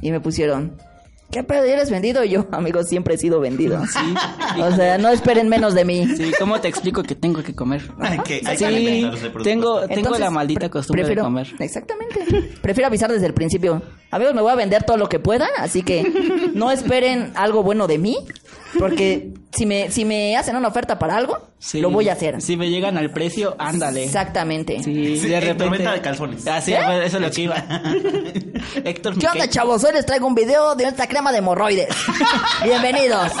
y 0.00 0.12
me 0.12 0.20
pusieron 0.20 0.76
¿Qué 1.30 1.42
pedo? 1.42 1.64
¿Eres 1.64 1.90
vendido? 1.90 2.22
Yo, 2.24 2.46
amigo, 2.52 2.82
siempre 2.84 3.14
he 3.14 3.18
sido 3.18 3.40
vendido. 3.40 3.80
Sí. 3.86 3.98
O 4.62 4.70
sea, 4.76 4.98
no 4.98 5.08
esperen 5.08 5.48
menos 5.48 5.74
de 5.74 5.84
mí. 5.84 6.06
Sí, 6.16 6.30
¿cómo 6.38 6.60
te 6.60 6.68
explico 6.68 7.02
que 7.02 7.16
tengo 7.16 7.42
que 7.42 7.54
comer? 7.56 7.82
Hay 7.98 8.18
que- 8.20 8.40
hay 8.46 8.56
que 8.56 9.10
sí, 9.16 9.28
por 9.32 9.42
tengo, 9.42 9.80
tengo 9.80 9.92
Entonces, 9.94 10.20
la 10.20 10.30
maldita 10.30 10.68
costumbre 10.70 11.02
prefiero- 11.02 11.22
de 11.22 11.26
comer. 11.26 11.48
Exactamente. 11.58 12.20
Prefiero 12.62 12.86
avisar 12.86 13.10
desde 13.10 13.26
el 13.26 13.34
principio. 13.34 13.82
Amigos, 14.14 14.32
me 14.32 14.42
voy 14.42 14.52
a 14.52 14.54
vender 14.54 14.84
todo 14.84 14.96
lo 14.96 15.08
que 15.08 15.18
pueda, 15.18 15.48
así 15.58 15.82
que 15.82 16.04
no 16.54 16.70
esperen 16.70 17.32
algo 17.34 17.64
bueno 17.64 17.88
de 17.88 17.98
mí, 17.98 18.16
porque 18.78 19.30
si 19.52 19.66
me, 19.66 19.90
si 19.90 20.04
me 20.04 20.36
hacen 20.36 20.54
una 20.54 20.68
oferta 20.68 21.00
para 21.00 21.16
algo, 21.16 21.48
Sí. 21.58 21.80
lo 21.80 21.90
voy 21.90 22.08
a 22.08 22.12
hacer. 22.12 22.40
Si 22.40 22.56
me 22.56 22.70
llegan 22.70 22.96
al 22.96 23.10
precio, 23.10 23.56
ándale. 23.58 24.04
Exactamente. 24.04 24.80
Sí, 24.84 25.16
Sí, 25.16 25.26
de 25.28 25.34
en 25.38 25.42
repente. 25.58 25.78
de 25.82 26.00
calzones. 26.00 26.46
Ah, 26.46 26.60
sí, 26.60 26.72
¿Eh? 26.74 26.78
eso 27.04 27.16
es 27.16 27.22
lo 27.24 27.30
que 27.32 27.40
iba. 27.42 27.56
Héctor 28.84 29.18
¿Qué 29.18 29.26
onda, 29.26 29.48
chavos? 29.48 29.82
Hoy 29.82 29.94
les 29.94 30.06
traigo 30.06 30.28
un 30.28 30.36
video 30.36 30.76
de 30.76 30.84
esta 30.84 31.08
crema 31.08 31.32
de 31.32 31.38
hemorroides. 31.38 31.88
Bienvenidos. 32.62 33.32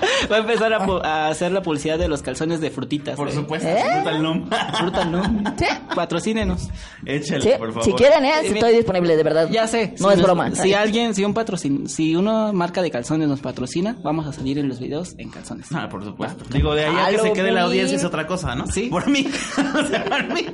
Va 0.32 0.36
a 0.36 0.38
empezar 0.40 0.72
a, 0.72 1.28
hacer 1.28 1.52
la 1.52 1.62
publicidad 1.62 1.98
de 1.98 2.08
los 2.08 2.22
calzones 2.22 2.60
de 2.60 2.70
frutitas. 2.70 3.16
Por 3.16 3.28
¿eh? 3.28 3.32
supuesto, 3.32 3.68
¿Eh? 3.68 3.82
fruta 3.94 4.12
lomo. 4.18 4.46
Fruta 4.78 5.04
no. 5.04 5.22
¿Sí? 5.56 5.64
Patrocínenos. 5.94 6.68
Échale, 7.04 7.40
Sí, 7.42 7.50
por 7.58 7.68
favor. 7.68 7.84
si 7.84 7.92
quieren, 7.92 8.24
¿eh? 8.24 8.32
Estoy 8.42 8.74
disponible, 8.76 9.16
de 9.16 9.22
verdad. 9.22 9.48
Ya 9.50 9.66
sé. 9.66 9.94
No 10.00 10.08
si 10.08 10.14
es 10.14 10.18
nos- 10.18 10.26
broma. 10.26 10.54
Si 10.54 10.74
alguien, 10.74 11.14
si 11.14 11.24
un 11.24 11.34
patrocin, 11.34 11.88
si 11.88 12.16
una 12.16 12.52
marca 12.52 12.82
de 12.82 12.90
calzones 12.90 13.28
nos 13.28 13.40
patrocina, 13.40 13.96
vamos 14.02 14.26
a 14.26 14.32
salir 14.32 14.58
en 14.58 14.68
los 14.68 14.80
videos 14.80 15.14
en 15.18 15.30
calzones. 15.30 15.68
Ah, 15.72 15.88
por 15.88 16.04
supuesto. 16.04 16.44
Digo, 16.50 16.74
de 16.74 16.86
ahí 16.86 16.96
a 16.96 17.06
A 17.06 17.10
que 17.10 17.18
se 17.18 17.32
quede 17.32 17.52
la 17.52 17.62
audiencia 17.62 17.96
es 17.96 18.04
otra 18.04 18.26
cosa, 18.26 18.54
¿no? 18.54 18.66
Sí. 18.66 18.88
Por 18.88 19.08
mí. 19.08 19.26
o 19.82 19.86
sea, 19.86 20.04
por 20.04 20.24
mí. 20.32 20.46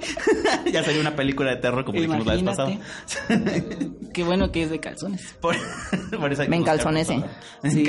ya 0.73 0.83
sería 0.83 1.01
una 1.01 1.17
película 1.17 1.51
de 1.51 1.57
terror 1.57 1.85
como 1.85 1.99
dijimos 1.99 2.27
la 2.27 2.35
vez 2.35 2.43
pasada. 2.43 2.71
Qué 4.13 4.25
bueno 4.25 4.51
que 4.53 4.63
es 4.65 4.71
de 4.71 4.81
calzones. 4.81 5.35
por, 5.41 5.57
por 6.19 6.33
eso 6.33 6.43
hay 6.43 6.49
que 6.49 6.59
Me 6.59 6.65
cosas. 6.65 6.93
Me 6.93 7.05
Sí. 7.71 7.85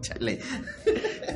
Chale. 0.00 0.40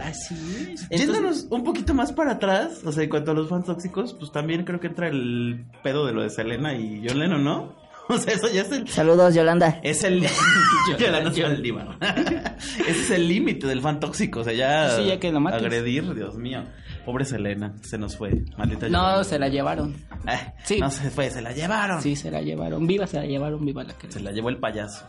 Así 0.02 0.74
es. 0.74 0.88
Yéndonos 0.88 1.46
un 1.50 1.64
poquito 1.64 1.94
más 1.94 2.12
para 2.12 2.32
atrás, 2.32 2.80
o 2.84 2.92
sea, 2.92 3.04
en 3.04 3.10
cuanto 3.10 3.30
a 3.30 3.34
los 3.34 3.48
fans 3.48 3.66
tóxicos, 3.66 4.14
pues 4.14 4.30
también 4.32 4.64
creo 4.64 4.80
que 4.80 4.88
entra 4.88 5.08
el 5.08 5.64
pedo 5.82 6.06
de 6.06 6.12
lo 6.12 6.22
de 6.22 6.30
Selena 6.30 6.74
y 6.74 7.04
John 7.06 7.18
Lennon, 7.18 7.44
¿no? 7.44 7.80
O 8.10 8.18
sea, 8.18 8.34
eso 8.34 8.48
ya 8.52 8.62
es 8.62 8.72
el... 8.72 8.88
Saludos, 8.88 9.36
Yolanda. 9.36 9.78
Es 9.84 10.02
el... 10.02 10.26
Yolanda 10.98 11.32
Saldívar. 11.32 11.96
Ese 12.88 12.90
es 12.90 13.10
el 13.12 13.28
límite 13.28 13.68
del 13.68 13.80
fan 13.80 14.00
tóxico, 14.00 14.40
o 14.40 14.44
sea, 14.44 14.52
ya... 14.52 14.96
Sí, 14.96 15.04
ya 15.06 15.20
que 15.20 15.30
lo 15.30 15.38
mates. 15.38 15.60
Agredir, 15.60 16.12
Dios 16.12 16.36
mío. 16.36 16.64
Pobre 17.10 17.24
Selena, 17.24 17.74
se 17.82 17.98
nos 17.98 18.16
fue. 18.16 18.44
Maldita 18.56 18.88
No, 18.88 19.24
se 19.24 19.36
la 19.36 19.48
llevaron. 19.48 19.96
Eh, 20.28 20.52
Sí. 20.62 20.78
No 20.78 20.92
se 20.92 21.10
fue, 21.10 21.28
se 21.28 21.42
la 21.42 21.50
llevaron. 21.50 22.00
Sí, 22.00 22.14
se 22.14 22.30
la 22.30 22.40
llevaron. 22.40 22.86
Viva, 22.86 23.04
se 23.08 23.16
la 23.16 23.24
llevaron. 23.24 23.64
Viva 23.66 23.82
la 23.82 23.94
que 23.94 24.12
Se 24.12 24.20
la 24.20 24.30
llevó 24.30 24.48
el 24.48 24.58
payaso. 24.58 25.04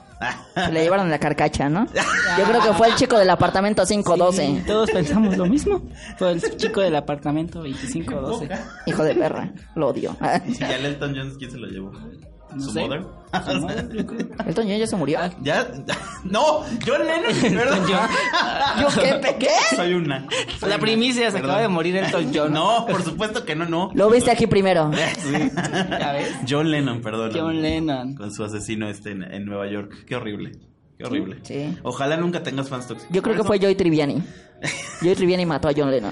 Se 0.56 0.72
le 0.72 0.82
llevaron 0.82 1.12
la 1.12 1.20
carcacha, 1.20 1.70
¿no? 1.70 1.86
Yo 2.40 2.44
creo 2.46 2.60
que 2.64 2.74
fue 2.74 2.88
el 2.88 2.96
chico 2.96 3.20
del 3.20 3.30
apartamento 3.30 3.86
512. 3.86 4.46
Sí, 4.48 4.64
todos 4.66 4.90
pensamos 4.90 5.38
lo 5.38 5.46
mismo. 5.46 5.84
Fue 6.18 6.32
el 6.32 6.42
chico 6.58 6.82
del 6.82 6.96
apartamento 6.96 7.60
2512. 7.60 8.50
Hijo 8.88 9.04
de 9.04 9.14
perra, 9.14 9.52
lo 9.76 9.90
odio. 9.90 10.18
Y 10.48 10.54
ya 10.54 10.76
el 10.76 10.86
Elton 10.88 11.14
John, 11.16 11.34
¿quién 11.38 11.52
se 11.52 11.58
lo 11.60 11.68
llevó? 11.68 11.92
No 12.56 12.62
¿Su 12.64 12.72
sé. 12.72 12.82
mother? 12.82 13.04
Su. 13.46 13.68
Elton 14.46 14.66
John 14.68 14.78
ya 14.78 14.88
se 14.88 14.96
murió. 14.98 15.20
¿Ya? 15.42 15.68
No, 16.24 16.64
John 16.86 17.06
Lennon, 17.06 17.42
perdón. 17.58 17.88
¿Yo 17.88 18.88
qué? 19.02 19.36
¿Qué? 19.40 19.76
Soy 19.76 19.94
una. 19.94 20.28
soy 20.60 20.70
La 20.70 20.76
una. 20.76 20.80
primicia, 20.80 21.32
se 21.32 21.38
acaba 21.38 21.62
de 21.62 21.68
morir 21.68 21.96
Elton 21.98 22.32
John. 22.34 22.54
No, 22.54 22.86
por 22.88 23.04
supuesto 23.04 23.46
que 23.46 23.56
no, 23.56 23.66
no. 23.66 23.90
Lo 23.94 24.10
viste 24.10 24.32
aquí 24.32 24.48
primero. 24.48 24.92
Sí. 25.20 25.32
¿Ya 25.90 26.12
ves? 26.12 26.36
John 26.50 26.70
Lennon, 26.70 27.02
perdón. 27.02 27.32
John 27.34 27.62
Lennon. 27.62 28.16
Con 28.16 28.34
su 28.34 28.44
asesino 28.44 28.90
este 28.90 29.12
en, 29.12 29.24
en 29.24 29.46
Nueva 29.46 29.70
York. 29.72 30.06
Qué 30.06 30.16
horrible. 30.16 30.52
Qué 31.02 31.08
horrible. 31.08 31.38
Sí. 31.44 31.78
Ojalá 31.84 32.18
nunca 32.18 32.44
tengas 32.44 32.70
fans 32.70 32.88
tóxicos. 32.88 33.14
Yo 33.14 33.22
creo 33.22 33.36
que 33.36 33.44
fue 33.44 33.60
Joy 33.60 33.76
Triviani. 33.76 34.22
Joy 35.02 35.16
Triviani 35.16 35.46
mató 35.46 35.68
a 35.70 35.74
John 35.76 35.90
Lennon. 35.90 36.12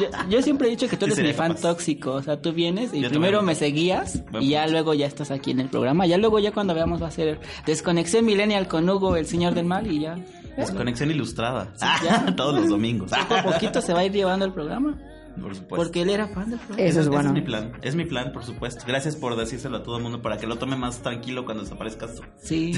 Yo, 0.00 0.08
yo 0.28 0.42
siempre 0.42 0.68
he 0.68 0.70
dicho 0.70 0.86
que 0.88 0.96
tú 0.96 1.06
Sí, 1.06 1.12
eres 1.12 1.24
mi 1.24 1.32
fan 1.32 1.48
capaz. 1.54 1.62
tóxico. 1.62 2.12
O 2.12 2.22
sea, 2.22 2.40
tú 2.40 2.52
vienes 2.52 2.92
y 2.92 3.00
Yo 3.00 3.08
primero 3.08 3.40
me 3.42 3.54
seguías 3.54 4.22
Buen 4.30 4.42
y 4.44 4.48
ya 4.50 4.60
punto. 4.62 4.72
luego 4.72 4.94
ya 4.94 5.06
estás 5.06 5.30
aquí 5.30 5.52
en 5.52 5.60
el 5.60 5.68
programa. 5.70 6.06
Ya 6.06 6.18
luego, 6.18 6.38
ya 6.38 6.52
cuando 6.52 6.74
veamos, 6.74 7.02
va 7.02 7.08
a 7.08 7.10
ser 7.10 7.40
Desconexión 7.64 8.24
Millennial 8.26 8.68
con 8.68 8.88
Hugo, 8.88 9.16
el 9.16 9.26
señor 9.26 9.54
del 9.54 9.64
mal, 9.64 9.90
y 9.90 10.00
ya. 10.00 10.18
Desconexión 10.56 11.10
ilustrada. 11.10 11.72
ya. 12.04 12.34
Todos 12.36 12.54
los 12.60 12.68
domingos. 12.68 13.10
Poco 13.10 13.34
a 13.34 13.42
poquito 13.42 13.80
se 13.80 13.92
va 13.94 14.00
a 14.00 14.04
ir 14.04 14.12
llevando 14.12 14.44
el 14.44 14.52
programa. 14.52 14.98
Por 15.40 15.54
supuesto. 15.54 15.76
Porque 15.76 16.02
él 16.02 16.10
era 16.10 16.26
fan 16.28 16.50
del 16.50 16.58
programa. 16.58 16.88
Eso 16.88 17.00
es 17.00 17.08
bueno. 17.08 17.32
mi 17.32 17.42
plan. 17.42 17.72
Es 17.82 17.94
mi 17.94 18.04
plan, 18.04 18.32
por 18.32 18.44
supuesto. 18.44 18.84
Gracias 18.86 19.16
por 19.16 19.36
decírselo 19.36 19.78
a 19.78 19.82
todo 19.82 19.96
el 19.98 20.02
mundo 20.02 20.22
para 20.22 20.38
que 20.38 20.46
lo 20.46 20.56
tome 20.56 20.76
más 20.76 21.02
tranquilo 21.02 21.44
cuando 21.44 21.62
desaparezcas 21.64 22.14
tú. 22.16 22.22
Sí, 22.42 22.72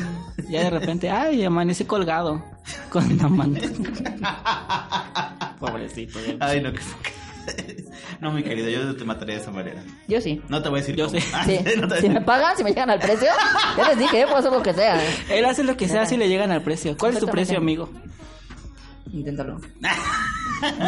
ya 0.50 0.64
de 0.64 0.70
repente, 0.70 1.10
ay, 1.10 1.44
amanecí 1.44 1.84
colgado 1.84 2.42
con 2.90 3.16
la 3.16 3.28
mano. 3.28 3.58
Pobrecito. 5.60 6.18
ya. 6.24 6.36
Ay, 6.40 6.60
no, 6.60 6.72
que 6.72 6.80
No, 8.20 8.32
mi 8.32 8.42
querido, 8.42 8.68
yo 8.68 8.94
te 8.96 9.04
mataría 9.04 9.36
de 9.36 9.40
esa 9.42 9.50
manera. 9.50 9.82
Yo 10.06 10.20
sí. 10.20 10.40
No 10.48 10.62
te 10.62 10.68
voy 10.68 10.78
a 10.78 10.82
decir 10.82 10.96
Yo 10.96 11.06
cómo. 11.06 11.18
sí. 11.20 11.26
Ah, 11.34 11.44
Sí. 11.46 11.58
no 11.58 11.64
te 11.64 11.72
voy 11.72 11.84
a 11.84 11.88
Si 11.88 11.94
decir. 11.94 12.10
me 12.12 12.20
pagan, 12.20 12.56
si 12.56 12.64
me 12.64 12.70
llegan 12.70 12.90
al 12.90 12.98
precio, 12.98 13.28
ya 13.76 13.88
les 13.88 13.98
dije, 13.98 14.24
puedo 14.24 14.36
hacer 14.38 14.52
lo 14.52 14.62
que 14.62 14.74
sea. 14.74 15.00
Él 15.30 15.44
hace 15.44 15.64
lo 15.64 15.76
que 15.76 15.88
sea 15.88 16.06
si 16.06 16.16
le 16.16 16.28
llegan 16.28 16.50
al 16.52 16.62
precio. 16.62 16.96
¿Cuál 16.96 17.14
es 17.14 17.20
tu 17.20 17.26
precio, 17.28 17.58
amigo? 17.58 17.88
Inténtalo. 19.12 19.60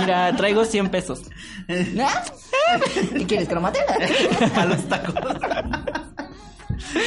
Mira, 0.00 0.35
traigo 0.37 0.64
100 0.64 0.88
pesos. 0.90 1.22
¿Ah? 2.00 2.22
¿Y 3.16 3.24
quieres 3.24 3.48
que 3.48 3.54
lo 3.54 3.61
mate? 3.61 3.78
A 4.56 4.64
los 4.66 4.83
tacos. 4.88 5.14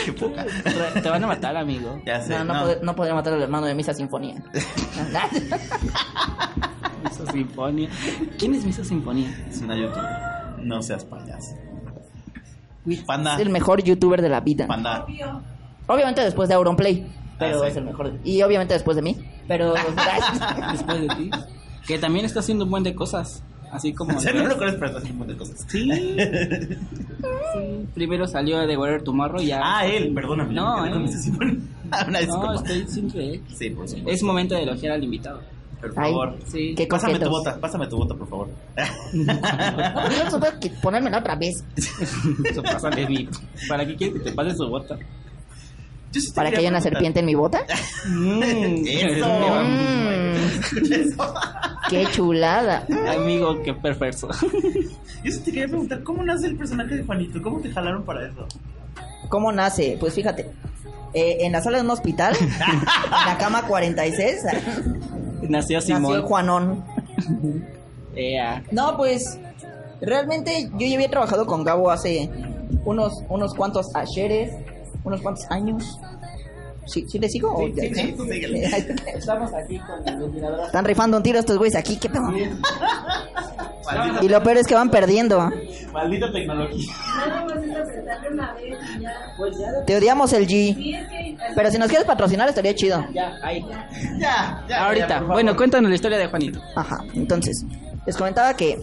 Qué 0.06 0.14
poca. 0.14 0.46
Te 1.02 1.10
van 1.10 1.24
a 1.24 1.28
matar, 1.28 1.58
amigo. 1.58 2.02
Ya 2.06 2.22
sé. 2.22 2.30
No, 2.38 2.44
no, 2.44 2.54
no. 2.54 2.66
pod- 2.66 2.82
no 2.82 2.96
podría 2.96 3.16
matar 3.16 3.34
al 3.34 3.42
hermano 3.42 3.66
de 3.66 3.76
Misa 3.76 3.94
Sinfonía. 3.94 4.36
Misa 7.04 7.32
Sinfonía. 7.32 7.90
¿Quién 8.38 8.56
es 8.56 8.66
Misa 8.66 8.84
Sinfonía? 8.84 9.30
Es 9.50 9.62
una 9.62 9.76
youtuber. 9.76 10.10
No 10.60 10.82
seas 10.82 11.04
payaso. 11.06 11.56
Panda. 13.06 13.36
Es 13.36 13.42
el 13.42 13.50
mejor 13.50 13.82
youtuber 13.84 14.22
de 14.22 14.30
la 14.30 14.42
vida. 14.42 14.68
Panda. 14.68 15.06
Obviamente 15.88 16.22
después 16.22 16.50
de 16.50 16.56
Auronplay. 16.56 17.08
Pero 17.40 17.60
Ah, 17.60 17.66
sí. 17.66 17.72
es 17.72 17.78
el 17.78 17.84
mejor. 17.86 18.14
Y 18.24 18.42
obviamente 18.42 18.74
después 18.74 18.96
de 18.96 19.02
mí. 19.02 19.18
Pero. 19.48 19.74
Después 20.72 21.02
de 21.02 21.08
ti. 21.16 21.32
Que 21.88 21.98
también 22.00 22.26
está 22.26 22.40
haciendo 22.40 22.66
un 22.66 22.72
buen 22.72 22.84
de 22.84 22.96
cosas. 22.96 23.44
Así 23.72 23.94
como. 23.94 24.18
O 24.18 24.20
sea, 24.20 24.34
no 24.34 24.48
lo 24.48 24.58
pero 24.58 24.70
estás 24.70 24.96
haciendo 24.96 25.12
un 25.12 25.18
montón 25.18 25.38
de 25.38 25.38
cosas. 25.38 25.66
Sí. 25.68 25.92
Sí. 25.92 27.88
Primero 27.94 28.28
salió 28.28 28.60
de 28.60 28.78
Warrior 28.78 29.04
Tomorrow 29.04 29.42
y 29.42 29.48
ya. 29.48 29.62
Ah, 29.64 29.86
él, 29.86 30.14
perdóname. 30.14 30.54
No, 30.54 30.86
él. 30.86 30.94
Una. 32.08 32.22
No, 32.22 32.54
estoy 32.54 32.78
él. 32.80 33.42
Sí, 33.54 33.70
por 33.72 33.88
supuesto. 33.88 34.10
Es 34.10 34.24
momento 34.24 34.56
de 34.56 34.64
elogiar 34.64 34.94
al 34.94 35.04
invitado. 35.04 35.42
Por 35.82 35.90
Ay, 35.98 36.12
favor. 36.12 36.38
Sí. 36.48 36.74
Qué 36.76 36.88
Pásame 36.88 37.20
tu 37.20 37.30
bota, 37.30 37.60
pásame 37.60 37.88
tu 37.88 37.98
bota, 37.98 38.16
por 38.16 38.30
favor. 38.30 38.50
No, 39.14 40.60
que 40.62 40.70
ponérmela 40.82 41.20
otra 41.20 41.36
vez. 41.36 41.64
Eso. 41.76 42.64
¿Para 43.68 43.86
qué 43.86 43.96
quieres 43.96 44.16
que 44.16 44.30
te 44.30 44.32
pase 44.32 44.56
su 44.56 44.68
bota? 44.70 44.98
¿Para 46.36 46.52
que 46.52 46.58
haya 46.58 46.70
una 46.70 46.82
serpiente 46.82 47.20
en 47.22 47.26
mi 47.26 47.36
bota? 47.36 47.62
Mm. 48.06 48.44
Eso. 48.86 49.28
Mm, 49.64 50.92
Eso. 50.92 51.34
qué 51.90 52.06
chulada. 52.12 52.86
Amigo, 53.16 53.62
qué 53.64 53.74
perverso. 53.74 54.28
Yo 55.24 55.32
sí 55.32 55.40
te 55.40 55.52
quería 55.52 55.68
preguntar, 55.70 56.04
¿cómo 56.04 56.22
nace 56.24 56.48
el 56.48 56.58
personaje 56.58 56.98
de 56.98 57.04
Juanito? 57.06 57.42
¿Cómo 57.42 57.60
te 57.62 57.70
jalaron 57.72 58.04
para 58.04 58.28
eso? 58.28 58.46
¿Cómo 59.30 59.52
nace? 59.54 59.96
Pues 60.00 60.14
fíjate. 60.14 60.52
eh, 61.14 61.38
en 61.42 61.54
la 61.54 61.62
sala 61.62 61.78
de 61.78 61.84
un 61.86 61.92
hospital, 61.92 62.36
en 62.42 62.50
la 63.26 63.38
cama 63.40 63.64
46, 63.68 64.36
Nació 65.48 65.80
Simón. 65.80 66.02
nació 66.04 66.24
Juanón. 66.28 66.84
No, 68.72 68.98
pues 68.98 69.40
realmente 70.02 70.70
yo 70.78 70.88
ya 70.88 70.96
había 70.96 71.10
trabajado 71.10 71.46
con 71.46 71.64
Gabo 71.64 71.90
hace 71.90 72.30
unos 72.86 73.14
unos 73.30 73.54
cuantos 73.54 73.88
ayeres, 73.96 74.52
unos 75.04 75.22
cuantos 75.22 75.46
años. 75.50 76.00
¿Sí, 76.86 77.06
sí 77.08 77.18
le 77.18 77.30
sigo? 77.30 77.56
¿O 77.56 77.68
ya- 77.70 77.84
sí, 77.94 78.14
tú 78.18 78.26
síguele. 78.26 78.66
Estamos 79.16 79.54
aquí 79.54 79.80
con 79.80 80.06
el 80.08 80.18
ventilador. 80.20 80.66
Están 80.66 80.84
rifando 80.86 81.16
un 81.18 81.24
tiro 81.24 81.40
estos 81.40 81.58
güeyes 81.58 81.76
aquí, 81.78 81.96
¿qué 81.98 82.10
pedo? 82.10 82.30
Y 84.22 84.28
lo 84.30 84.44
peor 84.44 84.58
es 84.58 84.68
que 84.68 84.76
van 84.76 84.90
perdiendo. 84.90 85.50
maldita 85.94 86.32
tecnología. 86.32 86.94
Pues 89.38 89.56
Te 89.86 89.98
odiamos 89.98 90.34
el 90.34 90.46
G. 90.48 90.76
Sí, 90.76 90.94
es 90.94 91.08
que. 91.08 91.38
Pero 91.56 91.72
si 91.72 91.78
nos 91.78 91.88
quieres 91.88 92.06
patrocinar 92.06 92.50
estaría 92.50 92.74
chido. 92.76 93.06
ya, 93.14 93.34
ahí. 93.42 93.66
Ya, 94.20 94.64
ya. 94.68 94.86
Ahorita. 94.88 95.22
bueno, 95.22 95.56
cuéntanos 95.56 95.90
la 95.90 95.96
historia 95.96 96.18
de 96.18 96.28
Juanito. 96.28 96.60
Ajá, 96.76 97.04
entonces, 97.14 97.66
les 98.06 98.16
comentaba 98.18 98.54
que 98.56 98.80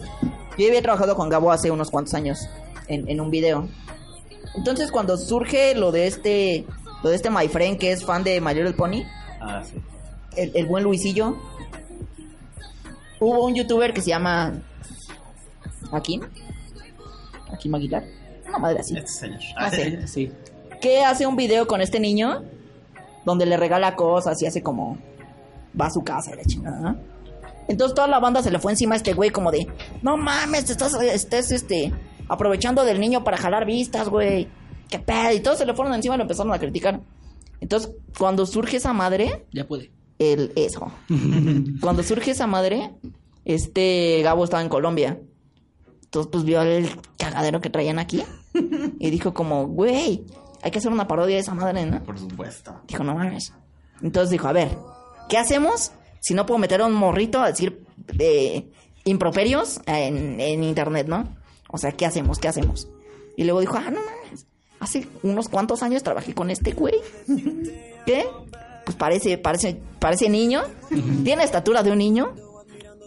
yo 0.57 0.67
había 0.67 0.81
trabajado 0.81 1.15
con 1.15 1.29
Gabo 1.29 1.51
hace 1.51 1.71
unos 1.71 1.89
cuantos 1.89 2.13
años 2.13 2.39
en, 2.87 3.07
en 3.09 3.21
un 3.21 3.29
video. 3.31 3.67
Entonces, 4.55 4.91
cuando 4.91 5.17
surge 5.17 5.75
lo 5.75 5.91
de 5.91 6.07
este, 6.07 6.65
lo 7.03 7.09
de 7.09 7.15
este 7.15 7.29
My 7.29 7.47
Friend 7.47 7.77
que 7.77 7.91
es 7.91 8.03
fan 8.05 8.23
de 8.23 8.41
My 8.41 8.53
Little 8.53 8.73
Pony, 8.73 9.03
Ah, 9.39 9.63
sí. 9.63 9.75
el, 10.35 10.51
el 10.55 10.65
buen 10.65 10.83
Luisillo, 10.83 11.37
hubo 13.19 13.45
un 13.45 13.55
youtuber 13.55 13.93
que 13.93 14.01
se 14.01 14.09
llama 14.09 14.53
Akim, 15.91 16.21
Akim 17.51 17.75
Aguilar, 17.75 18.03
una 18.47 18.57
madre 18.57 18.79
así, 18.79 18.95
Este 18.97 19.07
señor. 19.11 19.39
Ah, 19.57 19.71
sí. 20.05 20.31
Que 20.81 21.03
hace 21.03 21.27
un 21.27 21.35
video 21.35 21.67
con 21.67 21.81
este 21.81 21.99
niño 21.99 22.43
donde 23.25 23.45
le 23.45 23.55
regala 23.57 23.95
cosas 23.95 24.41
y 24.41 24.47
hace 24.47 24.63
como 24.63 24.97
va 25.79 25.85
a 25.87 25.91
su 25.91 26.01
casa 26.03 26.31
y 26.33 26.37
la 26.37 26.43
chingada, 26.43 26.79
¿no? 26.79 26.97
Entonces 27.67 27.95
toda 27.95 28.07
la 28.07 28.19
banda 28.19 28.41
se 28.43 28.51
le 28.51 28.59
fue 28.59 28.71
encima 28.73 28.95
a 28.95 28.97
este 28.97 29.13
güey 29.13 29.29
como 29.29 29.51
de, 29.51 29.67
no 30.01 30.17
mames, 30.17 30.69
estás, 30.69 30.93
estás 31.01 31.51
este, 31.51 31.93
aprovechando 32.27 32.83
del 32.85 32.99
niño 32.99 33.23
para 33.23 33.37
jalar 33.37 33.65
vistas, 33.65 34.09
güey. 34.09 34.47
¿Qué 34.89 34.99
pedo? 34.99 35.31
Y 35.33 35.39
todos 35.39 35.57
se 35.57 35.65
le 35.65 35.73
fueron 35.73 35.93
encima 35.93 36.15
y 36.15 36.17
lo 36.17 36.23
empezaron 36.23 36.53
a 36.53 36.59
criticar. 36.59 36.99
Entonces, 37.59 37.91
cuando 38.17 38.45
surge 38.45 38.77
esa 38.77 38.93
madre, 38.93 39.45
Ya 39.53 39.65
pude. 39.67 39.91
el 40.19 40.51
eso. 40.55 40.91
Cuando 41.81 42.03
surge 42.03 42.31
esa 42.31 42.47
madre, 42.47 42.91
este 43.45 44.21
Gabo 44.23 44.43
estaba 44.43 44.61
en 44.63 44.69
Colombia. 44.69 45.19
Entonces, 46.03 46.29
pues 46.31 46.43
vio 46.43 46.61
el 46.61 46.89
cagadero 47.17 47.61
que 47.61 47.69
traían 47.69 47.99
aquí. 47.99 48.23
Y 48.99 49.09
dijo 49.11 49.33
como, 49.33 49.67
güey, 49.67 50.25
hay 50.61 50.71
que 50.71 50.79
hacer 50.79 50.91
una 50.91 51.07
parodia 51.07 51.35
de 51.35 51.41
esa 51.41 51.53
madre, 51.53 51.85
¿no? 51.85 52.03
Por 52.03 52.19
supuesto. 52.19 52.81
Dijo, 52.87 53.03
no 53.03 53.15
mames. 53.15 53.53
Entonces 54.01 54.29
dijo, 54.31 54.47
a 54.47 54.51
ver, 54.53 54.77
¿qué 55.29 55.37
hacemos 55.37 55.91
si 56.19 56.33
no 56.33 56.45
puedo 56.45 56.57
meter 56.59 56.81
a 56.81 56.85
un 56.87 56.93
morrito 56.93 57.39
a 57.41 57.47
decir 57.47 57.83
eh, 58.19 58.67
improperios 59.05 59.79
en, 59.85 60.39
en 60.41 60.63
internet, 60.63 61.07
¿no? 61.07 61.27
O 61.71 61.77
sea, 61.77 61.91
¿qué 61.91 62.05
hacemos? 62.05 62.39
¿Qué 62.39 62.47
hacemos? 62.47 62.87
Y 63.37 63.43
luego 63.43 63.59
dijo, 63.59 63.77
ah, 63.77 63.89
no 63.89 63.99
mames. 64.01 64.45
Hace 64.79 65.07
unos 65.23 65.47
cuantos 65.47 65.83
años 65.83 66.03
trabajé 66.03 66.33
con 66.33 66.49
este 66.49 66.71
güey. 66.71 66.95
¿Qué? 68.05 68.25
Pues 68.85 68.97
parece, 68.97 69.37
parece, 69.37 69.79
parece 69.99 70.29
niño. 70.29 70.63
Tiene 71.23 71.43
estatura 71.43 71.83
de 71.83 71.91
un 71.91 71.97
niño. 71.99 72.33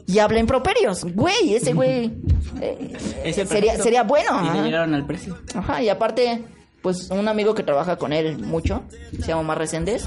Y 0.07 0.19
habla 0.19 0.39
improperios. 0.39 1.05
Güey, 1.05 1.55
ese 1.55 1.73
güey. 1.73 2.13
eh, 2.61 2.97
Ese 3.25 3.47
sería, 3.47 4.03
bueno. 4.03 4.41
Y 4.45 4.57
le 4.57 4.65
llegaron 4.65 4.95
al 4.95 5.07
precio. 5.07 5.39
Ajá, 5.55 5.83
y 5.83 5.89
aparte, 5.89 6.45
pues 6.83 7.11
un 7.11 7.27
amigo 7.27 7.55
que 7.55 7.63
trabaja 7.63 7.97
con 7.97 8.13
él 8.13 8.39
mucho, 8.39 8.83
se 9.11 9.27
llama 9.29 9.43
Mar 9.43 9.59
Reséndez, 9.59 10.07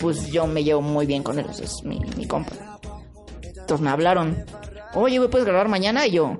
pues 0.00 0.28
yo 0.28 0.46
me 0.46 0.62
llevo 0.62 0.80
muy 0.80 1.06
bien 1.06 1.22
con 1.22 1.38
él, 1.38 1.46
es 1.50 1.82
mi, 1.82 1.98
mi 2.16 2.26
compa. 2.26 2.52
Entonces 3.42 3.80
me 3.80 3.90
hablaron, 3.90 4.44
oye, 4.94 5.18
güey, 5.18 5.28
¿puedes 5.30 5.46
grabar 5.46 5.68
mañana? 5.68 6.06
Y 6.06 6.12
yo, 6.12 6.38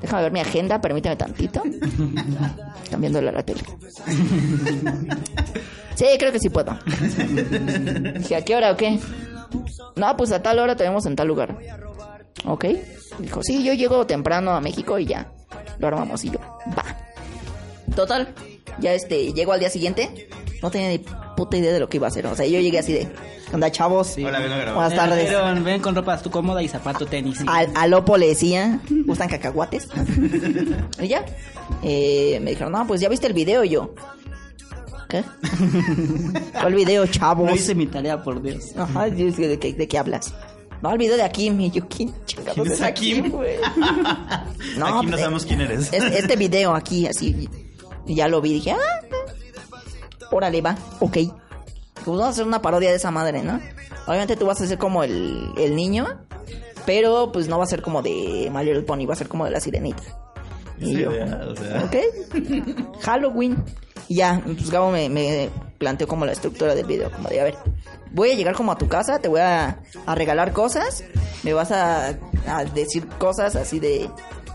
déjame 0.00 0.22
ver 0.22 0.32
mi 0.32 0.40
agenda, 0.40 0.80
permíteme 0.80 1.16
tantito. 1.16 1.62
Cambiándole 2.90 3.28
a 3.28 3.32
la 3.32 3.42
tele. 3.42 3.62
Sí, 5.94 6.06
creo 6.18 6.32
que 6.32 6.38
sí 6.38 6.48
puedo. 6.48 6.78
Dije, 8.18 8.36
¿a 8.36 8.44
qué 8.44 8.54
hora 8.54 8.72
o 8.72 8.76
qué? 8.76 8.98
No, 9.96 10.16
pues 10.16 10.30
a 10.32 10.42
tal 10.42 10.58
hora 10.60 10.76
te 10.76 10.84
vemos 10.84 11.04
en 11.06 11.16
tal 11.16 11.26
lugar. 11.26 11.58
¿Ok? 12.44 12.66
Dijo, 13.18 13.42
sí, 13.42 13.64
yo 13.64 13.74
llego 13.74 14.06
temprano 14.06 14.52
a 14.52 14.60
México 14.60 14.98
y 14.98 15.06
ya. 15.06 15.32
Lo 15.78 15.88
armamos 15.88 16.24
y 16.24 16.30
yo, 16.30 16.38
va. 16.76 16.84
Total, 17.94 18.32
ya 18.78 18.92
este, 18.92 19.32
llego 19.32 19.52
al 19.52 19.60
día 19.60 19.70
siguiente. 19.70 20.28
No 20.62 20.70
tenía 20.70 20.88
ni 20.88 20.98
puta 21.38 21.56
idea 21.56 21.72
de 21.72 21.78
lo 21.78 21.88
que 21.88 21.98
iba 21.98 22.08
a 22.08 22.10
hacer. 22.10 22.26
O 22.26 22.34
sea, 22.34 22.44
yo 22.46 22.58
llegué 22.58 22.80
así 22.80 22.92
de, 22.92 23.06
¿qué 23.48 23.54
onda, 23.54 23.70
chavos? 23.70 24.16
Hola, 24.18 24.40
vengo. 24.40 24.74
Buenas 24.74 24.94
tardes. 24.94 25.64
Ven 25.64 25.80
con 25.80 25.94
ropa 25.94 26.18
tú 26.20 26.30
cómoda 26.30 26.60
y 26.64 26.68
zapato 26.68 27.06
tenis. 27.06 27.38
Al, 27.46 27.68
al 27.76 27.94
Opo 27.94 28.16
le 28.16 28.26
decía, 28.26 28.80
¿gustan 29.06 29.28
cacahuates? 29.28 29.88
y 31.00 31.06
ya. 31.06 31.24
Eh, 31.84 32.40
me 32.42 32.50
dijeron, 32.50 32.72
no, 32.72 32.84
pues 32.88 33.00
ya 33.00 33.08
viste 33.08 33.28
el 33.28 33.34
video 33.34 33.62
y 33.62 33.68
yo. 33.68 33.94
¿Qué? 35.08 35.22
¿Cuál 36.60 36.74
video, 36.74 37.06
chavos? 37.06 37.48
No 37.48 37.54
hice 37.54 37.74
mi 37.76 37.86
tarea, 37.86 38.20
por 38.22 38.42
Dios. 38.42 38.76
Ajá, 38.76 39.06
yo 39.06 39.26
decía, 39.26 39.46
¿de 39.46 39.60
qué, 39.60 39.72
¿de 39.72 39.86
qué 39.86 39.96
hablas? 39.96 40.34
No, 40.82 40.90
el 40.90 40.98
video 40.98 41.16
de 41.16 41.22
Akim. 41.22 41.60
Y 41.60 41.70
yo, 41.70 41.86
¿quién 41.88 42.12
chingados 42.26 42.54
¿Quién 42.56 42.72
es 42.72 42.82
Akim? 42.82 43.30
güey? 43.30 43.56
No, 44.76 44.98
Aquí 44.98 45.06
no 45.06 45.16
sabemos 45.16 45.46
quién 45.46 45.60
eres. 45.60 45.92
es- 45.92 46.02
este 46.02 46.34
video 46.36 46.74
aquí, 46.74 47.06
así. 47.06 47.48
Y 48.06 48.14
ya 48.16 48.26
lo 48.26 48.40
vi, 48.40 48.54
dije, 48.54 48.72
ah, 48.72 49.00
órale, 50.30 50.60
va, 50.60 50.76
ok. 51.00 51.12
Pues 51.94 52.06
vamos 52.06 52.24
a 52.24 52.28
hacer 52.28 52.46
una 52.46 52.62
parodia 52.62 52.90
de 52.90 52.96
esa 52.96 53.10
madre, 53.10 53.42
¿no? 53.42 53.60
Obviamente 54.06 54.36
tú 54.36 54.46
vas 54.46 54.60
a 54.60 54.66
ser 54.66 54.78
como 54.78 55.02
el, 55.04 55.50
el 55.58 55.74
niño, 55.76 56.06
pero 56.86 57.32
pues 57.32 57.48
no 57.48 57.58
va 57.58 57.64
a 57.64 57.68
ser 57.68 57.82
como 57.82 58.00
de 58.02 58.50
My 58.54 58.64
Little 58.64 58.82
Pony, 58.82 59.04
va 59.06 59.12
a 59.14 59.16
ser 59.16 59.28
como 59.28 59.44
de 59.44 59.50
la 59.50 59.60
sirenita. 59.60 60.02
Y 60.80 60.86
Sí, 60.94 60.98
yo, 61.02 61.12
ya, 61.12 61.40
o 61.46 61.56
sea. 61.56 61.84
ok, 61.84 63.00
Halloween. 63.02 63.62
Y 64.08 64.16
ya, 64.16 64.40
pues 64.44 64.70
Gabo 64.70 64.90
me, 64.90 65.08
me 65.10 65.50
planteó 65.76 66.06
como 66.08 66.24
la 66.24 66.32
estructura 66.32 66.74
del 66.74 66.86
video, 66.86 67.10
como 67.10 67.28
de, 67.28 67.40
a 67.40 67.44
ver, 67.44 67.56
voy 68.12 68.30
a 68.30 68.34
llegar 68.34 68.54
como 68.54 68.72
a 68.72 68.78
tu 68.78 68.88
casa, 68.88 69.18
te 69.18 69.28
voy 69.28 69.40
a, 69.40 69.80
a 70.06 70.14
regalar 70.14 70.52
cosas, 70.52 71.04
me 71.42 71.52
vas 71.52 71.70
a, 71.72 72.16
a 72.46 72.64
decir 72.74 73.06
cosas 73.18 73.54
así 73.54 73.78
de, 73.80 74.08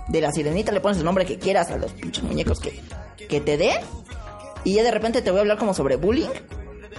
de 0.07 0.21
la 0.21 0.31
sirenita, 0.31 0.71
le 0.71 0.79
pones 0.81 0.97
el 0.97 1.03
nombre 1.05 1.25
que 1.25 1.37
quieras 1.37 1.69
a 1.69 1.77
los 1.77 1.91
pinches 1.91 2.23
muñecos 2.23 2.59
que, 2.59 2.81
que 3.29 3.41
te 3.41 3.57
dé, 3.57 3.73
y 4.63 4.75
ya 4.75 4.83
de 4.83 4.91
repente 4.91 5.21
te 5.21 5.31
voy 5.31 5.39
a 5.39 5.41
hablar 5.41 5.57
como 5.57 5.73
sobre 5.73 5.95
bullying, 5.95 6.29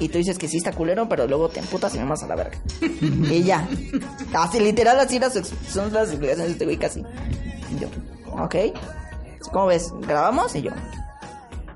y 0.00 0.08
tú 0.08 0.18
dices 0.18 0.38
que 0.38 0.48
sí 0.48 0.56
está 0.56 0.72
culero, 0.72 1.08
pero 1.08 1.26
luego 1.26 1.48
te 1.48 1.60
emputas 1.60 1.94
y 1.94 1.98
me 1.98 2.04
vas 2.04 2.22
a 2.22 2.26
la 2.26 2.34
verga. 2.34 2.58
y 2.90 3.44
ya. 3.44 3.68
Así, 4.34 4.60
literal, 4.60 4.98
así 4.98 5.18
las, 5.18 5.34
son 5.68 5.92
las 5.92 6.08
explicaciones 6.08 6.46
de 6.46 6.52
este 6.52 6.64
güey 6.64 6.76
casi. 6.76 7.04
Y 7.70 7.80
yo, 7.80 7.88
ok. 8.32 8.56
¿Cómo 9.52 9.66
ves? 9.66 9.92
¿Grabamos? 10.00 10.54
Y 10.56 10.62
yo, 10.62 10.72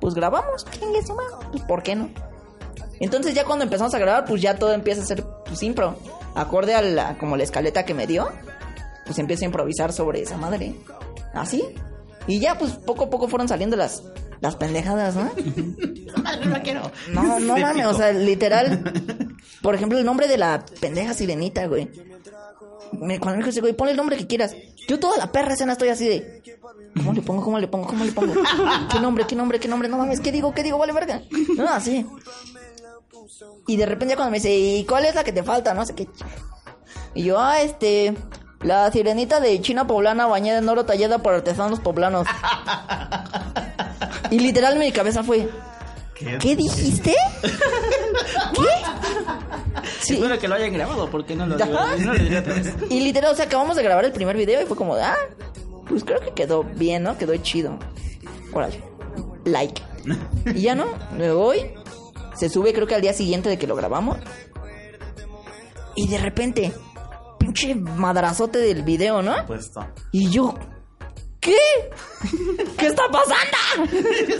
pues 0.00 0.14
grabamos, 0.14 0.64
su 1.06 1.14
madre, 1.14 1.46
pues 1.52 1.62
¿por 1.64 1.82
qué 1.82 1.94
no? 1.94 2.10
Entonces 3.00 3.34
ya 3.34 3.44
cuando 3.44 3.64
empezamos 3.64 3.94
a 3.94 3.98
grabar, 3.98 4.24
pues 4.24 4.42
ya 4.42 4.56
todo 4.56 4.72
empieza 4.72 5.02
a 5.02 5.06
ser 5.06 5.24
pues, 5.44 5.62
impro. 5.62 5.96
Acorde 6.34 6.74
a 6.74 6.82
la, 6.82 7.18
como 7.18 7.36
la 7.36 7.44
escaleta 7.44 7.84
que 7.84 7.94
me 7.94 8.06
dio, 8.06 8.28
pues 9.06 9.18
empiezo 9.18 9.44
a 9.44 9.46
improvisar 9.46 9.92
sobre 9.92 10.22
esa 10.22 10.36
madre. 10.36 10.74
¿Así? 11.34 11.64
Y 12.26 12.40
ya 12.40 12.58
pues 12.58 12.72
poco 12.72 13.04
a 13.04 13.10
poco 13.10 13.28
fueron 13.28 13.48
saliendo 13.48 13.76
las, 13.76 14.02
las 14.40 14.56
pendejadas, 14.56 15.16
¿no? 15.16 15.30
No, 17.12 17.40
no 17.40 17.56
mames, 17.56 17.86
o 17.86 17.94
sea, 17.94 18.12
literal. 18.12 18.82
Por 19.62 19.74
ejemplo, 19.74 19.98
el 19.98 20.04
nombre 20.04 20.28
de 20.28 20.38
la 20.38 20.64
pendeja 20.80 21.14
sirenita, 21.14 21.66
güey. 21.66 21.90
Me, 22.92 23.18
cuando 23.18 23.32
me 23.32 23.38
dijo 23.38 23.50
ese 23.50 23.60
güey, 23.60 23.74
ponle 23.74 23.92
el 23.92 23.96
nombre 23.96 24.16
que 24.16 24.26
quieras. 24.26 24.54
Yo 24.88 24.98
toda 24.98 25.16
la 25.16 25.32
perra 25.32 25.54
escena 25.54 25.72
estoy 25.72 25.88
así 25.88 26.08
de. 26.08 26.42
¿Cómo 26.96 27.12
le 27.12 27.22
pongo? 27.22 27.42
¿Cómo 27.42 27.58
le 27.58 27.68
pongo? 27.68 27.86
¿Cómo 27.86 28.04
le 28.04 28.12
pongo? 28.12 28.34
¿Qué 28.92 29.00
nombre? 29.00 29.26
¿Qué 29.26 29.36
nombre? 29.36 29.60
¿Qué 29.60 29.68
nombre? 29.68 29.88
No 29.88 29.98
mames, 29.98 30.20
¿qué 30.20 30.32
digo? 30.32 30.52
¿Qué 30.54 30.62
digo? 30.62 30.78
Vale, 30.78 30.92
verga. 30.92 31.22
No, 31.56 31.68
así. 31.68 32.06
Y 33.66 33.76
de 33.76 33.86
repente 33.86 34.12
ya 34.12 34.16
cuando 34.16 34.30
me 34.30 34.38
dice, 34.38 34.54
¿y 34.54 34.84
cuál 34.84 35.04
es 35.04 35.14
la 35.14 35.24
que 35.24 35.32
te 35.32 35.42
falta? 35.42 35.74
No 35.74 35.84
sé 35.84 35.94
qué. 35.94 36.08
Y 37.14 37.24
yo, 37.24 37.38
ah, 37.38 37.60
este. 37.60 38.14
La 38.60 38.90
sirenita 38.90 39.38
de 39.38 39.60
China 39.60 39.86
poblana 39.86 40.26
bañada 40.26 40.58
en 40.58 40.68
oro 40.68 40.84
tallada 40.84 41.18
por 41.18 41.32
artesanos 41.34 41.78
poblanos. 41.78 42.26
Y 44.30 44.38
literal 44.38 44.78
mi 44.78 44.92
cabeza 44.92 45.22
fue, 45.22 45.48
¿qué 46.14 46.56
dijiste? 46.56 47.14
Sí. 50.00 50.14
Espero 50.14 50.38
que 50.38 50.48
lo 50.48 50.54
hayan 50.54 50.72
grabado, 50.72 51.10
porque 51.10 51.34
no 51.34 51.46
lo 51.46 51.56
no. 51.56 52.14
Y 52.88 53.00
literal, 53.00 53.32
o 53.32 53.34
sea, 53.34 53.46
acabamos 53.46 53.76
de 53.76 53.82
grabar 53.82 54.04
el 54.04 54.12
primer 54.12 54.36
video 54.36 54.62
y 54.62 54.64
fue 54.64 54.76
como 54.76 54.94
ah, 54.94 55.16
pues 55.88 56.04
creo 56.04 56.20
que 56.20 56.32
quedó 56.32 56.64
bien, 56.64 57.02
¿no? 57.02 57.16
Quedó 57.16 57.36
chido. 57.36 57.78
Órale, 58.52 58.82
like. 59.44 59.82
Y 60.54 60.62
ya 60.62 60.74
no, 60.74 60.86
me 61.16 61.32
voy. 61.32 61.72
Se 62.34 62.48
sube 62.48 62.72
creo 62.72 62.86
que 62.86 62.94
al 62.94 63.00
día 63.00 63.12
siguiente 63.12 63.48
de 63.48 63.58
que 63.58 63.66
lo 63.66 63.76
grabamos. 63.76 64.18
Y 65.94 66.08
de 66.08 66.18
repente, 66.18 66.72
pinche 67.38 67.74
madrazote 67.74 68.58
del 68.58 68.82
video, 68.82 69.22
¿no? 69.22 69.34
Puesto. 69.46 69.86
Y 70.12 70.30
yo, 70.30 70.54
¿qué? 71.40 71.56
¿Qué 72.78 72.86
está 72.86 73.02
pasando? 73.10 73.92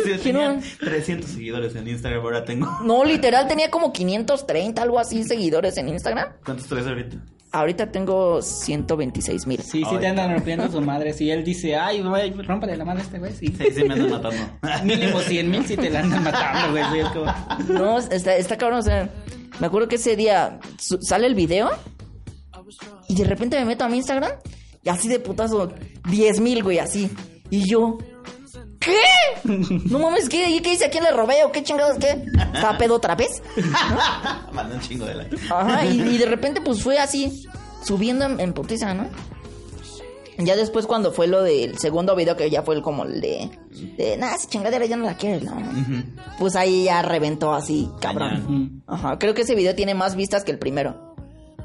Sí, 0.05 0.13
tenía 0.23 0.59
300 0.81 1.31
seguidores 1.31 1.75
en 1.77 1.89
Instagram, 1.89 2.23
ahora 2.23 2.45
tengo. 2.45 2.67
No, 2.83 3.05
literal, 3.05 3.47
tenía 3.49 3.71
como 3.71 3.93
530, 3.93 4.83
algo 4.83 4.99
así, 4.99 5.25
seguidores 5.25 5.77
en 5.77 5.89
Instagram. 5.89 6.33
¿Cuántos 6.45 6.67
traes 6.67 6.87
ahorita? 6.87 7.17
Ahorita 7.51 7.91
tengo 7.91 8.43
126 8.43 9.47
mil. 9.47 9.63
Sí, 9.63 9.83
sí 9.89 9.97
te 9.99 10.07
andan 10.07 10.35
rompiendo 10.35 10.71
su 10.71 10.83
madre. 10.83 11.15
Si 11.15 11.31
él 11.31 11.45
dice, 11.45 11.77
ay, 11.77 12.03
güey, 12.03 12.31
rómpale 12.31 12.77
la 12.77 12.85
madre 12.85 13.01
a 13.01 13.05
este 13.05 13.19
güey, 13.19 13.33
sí. 13.33 13.47
Sí, 13.47 13.69
sí 13.75 13.85
me 13.85 13.95
andan 13.95 14.11
matando. 14.11 14.59
Mínimo 14.85 15.21
100 15.21 15.51
mil 15.51 15.65
si 15.67 15.77
te 15.77 15.89
la 15.89 16.01
andan 16.01 16.25
matando, 16.25 16.73
güey. 16.73 16.85
Sí, 16.93 16.99
es 16.99 17.09
como... 17.09 17.79
No, 17.79 17.99
está, 17.99 18.37
está 18.37 18.59
cabrón, 18.59 18.81
o 18.81 18.83
sea, 18.83 19.09
me 19.61 19.67
acuerdo 19.67 19.89
que 19.89 19.97
ese 19.97 20.15
día 20.15 20.61
sale 21.01 21.27
el 21.27 21.35
video 21.35 21.71
y 23.09 23.15
de 23.15 23.25
repente 23.25 23.59
me 23.59 23.65
meto 23.65 23.85
a 23.85 23.89
mi 23.89 23.97
Instagram 23.97 24.33
y 24.89 24.91
así 24.91 25.07
de 25.07 25.20
putazo, 25.20 25.70
10 26.09 26.41
mil, 26.41 26.62
güey, 26.62 26.78
así. 26.78 27.11
Y 27.51 27.68
yo, 27.68 27.99
¿qué? 28.80 28.97
No 29.45 29.99
mames, 29.99 30.30
¿qué, 30.30 30.61
¿qué 30.62 30.72
hice? 30.72 30.86
¿A 30.86 30.91
quién 30.91 31.05
le 31.05 31.11
robé 31.11 31.45
o 31.45 31.53
qué 31.53 31.62
chingados? 31.62 31.99
¿Qué? 31.99 32.24
¿Estaba 32.55 32.78
pedo 32.78 32.95
otra 32.95 33.14
vez? 33.14 33.43
Mandé 34.55 34.76
un 34.76 34.80
chingo 34.80 35.05
de 35.05 35.14
like. 35.14 35.36
Ajá, 35.51 35.84
y, 35.84 36.01
y 36.01 36.16
de 36.16 36.24
repente 36.24 36.62
pues 36.62 36.82
fue 36.82 36.99
así, 36.99 37.45
subiendo 37.84 38.24
en, 38.24 38.41
en 38.41 38.55
putiza, 38.55 38.95
¿no? 38.95 39.09
Ya 40.39 40.57
después 40.57 40.86
cuando 40.86 41.12
fue 41.12 41.26
lo 41.26 41.43
del 41.43 41.76
segundo 41.78 42.16
video 42.16 42.34
que 42.36 42.49
ya 42.49 42.62
fue 42.62 42.76
el 42.76 42.80
como 42.82 43.05
el 43.05 43.20
de... 43.20 43.51
de 43.99 44.16
nada, 44.16 44.36
esa 44.36 44.49
chingadera 44.49 44.86
ya 44.86 44.97
no 44.97 45.05
la 45.05 45.16
quiero, 45.18 45.45
¿no? 45.45 45.61
Pues 46.39 46.57
ahí 46.57 46.84
ya 46.84 47.03
reventó 47.03 47.53
así, 47.53 47.91
cabrón. 48.01 48.82
Ajá, 48.86 49.18
creo 49.18 49.34
que 49.34 49.43
ese 49.43 49.55
video 49.55 49.74
tiene 49.74 49.95
más 49.95 50.16
vistas 50.16 50.45
que 50.45 50.53
el 50.53 50.59
primero. 50.59 51.14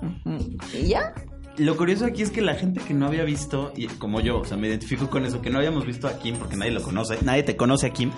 Ujú. 0.02 0.58
Y 0.74 0.88
ya. 0.88 1.14
Lo 1.58 1.78
curioso 1.78 2.06
aquí 2.06 2.24
es 2.24 2.32
que 2.32 2.42
la 2.42 2.56
gente 2.56 2.82
que 2.82 2.96
no 2.96 3.06
había 3.06 3.24
visto, 3.24 3.72
y 3.76 3.86
como 3.86 4.20
yo, 4.22 4.40
o 4.40 4.46
sea, 4.46 4.58
me 4.58 4.68
identifico 4.68 5.10
con 5.10 5.24
eso, 5.24 5.40
que 5.40 5.52
no 5.52 5.60
habíamos 5.60 5.86
visto 5.86 6.08
a 6.08 6.18
Kim 6.18 6.36
porque 6.38 6.56
nadie 6.58 6.72
lo 6.72 6.82
conoce, 6.82 7.20
nadie 7.22 7.44
te 7.44 7.56
conoce 7.56 7.86
a 7.88 7.90
Kim. 7.92 8.12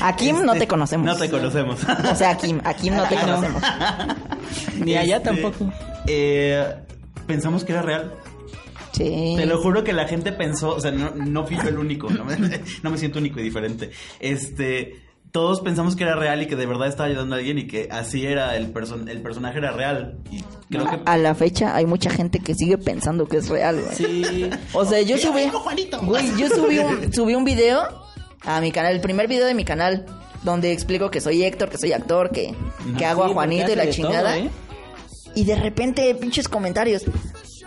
A 0.00 0.16
Kim 0.16 0.44
no 0.44 0.54
te 0.54 0.66
conocemos. 0.66 1.06
No 1.06 1.16
te 1.16 1.30
conocemos. 1.30 1.78
O 2.10 2.14
sea, 2.16 2.30
a 2.30 2.36
Kim, 2.36 2.60
a 2.64 2.74
Kim 2.74 2.94
no 2.96 3.04
te 3.06 3.16
Ah, 3.16 3.26
no. 3.26 3.34
conocemos. 3.36 3.62
Ni 4.84 4.96
allá 4.96 5.18
Este, 5.18 5.28
tampoco. 5.30 5.72
eh, 6.08 6.64
pensamos 7.28 7.64
que 7.64 7.72
era 7.72 7.82
real. 7.82 8.12
Sí. 8.92 9.34
Te 9.36 9.46
lo 9.46 9.58
juro 9.62 9.84
que 9.84 9.92
la 9.92 10.08
gente 10.08 10.32
pensó, 10.32 10.70
o 10.74 10.80
sea, 10.80 10.90
no, 10.90 11.10
no 11.14 11.46
fui 11.46 11.56
yo 11.56 11.68
el 11.68 11.78
único, 11.78 12.08
no 12.10 12.24
me, 12.24 12.36
no 12.82 12.90
me 12.90 12.98
siento 12.98 13.18
único 13.20 13.38
y 13.38 13.44
diferente. 13.44 13.90
Este, 14.18 15.00
todos 15.32 15.60
pensamos 15.60 15.96
que 15.96 16.04
era 16.04 16.16
real 16.16 16.42
y 16.42 16.46
que 16.46 16.56
de 16.56 16.66
verdad 16.66 16.88
estaba 16.88 17.08
ayudando 17.08 17.34
a 17.34 17.38
alguien 17.38 17.58
y 17.58 17.66
que 17.66 17.88
así 17.90 18.26
era 18.26 18.56
el 18.56 18.70
person 18.70 19.08
el 19.08 19.20
personaje 19.22 19.58
era 19.58 19.70
real. 19.72 20.16
Y 20.30 20.42
creo 20.70 20.88
que 20.88 21.00
A 21.04 21.16
la 21.16 21.34
fecha 21.34 21.74
hay 21.76 21.86
mucha 21.86 22.10
gente 22.10 22.40
que 22.40 22.54
sigue 22.54 22.78
pensando 22.78 23.26
que 23.26 23.38
es 23.38 23.48
real, 23.48 23.80
güey. 23.80 23.94
Sí. 23.94 24.50
O 24.72 24.84
sea, 24.84 25.00
yo 25.02 25.18
subí. 25.18 25.50
Güey, 26.02 26.36
yo 26.36 26.48
subí 26.48 26.78
un, 26.78 27.12
subí 27.12 27.34
un 27.34 27.44
video 27.44 27.82
a 28.42 28.60
mi 28.60 28.72
canal, 28.72 28.94
el 28.94 29.00
primer 29.00 29.28
video 29.28 29.46
de 29.46 29.54
mi 29.54 29.64
canal, 29.64 30.06
donde 30.42 30.72
explico 30.72 31.10
que 31.10 31.20
soy 31.20 31.42
Héctor, 31.42 31.68
que 31.68 31.78
soy 31.78 31.92
actor, 31.92 32.30
que, 32.30 32.54
que 32.96 33.04
hago 33.04 33.24
a 33.24 33.28
Juanito 33.28 33.70
y 33.72 33.74
la 33.74 33.90
chingada. 33.90 34.34
todo, 34.34 34.44
¿eh? 34.44 34.50
Y 35.34 35.44
de 35.44 35.56
repente, 35.56 36.14
pinches 36.14 36.48
comentarios. 36.48 37.02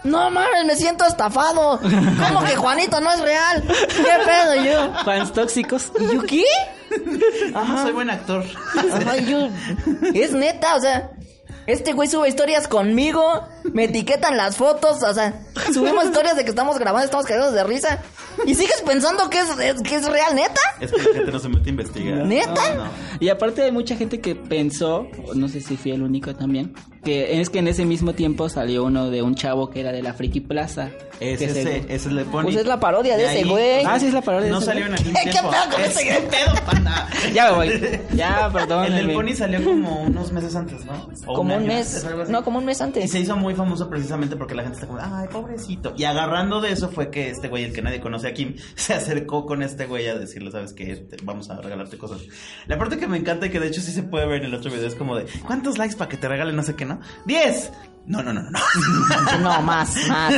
No 0.04 0.32
mames, 0.32 0.66
me 0.66 0.76
siento 0.76 1.06
estafado. 1.06 1.80
¿Cómo 1.82 2.44
que 2.46 2.56
Juanito 2.56 3.00
no 3.02 3.12
es 3.12 3.20
real? 3.22 3.64
¿Qué 3.68 4.04
pedo 4.26 4.64
yo? 4.64 5.04
Fans 5.04 5.34
tóxicos. 5.34 5.92
¿Y 6.00 6.16
yo 6.16 6.22
qué? 6.24 6.44
Soy 7.84 7.92
buen 7.92 8.10
actor. 8.10 8.44
Ajá, 8.76 9.18
y 9.18 9.26
yo, 9.26 9.50
es 10.14 10.32
neta, 10.32 10.76
o 10.76 10.82
sea, 10.82 11.12
este 11.68 11.94
güey 11.94 12.10
sube 12.10 12.28
historias 12.28 12.68
conmigo, 12.68 13.48
me 13.74 13.86
etiquetan 13.86 14.38
las 14.38 14.58
fotos, 14.58 15.04
o 15.04 15.14
sea, 15.14 15.42
subimos 15.74 16.06
historias 16.06 16.36
de 16.36 16.44
que 16.44 16.50
estamos 16.50 16.80
grabando, 16.80 17.06
estamos 17.06 17.26
cagados 17.26 17.54
de 17.54 17.64
risa. 17.64 18.00
¿Y 18.46 18.56
sigues 18.56 18.82
pensando 18.86 19.30
que 19.30 19.40
es, 19.40 19.50
es- 19.60 19.82
que 19.82 19.96
es 19.96 20.08
real, 20.10 20.36
neta? 20.36 20.60
es 20.80 20.92
que 20.92 20.98
la 20.98 21.14
gente 21.16 21.32
no 21.32 21.40
se 21.40 21.50
mete 21.50 21.66
a 21.66 21.70
investigar. 21.70 22.26
¿Neta? 22.26 22.54
No, 22.76 22.86
no. 22.86 22.90
Y 23.20 23.30
aparte 23.30 23.64
hay 23.64 23.72
mucha 23.72 23.96
gente 23.96 24.20
que 24.22 24.36
pensó, 24.36 25.08
no 25.36 25.48
sé 25.48 25.62
si 25.62 25.76
fui 25.78 25.92
el 25.92 26.02
único 26.04 26.36
también, 26.36 26.74
que 27.04 27.40
es 27.42 27.50
que 27.50 27.60
en 27.60 27.68
ese 27.68 27.86
mismo 27.86 28.14
tiempo 28.14 28.50
salió 28.50 28.84
uno 28.84 29.10
de 29.10 29.22
un 29.22 29.36
chavo 29.36 29.70
que 29.70 29.82
era 29.82 29.92
de 29.92 30.02
la 30.02 30.14
Friki 30.14 30.40
Plaza. 30.42 30.90
Es 31.20 31.40
que 31.40 31.50
se- 31.50 31.62
ese, 31.62 31.86
ese 31.94 32.10
le 32.12 32.24
pone. 32.24 32.44
Pues 32.46 32.56
es 32.56 32.66
la 32.66 32.80
parodia 32.80 33.18
de 33.18 33.26
ese 33.26 33.44
güey. 33.46 33.84
Ah, 33.86 34.00
sí, 34.00 34.08
es 34.08 34.14
la 34.14 34.22
parodia 34.22 34.46
de 34.46 34.52
No 34.52 34.58
ese 34.60 34.66
salió 34.68 34.86
en 34.86 34.94
aquel 34.94 35.14
¿Qué 35.24 35.30
tiempo. 35.32 35.52
pedo 35.52 35.62
con 35.72 35.82
Es- 35.82 35.98
ese 35.98 36.04
¿Qué 36.08 36.14
pedo, 36.28 36.66
panda? 36.66 37.10
Ya 37.34 37.50
me 37.52 37.56
voy. 37.58 38.00
Ya, 38.14 38.50
perdón. 38.54 38.86
El 38.86 38.96
del 39.08 39.12
Pony 39.14 39.34
salió 39.36 39.64
como 39.64 40.02
unos 40.04 40.32
meses 40.32 40.56
antes, 40.56 40.86
¿no? 40.86 41.10
O 41.28 41.34
Como 41.34 41.56
un 41.58 41.68
mes, 41.68 41.88
antes, 41.94 42.06
algo 42.06 42.22
así. 42.24 42.32
no, 42.32 42.44
como 42.44 42.60
un 42.60 42.66
mes 42.66 42.80
Y 42.80 42.84
antes. 42.84 43.12
se 43.12 43.20
hizo 43.20 43.36
muy 43.36 43.54
famoso 43.54 43.90
precisamente 43.90 44.36
porque 44.38 44.56
la 44.56 44.64
gente 44.64 44.76
está 44.78 44.88
como, 44.88 45.00
ay, 45.02 45.28
pobrecito. 45.30 45.94
Y 45.98 46.06
agarrando 46.06 46.62
de 46.62 46.72
eso 46.72 46.90
fue 46.90 47.10
que 47.12 47.30
este 47.30 47.50
güey, 47.50 47.66
el 47.66 47.74
que 47.74 47.82
nadie 47.82 48.00
conoce 48.00 48.29
a 48.30 48.34
Kim, 48.34 48.56
se 48.76 48.94
acercó 48.94 49.46
con 49.46 49.62
este 49.64 49.86
güey 49.86 50.08
a 50.08 50.16
decirle, 50.16 50.52
¿sabes 50.52 50.74
qué? 50.74 50.96
Te- 50.96 51.18
vamos 51.24 51.50
a 51.50 51.62
regalarte 51.62 51.98
cosas. 51.98 52.22
La 52.68 52.78
parte 52.78 52.98
que 52.98 53.08
me 53.08 53.18
encanta 53.18 53.46
y 53.48 53.50
que 53.50 53.60
de 53.60 53.68
hecho 53.68 53.82
sí 53.82 53.92
se 53.92 54.04
puede 54.04 54.26
ver 54.26 54.42
en 54.42 54.46
el 54.46 54.54
otro 54.56 54.72
video 54.72 54.88
es 54.88 54.96
como 54.96 55.16
de, 55.16 55.26
¿cuántos 55.46 55.78
likes 55.78 55.96
para 55.96 56.10
que 56.10 56.18
te 56.18 56.28
regalen 56.28 56.56
no 56.56 56.64
sé 56.64 56.76
qué, 56.76 56.86
no? 56.86 57.00
¡Diez! 57.26 57.72
No, 58.06 58.24
no, 58.24 58.34
no, 58.34 58.42
no. 58.42 58.60
No, 59.42 59.62
más, 59.62 59.94
más. 60.08 60.34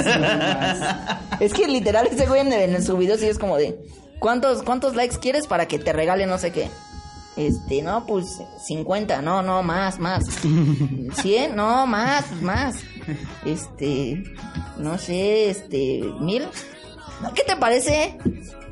Es 1.39 1.53
que 1.53 1.67
literal 1.67 2.07
ese 2.11 2.27
güey 2.27 2.41
en, 2.41 2.83
su 2.83 2.97
video 2.97 3.17
sí 3.17 3.27
es 3.27 3.37
como 3.39 3.55
de, 3.57 3.79
¿cuántos, 4.19 4.63
¿cuántos 4.63 4.95
likes 4.95 5.17
quieres 5.19 5.47
para 5.47 5.67
que 5.67 5.79
te 5.79 5.93
regale 5.93 6.25
no 6.25 6.37
sé 6.37 6.51
qué? 6.51 6.69
Este, 7.37 7.81
no, 7.81 8.05
pues 8.05 8.41
50, 8.67 9.21
no, 9.21 9.41
no, 9.41 9.63
más, 9.63 9.99
más. 9.99 10.25
100, 11.21 11.55
no, 11.55 11.87
más, 11.87 12.29
más. 12.41 12.75
Este, 13.45 14.21
no 14.77 14.97
sé, 14.97 15.49
este, 15.49 16.01
mil. 16.19 16.43
¿Qué 17.35 17.43
te 17.43 17.55
parece? 17.55 18.17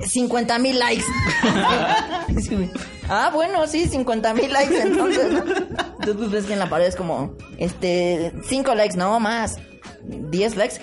50 0.05 0.59
mil 0.59 0.79
likes. 0.79 1.05
Ah, 3.11 3.31
bueno, 3.33 3.65
sí, 3.65 3.87
50 3.87 4.35
mil 4.35 4.53
likes 4.53 4.79
entonces. 4.79 5.31
¿no? 5.31 5.39
Entonces 5.39 6.15
pues, 6.15 6.29
ves 6.29 6.45
que 6.45 6.53
en 6.53 6.59
la 6.59 6.69
pared 6.69 6.85
es 6.85 6.95
como, 6.95 7.35
este, 7.57 8.31
5 8.47 8.75
likes, 8.75 8.95
no, 8.95 9.19
más. 9.19 9.57
10 10.03 10.55
likes, 10.55 10.75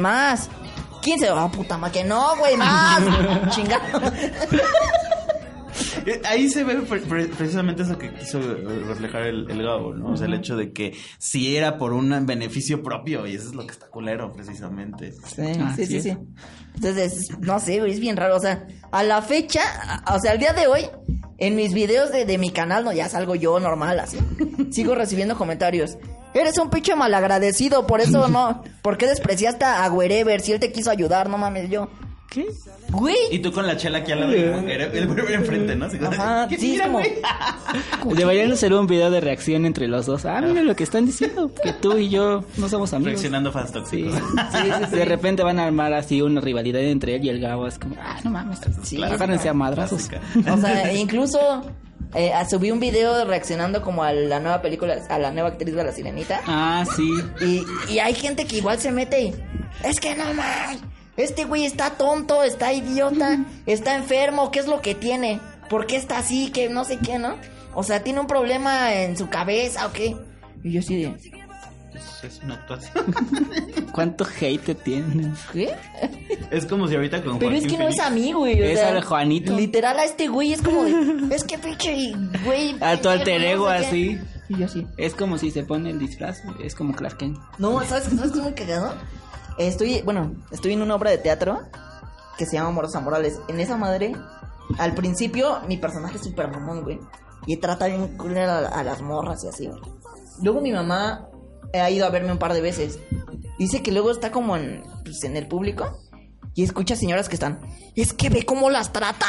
más. 0.00 0.48
15, 1.02 1.28
ah, 1.28 1.50
puta 1.52 1.76
madre, 1.76 2.00
que 2.00 2.04
no, 2.04 2.36
güey, 2.38 2.56
más. 2.56 3.02
Chingado. 3.54 4.00
Eh, 6.06 6.20
Ahí 6.26 6.48
se 6.48 6.64
ve 6.64 6.76
pre- 6.82 7.00
pre- 7.00 7.26
precisamente 7.28 7.82
eso 7.82 7.96
que 7.98 8.12
quiso 8.12 8.38
eh, 8.40 8.82
reflejar 8.86 9.22
el, 9.22 9.50
el 9.50 9.62
Gabo, 9.62 9.94
¿no? 9.94 10.12
O 10.12 10.16
sea, 10.16 10.26
el 10.26 10.34
hecho 10.34 10.56
de 10.56 10.72
que 10.72 10.94
si 11.18 11.56
era 11.56 11.78
por 11.78 11.92
un 11.92 12.26
beneficio 12.26 12.82
propio, 12.82 13.26
y 13.26 13.34
eso 13.34 13.48
es 13.48 13.54
lo 13.54 13.66
que 13.66 13.72
está 13.72 13.86
culero, 13.88 14.32
precisamente. 14.32 15.12
Sí, 15.12 15.42
Ah, 15.60 15.72
sí, 15.76 15.86
sí 15.86 15.86
sí, 15.86 15.96
es. 15.96 16.02
sí. 16.14 16.18
Entonces, 16.74 17.28
no 17.40 17.58
sé, 17.60 17.76
es 17.88 18.00
bien 18.00 18.16
raro. 18.16 18.36
O 18.36 18.40
sea, 18.40 18.66
a 18.90 19.02
la 19.02 19.22
fecha, 19.22 19.60
o 20.14 20.18
sea, 20.18 20.32
al 20.32 20.38
día 20.38 20.52
de 20.52 20.66
hoy, 20.66 20.82
en 21.38 21.56
mis 21.56 21.72
videos 21.72 22.10
de, 22.12 22.24
de 22.24 22.38
mi 22.38 22.50
canal, 22.50 22.84
no, 22.84 22.92
ya 22.92 23.08
salgo 23.08 23.34
yo 23.34 23.58
normal, 23.60 23.98
así. 24.00 24.18
Sigo 24.70 24.94
recibiendo 24.94 25.36
comentarios. 25.36 25.96
Eres 26.34 26.58
un 26.58 26.68
pinche 26.68 26.96
malagradecido, 26.96 27.86
por 27.86 28.00
eso 28.00 28.26
no. 28.28 28.62
¿Por 28.82 28.98
qué 28.98 29.06
despreciaste 29.06 29.64
a 29.64 29.88
Wherever 29.90 30.40
si 30.40 30.50
él 30.52 30.58
te 30.60 30.72
quiso 30.72 30.90
ayudar? 30.90 31.28
No 31.30 31.38
mames, 31.38 31.70
yo. 31.70 31.88
¿Qué? 32.34 32.46
Güey. 32.90 33.14
Y 33.30 33.38
tú 33.38 33.52
con 33.52 33.64
la 33.64 33.76
chela 33.76 33.98
aquí 33.98 34.10
al 34.10 34.20
lado, 34.20 34.32
era- 34.32 34.86
el 34.86 35.06
güey 35.06 35.34
enfrente, 35.34 35.76
¿no? 35.76 35.86
Ajá, 35.86 36.48
¿qué 36.48 36.58
sí, 36.58 36.66
es 36.66 36.72
mira, 36.72 36.84
como. 36.86 36.98
güey? 36.98 37.12
Deberían 38.16 38.50
hacer 38.50 38.74
un 38.74 38.88
video 38.88 39.08
de 39.10 39.20
reacción 39.20 39.64
entre 39.66 39.86
los 39.86 40.06
dos. 40.06 40.24
Ah, 40.24 40.40
mira 40.40 40.62
lo 40.62 40.74
que 40.74 40.82
están 40.82 41.06
diciendo. 41.06 41.50
Que 41.62 41.72
tú 41.72 41.96
y 41.96 42.08
yo 42.08 42.42
no 42.56 42.68
somos 42.68 42.92
amigos. 42.92 43.12
Reaccionando 43.12 43.52
fans 43.52 43.68
Sí, 43.68 43.72
tóxicos. 43.74 44.14
sí, 44.52 44.58
sí, 44.58 44.84
sí. 44.90 44.96
De 44.96 45.04
repente 45.04 45.42
van 45.44 45.60
a 45.60 45.64
armar 45.66 45.92
así 45.94 46.22
una 46.22 46.40
rivalidad 46.40 46.82
entre 46.82 47.14
él 47.16 47.24
y 47.24 47.28
el 47.28 47.40
Gabo. 47.40 47.68
Es 47.68 47.78
como, 47.78 47.94
ah, 48.00 48.16
no 48.24 48.30
mames. 48.30 48.58
Sí, 48.82 49.00
agárrense 49.02 49.48
a 49.48 49.54
madrazos. 49.54 50.08
O 50.52 50.56
sea, 50.56 50.92
incluso 50.96 51.38
eh, 52.14 52.32
subí 52.50 52.70
un 52.72 52.80
video 52.80 53.24
reaccionando 53.24 53.80
como 53.80 54.02
a 54.02 54.12
la 54.12 54.40
nueva 54.40 54.60
película, 54.60 54.96
a 55.08 55.18
la 55.18 55.30
nueva 55.30 55.50
actriz 55.50 55.74
de 55.74 55.84
la 55.84 55.92
sirenita. 55.92 56.40
Ah, 56.46 56.84
sí. 56.96 57.08
Y, 57.40 57.92
y 57.92 57.98
hay 58.00 58.14
gente 58.14 58.44
que 58.44 58.56
igual 58.56 58.78
se 58.80 58.90
mete 58.90 59.22
y... 59.22 59.34
Es 59.84 59.98
que 60.00 60.14
no 60.16 60.24
mames. 60.34 60.80
Este 61.16 61.44
güey 61.44 61.64
está 61.64 61.90
tonto, 61.90 62.42
está 62.42 62.72
idiota, 62.72 63.38
está 63.66 63.96
enfermo. 63.96 64.50
¿Qué 64.50 64.58
es 64.60 64.66
lo 64.66 64.80
que 64.80 64.94
tiene? 64.94 65.40
¿Por 65.70 65.86
qué 65.86 65.96
está 65.96 66.18
así? 66.18 66.50
Que 66.50 66.68
no 66.68 66.84
sé 66.84 66.98
qué, 66.98 67.18
¿no? 67.18 67.36
O 67.74 67.82
sea, 67.82 68.02
tiene 68.02 68.20
un 68.20 68.26
problema 68.26 68.92
en 68.94 69.16
su 69.16 69.28
cabeza 69.28 69.86
o 69.86 69.92
qué. 69.92 70.16
Y 70.62 70.72
yo 70.72 70.80
así 70.80 71.02
de... 71.02 71.14
Es 72.24 72.40
una 72.42 72.54
actuación. 72.54 73.04
¿Cuánto 73.92 74.24
hate 74.40 74.58
te 74.64 74.74
tienen? 74.74 75.34
¿Qué? 75.52 75.74
Es 76.50 76.64
como 76.64 76.88
si 76.88 76.94
ahorita 76.96 77.22
con 77.22 77.38
Pero 77.38 77.54
es 77.54 77.66
que 77.66 77.76
no 77.76 77.86
es 77.86 78.00
a 78.00 78.08
mí, 78.10 78.32
güey. 78.32 78.60
o 78.60 78.64
Es 78.64 78.78
sea, 78.78 78.88
al 78.88 79.04
Juanito. 79.04 79.54
Literal 79.54 79.98
a 79.98 80.04
este 80.04 80.26
güey 80.28 80.52
es 80.54 80.62
como 80.62 80.84
de... 80.84 81.34
Es 81.34 81.44
que 81.44 81.58
pinche 81.58 82.12
güey... 82.44 82.76
A 82.80 82.96
tu 82.96 83.10
alter 83.10 83.42
ego 83.44 83.68
no 83.70 83.74
sé 83.78 83.80
qué". 83.82 83.86
así. 83.86 84.18
Y 84.48 84.56
yo 84.58 84.64
así... 84.66 84.86
Es 84.96 85.14
como 85.14 85.36
si 85.38 85.50
se 85.50 85.64
pone 85.64 85.90
el 85.90 85.98
disfraz. 85.98 86.38
Es 86.62 86.74
como 86.74 86.94
Clark 86.94 87.18
Kent. 87.18 87.38
No, 87.58 87.78
¿sabes, 87.84 88.04
¿sabes 88.04 88.34
muy 88.34 88.52
cagado? 88.54 88.94
Estoy, 89.58 90.02
bueno, 90.02 90.34
estoy 90.50 90.72
en 90.72 90.82
una 90.82 90.94
obra 90.94 91.10
de 91.10 91.18
teatro 91.18 91.60
que 92.36 92.46
se 92.46 92.56
llama 92.56 92.70
Morosa 92.70 93.00
Morales. 93.00 93.40
En 93.48 93.60
esa 93.60 93.76
madre, 93.76 94.14
al 94.78 94.94
principio, 94.94 95.60
mi 95.68 95.76
personaje 95.76 96.16
es 96.16 96.24
súper 96.24 96.48
mamón, 96.48 96.82
güey. 96.82 96.98
Y 97.46 97.58
trata 97.58 97.86
bien 97.86 98.16
a, 98.38 98.58
a 98.58 98.82
las 98.82 99.02
morras 99.02 99.44
y 99.44 99.48
así, 99.48 99.66
güey. 99.66 99.80
Luego 100.42 100.60
mi 100.60 100.72
mamá 100.72 101.28
ha 101.72 101.90
ido 101.90 102.06
a 102.06 102.10
verme 102.10 102.32
un 102.32 102.38
par 102.38 102.52
de 102.52 102.60
veces. 102.60 102.98
Dice 103.58 103.82
que 103.82 103.92
luego 103.92 104.10
está 104.10 104.32
como 104.32 104.56
en, 104.56 104.82
pues, 105.04 105.22
en 105.24 105.36
el 105.36 105.46
público 105.46 106.00
y 106.54 106.62
escucha 106.64 106.96
señoras 106.96 107.28
que 107.28 107.34
están. 107.34 107.60
Es 107.96 108.12
que 108.12 108.30
ve 108.30 108.44
cómo 108.44 108.70
las 108.70 108.92
trata. 108.92 109.26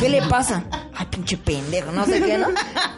¿Qué 0.00 0.08
le 0.08 0.22
pasa? 0.22 0.64
Ay, 0.94 1.06
pinche 1.10 1.36
pendejo, 1.36 1.90
no 1.92 2.04
sé 2.04 2.20
qué, 2.22 2.38
¿no? 2.38 2.48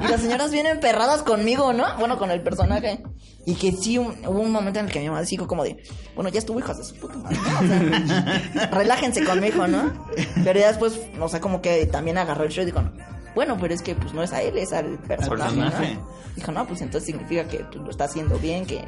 Y 0.00 0.08
las 0.08 0.20
señoras 0.20 0.50
vienen 0.50 0.80
perradas 0.80 1.22
conmigo, 1.22 1.72
¿no? 1.72 1.84
Bueno, 1.98 2.18
con 2.18 2.30
el 2.30 2.42
personaje. 2.42 3.02
Y 3.46 3.54
que 3.54 3.70
sí, 3.72 3.98
un- 3.98 4.16
hubo 4.26 4.40
un 4.40 4.50
momento 4.50 4.80
en 4.80 4.86
el 4.86 4.92
que 4.92 4.98
mi 5.00 5.06
mamá 5.08 5.22
dijo 5.22 5.46
como 5.46 5.62
de, 5.64 5.82
bueno, 6.16 6.28
ya 6.30 6.40
estuvo 6.40 6.58
hijas 6.58 6.78
de 6.78 6.84
su 6.84 6.96
puta 6.96 7.16
madre, 7.18 7.36
¿no? 7.38 7.60
O 7.60 7.66
sea, 8.08 8.68
relájense 8.72 9.22
conmigo, 9.24 9.66
¿no? 9.68 9.92
Pero 10.42 10.58
ya 10.58 10.68
después, 10.68 10.98
o 11.20 11.28
sea, 11.28 11.40
como 11.40 11.62
que 11.62 11.86
también 11.86 12.18
agarró 12.18 12.42
el 12.44 12.50
show 12.50 12.62
y 12.62 12.66
dijo, 12.66 12.82
bueno, 13.36 13.56
pero 13.60 13.72
es 13.72 13.82
que 13.82 13.94
pues 13.94 14.12
no 14.14 14.22
es 14.24 14.32
a 14.32 14.42
él, 14.42 14.58
es 14.58 14.72
al 14.72 14.98
personaje, 14.98 15.54
personaje. 15.54 15.94
¿no? 15.94 16.08
Dijo, 16.34 16.50
no, 16.52 16.66
pues 16.66 16.80
entonces 16.80 17.06
significa 17.06 17.46
que 17.46 17.58
pues, 17.58 17.76
lo 17.76 17.90
está 17.90 18.04
haciendo 18.04 18.36
bien, 18.38 18.66
que, 18.66 18.82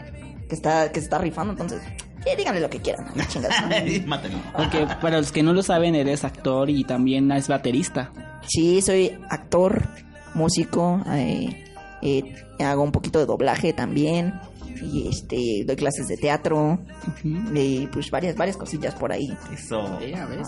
que 0.49 0.55
está, 0.55 0.90
que 0.90 1.01
se 1.01 1.05
está 1.05 1.18
rifando, 1.18 1.53
entonces, 1.53 1.82
eh, 2.26 2.36
díganle 2.36 2.61
lo 2.61 2.70
que 2.70 2.80
quieran, 2.80 3.07
¿no? 3.14 3.14
Mátenlo. 4.07 4.38
Porque 4.57 4.86
para 5.01 5.18
los 5.18 5.32
que 5.32 5.42
no 5.42 5.53
lo 5.53 5.62
saben, 5.62 5.94
eres 5.94 6.24
actor 6.24 6.70
y 6.70 6.84
también 6.84 7.30
es 7.32 7.49
baterista. 7.49 8.11
Sí, 8.46 8.80
soy 8.82 9.18
actor, 9.28 9.86
músico, 10.34 11.01
eh, 11.12 11.64
eh, 12.03 12.22
hago 12.61 12.82
un 12.82 12.92
poquito 12.92 13.18
de 13.18 13.26
doblaje 13.26 13.72
también. 13.72 14.34
Y 14.80 15.09
este, 15.09 15.64
doy 15.66 15.74
clases 15.74 16.07
de 16.07 16.16
teatro. 16.16 16.78
Y 17.24 17.88
pues 17.88 18.12
varias, 18.12 18.36
varias 18.36 18.57
cosillas 18.57 18.94
por 18.94 19.11
ahí. 19.11 19.36
Eso. 19.53 19.99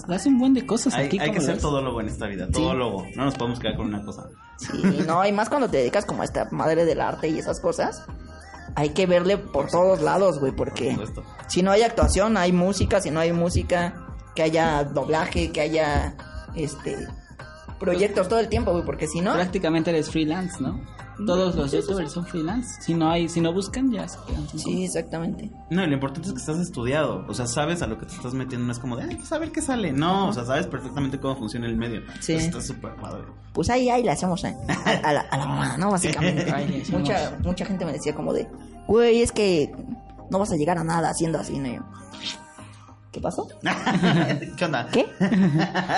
Hace 0.08 0.28
un 0.28 0.38
buen 0.38 0.54
de 0.54 0.64
cosas 0.64 0.94
Hay, 0.94 1.06
aquí. 1.06 1.18
hay 1.18 1.30
que 1.30 1.36
¿cómo 1.36 1.46
ser 1.46 1.54
ves? 1.56 1.62
todólogo 1.62 2.00
en 2.00 2.06
esta 2.06 2.28
vida, 2.28 2.46
todólogo. 2.48 3.06
No 3.16 3.24
nos 3.24 3.34
podemos 3.34 3.58
quedar 3.58 3.76
con 3.76 3.86
una 3.86 4.04
cosa. 4.04 4.28
Sí, 4.58 5.00
no, 5.04 5.26
y 5.26 5.32
más 5.32 5.48
cuando 5.48 5.68
te 5.68 5.78
dedicas 5.78 6.04
como 6.06 6.22
a 6.22 6.26
esta 6.26 6.46
madre 6.52 6.84
del 6.84 7.00
arte 7.00 7.28
y 7.28 7.38
esas 7.40 7.58
cosas. 7.58 8.04
Hay 8.74 8.90
que 8.90 9.06
verle 9.06 9.38
por 9.38 9.68
todos 9.68 10.00
lados, 10.00 10.38
güey, 10.40 10.52
porque 10.52 10.96
si 11.48 11.62
no 11.62 11.70
hay 11.70 11.82
actuación, 11.82 12.36
hay 12.36 12.52
música, 12.52 13.00
si 13.00 13.10
no 13.10 13.20
hay 13.20 13.32
música, 13.32 14.06
que 14.34 14.42
haya 14.42 14.84
doblaje, 14.84 15.50
que 15.52 15.60
haya 15.60 16.14
este 16.54 16.96
proyectos 17.80 18.28
todo 18.28 18.38
el 18.38 18.48
tiempo, 18.48 18.70
güey, 18.70 18.84
porque 18.84 19.08
si 19.08 19.20
no 19.20 19.32
Prácticamente 19.32 19.90
eres 19.90 20.10
freelance, 20.10 20.62
¿no? 20.62 20.80
Todos 21.26 21.54
los 21.54 21.70
youtubers 21.72 22.12
son 22.12 22.24
freelance. 22.24 22.80
Si 22.80 22.94
no 22.94 23.10
hay, 23.10 23.28
si 23.28 23.40
no 23.42 23.52
buscan, 23.52 23.90
ya 23.92 24.08
se 24.08 24.16
quedan 24.26 24.48
sin 24.48 24.58
Sí, 24.60 24.84
exactamente. 24.84 25.50
No, 25.68 25.84
lo 25.86 25.92
importante 25.92 26.28
es 26.28 26.32
que 26.32 26.38
estás 26.40 26.58
estudiado. 26.58 27.26
O 27.28 27.34
sea, 27.34 27.46
sabes 27.46 27.82
a 27.82 27.86
lo 27.86 27.98
que 27.98 28.06
te 28.06 28.14
estás 28.14 28.32
metiendo. 28.32 28.64
No 28.66 28.72
es 28.72 28.78
como 28.78 28.96
de, 28.96 29.02
ay, 29.04 29.16
pues 29.16 29.30
a 29.32 29.38
ver 29.38 29.52
qué 29.52 29.60
sale. 29.60 29.92
No, 29.92 30.28
o 30.28 30.32
sea, 30.32 30.46
sabes 30.46 30.66
perfectamente 30.66 31.18
cómo 31.20 31.36
funciona 31.36 31.66
el 31.66 31.76
medio. 31.76 32.00
Sí. 32.20 32.32
Entonces, 32.32 32.44
está 32.46 32.60
súper 32.62 32.94
padre. 32.96 33.24
Pues 33.52 33.68
ahí, 33.68 33.90
ahí 33.90 34.02
le 34.02 34.12
hacemos 34.12 34.42
a, 34.46 34.48
a- 34.48 34.90
a 35.08 35.12
la, 35.12 35.20
a 35.20 35.36
la 35.36 35.46
mamá, 35.46 35.76
¿no? 35.76 35.90
Básicamente. 35.90 36.50
Mucha, 36.92 37.36
mucha 37.42 37.66
gente 37.66 37.84
me 37.84 37.92
decía 37.92 38.14
como 38.14 38.32
de, 38.32 38.48
güey, 38.86 39.20
es 39.20 39.30
que 39.32 39.70
no 40.30 40.38
vas 40.38 40.52
a 40.52 40.56
llegar 40.56 40.78
a 40.78 40.84
nada 40.84 41.10
haciendo 41.10 41.38
así, 41.38 41.58
¿no? 41.58 41.84
¿Qué 43.12 43.20
pasó? 43.20 43.48
¿Qué 44.56 44.64
onda? 44.64 44.88
¿Qué? 44.92 45.06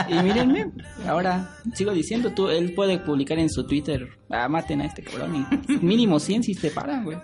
Y 0.09 0.15
mírenme, 0.23 0.73
ahora 1.07 1.51
sigo 1.75 1.93
diciendo, 1.93 2.33
tú, 2.33 2.49
él 2.49 2.73
puede 2.75 2.99
publicar 2.99 3.39
en 3.39 3.51
su 3.51 3.67
Twitter, 3.67 4.09
ah, 4.31 4.49
maten 4.49 4.81
a 4.81 4.87
este 4.87 5.03
cabrón 5.03 5.47
y 5.69 5.73
mínimo 5.85 6.19
100 6.19 6.43
si 6.43 6.55
se 6.55 6.71
paran, 6.71 7.05
güey. 7.05 7.19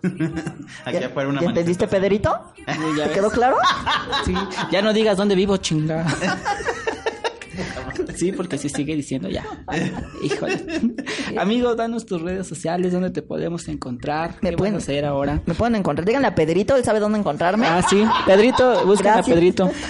Aquí 0.84 0.99
afuera 0.99 1.30
una 1.30 1.41
¿Ya 1.41 1.49
entendiste, 1.49 1.89
Pedrito? 1.89 2.53
¿Te 2.66 3.11
quedó 3.12 3.30
claro? 3.30 3.57
Sí, 4.26 4.34
ya 4.70 4.82
no 4.82 4.93
digas 4.93 5.16
dónde 5.16 5.34
vivo, 5.34 5.57
chingada. 5.57 6.07
Sí, 8.17 8.33
porque 8.33 8.59
si 8.59 8.69
sigue 8.69 8.97
diciendo 8.97 9.29
ya. 9.29 9.45
Híjole. 10.25 10.61
Amigo, 11.37 11.75
danos 11.75 12.05
tus 12.07 12.21
redes 12.21 12.47
sociales, 12.47 12.93
dónde 12.93 13.11
te 13.11 13.23
podemos 13.23 13.69
encontrar. 13.69 14.41
¿Qué 14.41 14.53
pueden 14.53 14.77
hacer 14.77 15.05
ahora? 15.05 15.43
Me 15.47 15.55
pueden 15.55 15.77
encontrar. 15.77 16.07
Díganle 16.07 16.29
a 16.29 16.35
Pedrito, 16.35 16.75
él 16.77 16.85
sabe 16.85 16.99
dónde 17.01 17.19
encontrarme. 17.19 17.67
Ah, 17.67 17.83
sí. 17.89 18.03
Pedrito, 18.27 18.85
busca 18.87 19.19
a. 19.19 19.23
Pedrito. 19.23 19.71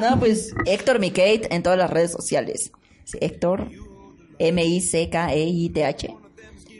No, 0.00 0.18
pues 0.18 0.52
Héctor 0.66 0.98
Mikate 0.98 1.54
en 1.54 1.62
todas 1.62 1.78
las 1.78 1.88
redes 1.88 2.10
sociales. 2.10 2.72
Sí, 3.04 3.18
Héctor 3.20 3.68
M-I-C-K-E-I-T-H. 4.40 6.16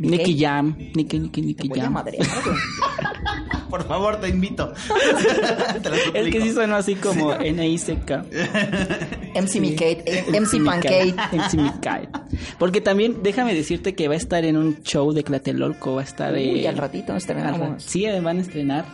Nicky 0.01 0.37
Jam. 0.41 0.77
Nicky, 0.95 1.21
Nicky, 1.21 1.43
Nicky 1.43 1.69
Jam. 1.73 1.93
güey. 2.03 2.17
Por 3.73 3.85
favor, 3.89 4.21
te 4.21 4.29
invito. 4.29 4.71
Te 5.83 5.89
lo 5.89 5.97
El 6.13 6.31
que 6.31 6.43
sí 6.43 6.53
sonó 6.53 6.77
así 6.77 6.95
como 6.95 7.33
N-I-C-K. 7.33 8.25
MC 9.35 9.61
Mikate, 9.61 10.25
MC 10.31 10.63
Pancake. 10.63 11.15
MC 11.33 11.55
Mikate. 11.55 12.09
Porque 12.59 12.83
también, 12.83 13.23
déjame 13.23 13.55
decirte 13.55 13.95
que 13.95 14.09
va 14.09 14.15
a 14.15 14.19
estar 14.19 14.45
en 14.45 14.59
un 14.59 14.83
show 14.83 15.11
de 15.15 15.23
Tlatelolco, 15.23 15.95
va 15.95 16.03
a 16.03 16.05
estar 16.05 16.35
Uy, 16.35 16.61
eh, 16.67 16.69
al 16.69 16.77
ratito 16.77 17.17
estrenamos. 17.17 17.83
Sí, 17.83 18.05
van 18.21 18.37
a 18.37 18.41
estrenar 18.43 18.85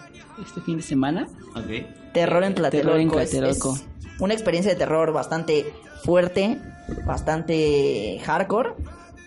este 0.46 0.60
fin 0.60 0.76
de 0.76 0.84
semana. 0.84 1.26
Ok. 1.56 1.66
Terror 1.66 1.84
en 1.84 2.12
Terror 2.12 2.44
en 2.44 2.54
Tlatelolco. 2.54 3.18
es- 3.18 3.30
Tlatelolco. 3.30 3.74
es 3.74 3.84
una 4.20 4.34
experiencia 4.34 4.70
de 4.72 4.78
terror 4.78 5.12
bastante 5.12 5.72
fuerte, 6.04 6.56
bastante 7.04 8.20
hardcore. 8.24 8.74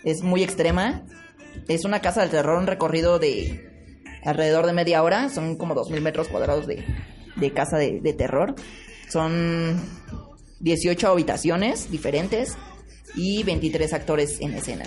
Es 0.02 0.22
muy 0.22 0.42
extrema. 0.42 1.02
Es 1.68 1.84
una 1.84 2.00
casa 2.00 2.22
del 2.22 2.30
terror, 2.30 2.58
un 2.58 2.66
recorrido 2.66 3.18
de 3.18 3.70
alrededor 4.24 4.66
de 4.66 4.72
media 4.72 5.02
hora. 5.02 5.28
Son 5.28 5.56
como 5.56 5.74
2.000 5.74 6.00
metros 6.00 6.28
cuadrados 6.28 6.66
de, 6.66 6.84
de 7.36 7.52
casa 7.52 7.76
de, 7.76 8.00
de 8.00 8.12
terror. 8.12 8.54
Son 9.08 9.80
18 10.60 11.08
habitaciones 11.08 11.90
diferentes 11.90 12.56
y 13.14 13.42
23 13.42 13.92
actores 13.92 14.40
en 14.40 14.54
escena. 14.54 14.84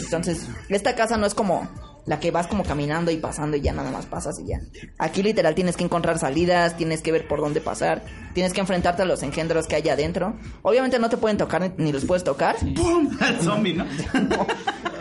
Entonces, 0.00 0.46
esta 0.68 0.94
casa 0.94 1.16
no 1.16 1.26
es 1.26 1.34
como 1.34 1.68
la 2.06 2.18
que 2.20 2.30
vas 2.30 2.46
como 2.46 2.64
caminando 2.64 3.10
y 3.10 3.18
pasando 3.18 3.56
y 3.56 3.60
ya 3.60 3.74
nada 3.74 3.90
más 3.90 4.06
pasas 4.06 4.38
y 4.40 4.46
ya. 4.46 4.60
Aquí 4.98 5.22
literal 5.22 5.54
tienes 5.54 5.76
que 5.76 5.84
encontrar 5.84 6.18
salidas, 6.18 6.76
tienes 6.76 7.02
que 7.02 7.12
ver 7.12 7.28
por 7.28 7.40
dónde 7.40 7.60
pasar, 7.60 8.02
tienes 8.32 8.54
que 8.54 8.60
enfrentarte 8.60 9.02
a 9.02 9.04
los 9.04 9.22
engendros 9.22 9.66
que 9.66 9.76
hay 9.76 9.88
adentro. 9.90 10.34
Obviamente 10.62 10.98
no 10.98 11.10
te 11.10 11.18
pueden 11.18 11.36
tocar 11.36 11.60
ni, 11.60 11.84
ni 11.84 11.92
los 11.92 12.06
puedes 12.06 12.24
tocar. 12.24 12.56
¡Pum! 12.74 13.10
Al 13.20 13.40
zombie, 13.40 13.74
¿no? 13.74 13.86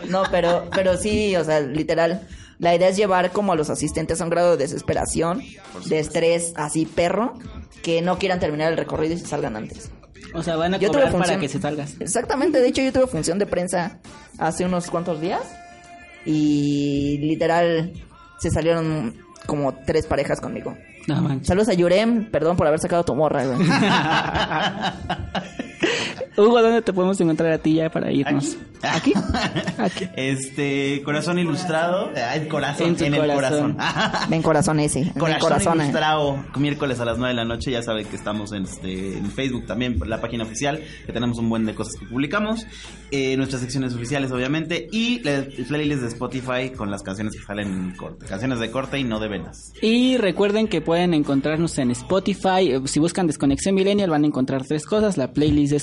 No, 0.09 0.23
pero, 0.31 0.69
pero 0.73 0.95
sí, 0.95 1.35
o 1.35 1.43
sea, 1.43 1.59
literal. 1.59 2.25
La 2.59 2.73
idea 2.75 2.89
es 2.89 2.97
llevar 2.97 3.31
como 3.31 3.53
a 3.53 3.55
los 3.55 3.69
asistentes 3.69 4.19
a 4.19 4.23
un 4.23 4.29
grado 4.29 4.51
de 4.51 4.57
desesperación, 4.57 5.43
de 5.85 5.99
estrés 5.99 6.53
así 6.55 6.85
perro, 6.85 7.33
que 7.83 8.01
no 8.01 8.17
quieran 8.17 8.39
terminar 8.39 8.71
el 8.71 8.77
recorrido 8.77 9.13
y 9.13 9.17
se 9.17 9.27
salgan 9.27 9.55
antes. 9.55 9.91
O 10.33 10.41
sea, 10.43 10.55
van 10.55 10.73
a 10.73 10.77
Yo 10.77 10.89
tuve 10.91 11.03
cobrar 11.03 11.27
para 11.27 11.39
que 11.39 11.47
se 11.47 11.61
salgas. 11.61 11.95
Exactamente, 11.99 12.59
de 12.59 12.67
hecho 12.67 12.81
yo 12.81 12.91
tuve 12.91 13.07
función 13.07 13.37
de 13.39 13.45
prensa 13.45 13.99
hace 14.39 14.65
unos 14.65 14.89
cuantos 14.89 15.21
días 15.21 15.41
y 16.25 17.19
literal 17.19 17.93
se 18.39 18.49
salieron 18.49 19.15
como 19.45 19.73
tres 19.85 20.05
parejas 20.05 20.41
conmigo. 20.41 20.75
No. 21.07 21.39
Saludos 21.43 21.69
a 21.69 21.73
Yurem, 21.73 22.29
perdón 22.29 22.57
por 22.57 22.67
haber 22.67 22.79
sacado 22.79 23.05
tu 23.05 23.15
morra, 23.15 23.45
güey. 23.45 23.57
Hugo, 26.37 26.61
¿dónde 26.61 26.81
te 26.83 26.93
podemos 26.93 27.19
encontrar 27.19 27.51
a 27.51 27.57
ti 27.57 27.73
ya 27.75 27.89
para 27.89 28.11
irnos? 28.11 28.57
¿Aquí? 28.83 29.11
Aquí. 29.79 30.05
Este, 30.15 31.01
corazón 31.03 31.39
ilustrado. 31.39 32.11
El 32.13 32.47
corazón, 32.47 32.95
En 32.99 33.05
en, 33.05 33.13
el 33.15 33.21
corazón. 33.31 33.73
corazón. 33.73 34.29
Ven 34.29 34.41
corazón 34.43 34.79
ese, 34.79 35.11
Corazón 35.17 35.39
corazón. 35.49 35.79
eh. 35.79 35.83
Ilustrado, 35.85 36.45
miércoles 36.57 36.99
a 36.99 37.05
las 37.05 37.17
9 37.17 37.29
de 37.33 37.35
la 37.35 37.45
noche. 37.45 37.71
Ya 37.71 37.81
saben 37.81 38.05
que 38.05 38.15
estamos 38.15 38.51
en, 38.53 38.63
este, 38.63 39.17
en 39.17 39.31
Facebook 39.31 39.65
también, 39.65 39.97
la 40.05 40.21
página 40.21 40.43
oficial, 40.43 40.79
que 41.07 41.11
tenemos 41.11 41.39
un 41.39 41.49
buen 41.49 41.65
de 41.65 41.73
cosas 41.73 41.95
que 41.99 42.05
publicamos. 42.05 42.67
Eh, 43.09 43.35
nuestras 43.37 43.61
secciones 43.61 43.95
oficiales, 43.95 44.31
obviamente. 44.31 44.87
Y 44.91 45.27
el 45.27 45.45
playlist 45.67 46.01
de 46.01 46.07
Spotify 46.09 46.69
con 46.75 46.91
las 46.91 47.01
canciones 47.01 47.35
que 47.35 47.41
salen 47.43 47.67
en 47.71 47.95
corte. 47.95 48.27
Canciones 48.27 48.59
de 48.59 48.69
corte 48.69 48.99
y 48.99 49.03
no 49.03 49.19
de 49.19 49.27
venas. 49.27 49.73
Y 49.81 50.17
recuerden 50.17 50.67
que 50.67 50.81
pueden 50.81 51.15
encontrarnos 51.15 51.77
en 51.79 51.89
Spotify. 51.91 52.71
Eh, 52.73 52.81
Si 52.85 52.99
buscan 52.99 53.25
Desconexión 53.25 53.73
Millennial 53.73 54.11
van 54.11 54.23
a 54.23 54.27
encontrar 54.27 54.63
tres 54.67 54.85
cosas. 54.85 55.17
La 55.17 55.31
playlist 55.33 55.73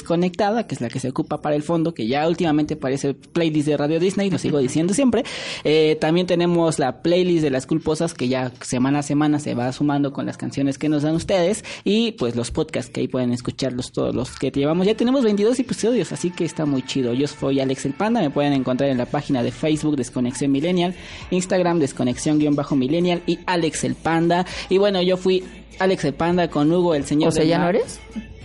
que 0.67 0.75
es 0.75 0.81
la 0.81 0.89
que 0.89 1.01
se 1.01 1.09
ocupa 1.09 1.41
para 1.41 1.57
el 1.57 1.63
fondo, 1.63 1.95
que 1.95 2.07
ya 2.07 2.29
últimamente 2.29 2.77
parece 2.77 3.15
playlist 3.15 3.67
de 3.67 3.77
Radio 3.77 3.99
Disney, 3.99 4.31
lo 4.31 4.39
sigo 4.39 4.59
diciendo 4.59 4.93
siempre. 4.95 5.25
Eh, 5.65 5.97
también 6.01 6.27
tenemos 6.27 6.79
la 6.79 7.03
playlist 7.03 7.43
de 7.43 7.51
las 7.51 7.67
culposas, 7.67 8.15
que 8.15 8.29
ya 8.29 8.53
semana 8.61 8.99
a 9.01 9.03
semana 9.03 9.39
se 9.41 9.55
va 9.55 9.73
sumando 9.73 10.13
con 10.13 10.27
las 10.27 10.37
canciones 10.37 10.79
que 10.79 10.89
nos 10.89 11.03
dan 11.03 11.15
ustedes. 11.15 11.65
Y 11.83 12.13
pues 12.13 12.37
los 12.37 12.51
podcasts, 12.51 12.91
que 12.91 13.01
ahí 13.01 13.09
pueden 13.09 13.33
escucharlos 13.33 13.93
todos 13.93 14.15
los 14.15 14.39
que 14.39 14.51
llevamos. 14.51 14.87
Ya 14.87 14.95
tenemos 14.95 15.25
22 15.25 15.59
episodios, 15.59 16.13
así 16.13 16.31
que 16.31 16.45
está 16.45 16.67
muy 16.67 16.83
chido. 16.83 17.13
Yo 17.15 17.27
soy 17.27 17.61
Alex 17.61 17.87
el 17.87 17.95
Panda, 17.95 18.21
me 18.21 18.31
pueden 18.31 18.53
encontrar 18.53 18.91
en 18.91 18.99
la 18.99 19.07
página 19.07 19.43
de 19.43 19.51
Facebook 19.51 19.97
Desconexión 19.97 20.53
Millennial, 20.53 20.95
Instagram 21.31 21.79
Desconexión-Millennial 21.81 23.23
y 23.27 23.39
Alex 23.47 23.85
el 23.85 23.95
Panda. 23.95 24.47
Y 24.69 24.79
bueno, 24.79 25.03
yo 25.03 25.17
fui 25.17 25.45
Alex 25.79 26.05
el 26.05 26.15
Panda 26.15 26.49
con 26.49 26.71
Hugo, 26.73 26.95
el 26.95 27.05
señor 27.05 27.29
O 27.29 27.33
sea, 27.33 27.41
del 27.41 27.51
¿ya 27.51 27.59
no 27.59 27.65
mar. 27.65 27.77
eres? 27.77 28.01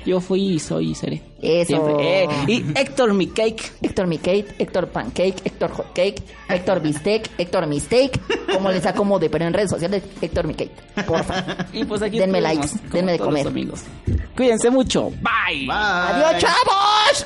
Yo 0.06 0.20
fui 0.20 0.56
y 0.56 0.60
soy 0.60 0.92
y 0.92 0.96
seré. 0.96 1.22
Eso. 1.42 1.98
Eh, 2.00 2.28
y 2.48 2.66
Héctor 2.76 3.14
Mi 3.14 3.28
Cake. 3.28 3.72
Héctor 3.82 4.08
Mikate, 4.08 4.46
Héctor 4.60 4.88
Pancake, 4.90 5.36
Héctor 5.44 5.72
Hot 5.72 5.94
Cake, 5.94 6.22
Héctor 6.50 6.82
Bistec, 6.82 7.30
Héctor 7.38 7.68
Mistake, 7.68 8.20
como 8.54 8.72
les 8.72 8.86
acomode, 8.86 9.30
pero 9.30 9.46
en 9.46 9.54
redes 9.54 9.70
sociales, 9.70 10.04
Héctor 10.22 10.48
Mikate, 10.48 10.72
porfa. 11.06 11.68
Y 11.74 11.86
pues 11.86 12.02
aquí 12.02 12.20
Denme 12.20 12.42
likes, 12.42 12.70
denme 12.92 13.14
de 13.14 13.20
comer. 13.20 13.48
amigos. 13.48 13.82
Cuídense 14.36 14.70
mucho. 14.70 15.10
Bye. 15.22 15.68
¡Adiós, 15.70 16.38
chavos! 16.42 17.26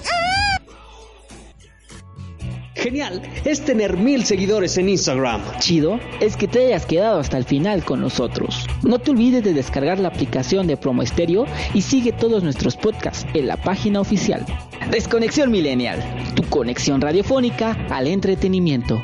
Genial 2.75 3.21
es 3.45 3.61
tener 3.61 3.97
mil 3.97 4.25
seguidores 4.25 4.77
en 4.77 4.89
Instagram. 4.89 5.41
Chido 5.59 5.99
es 6.19 6.35
que 6.35 6.47
te 6.47 6.65
hayas 6.65 6.85
quedado 6.85 7.19
hasta 7.19 7.37
el 7.37 7.45
final 7.45 7.85
con 7.85 8.01
nosotros. 8.01 8.67
No 8.81 8.99
te 8.99 9.11
olvides 9.11 9.43
de 9.43 9.53
descargar 9.53 9.99
la 9.99 10.09
aplicación 10.09 10.67
de 10.67 10.77
Promo 10.77 11.01
Estéreo 11.01 11.45
y 11.73 11.81
sigue 11.81 12.11
todos 12.11 12.43
nuestros 12.43 12.75
podcasts 12.75 13.25
en 13.33 13.47
la 13.47 13.57
página 13.57 14.01
oficial. 14.01 14.45
Desconexión 14.91 15.51
Millennial, 15.51 16.03
tu 16.35 16.43
conexión 16.43 16.99
radiofónica 16.99 17.77
al 17.89 18.07
entretenimiento. 18.07 19.01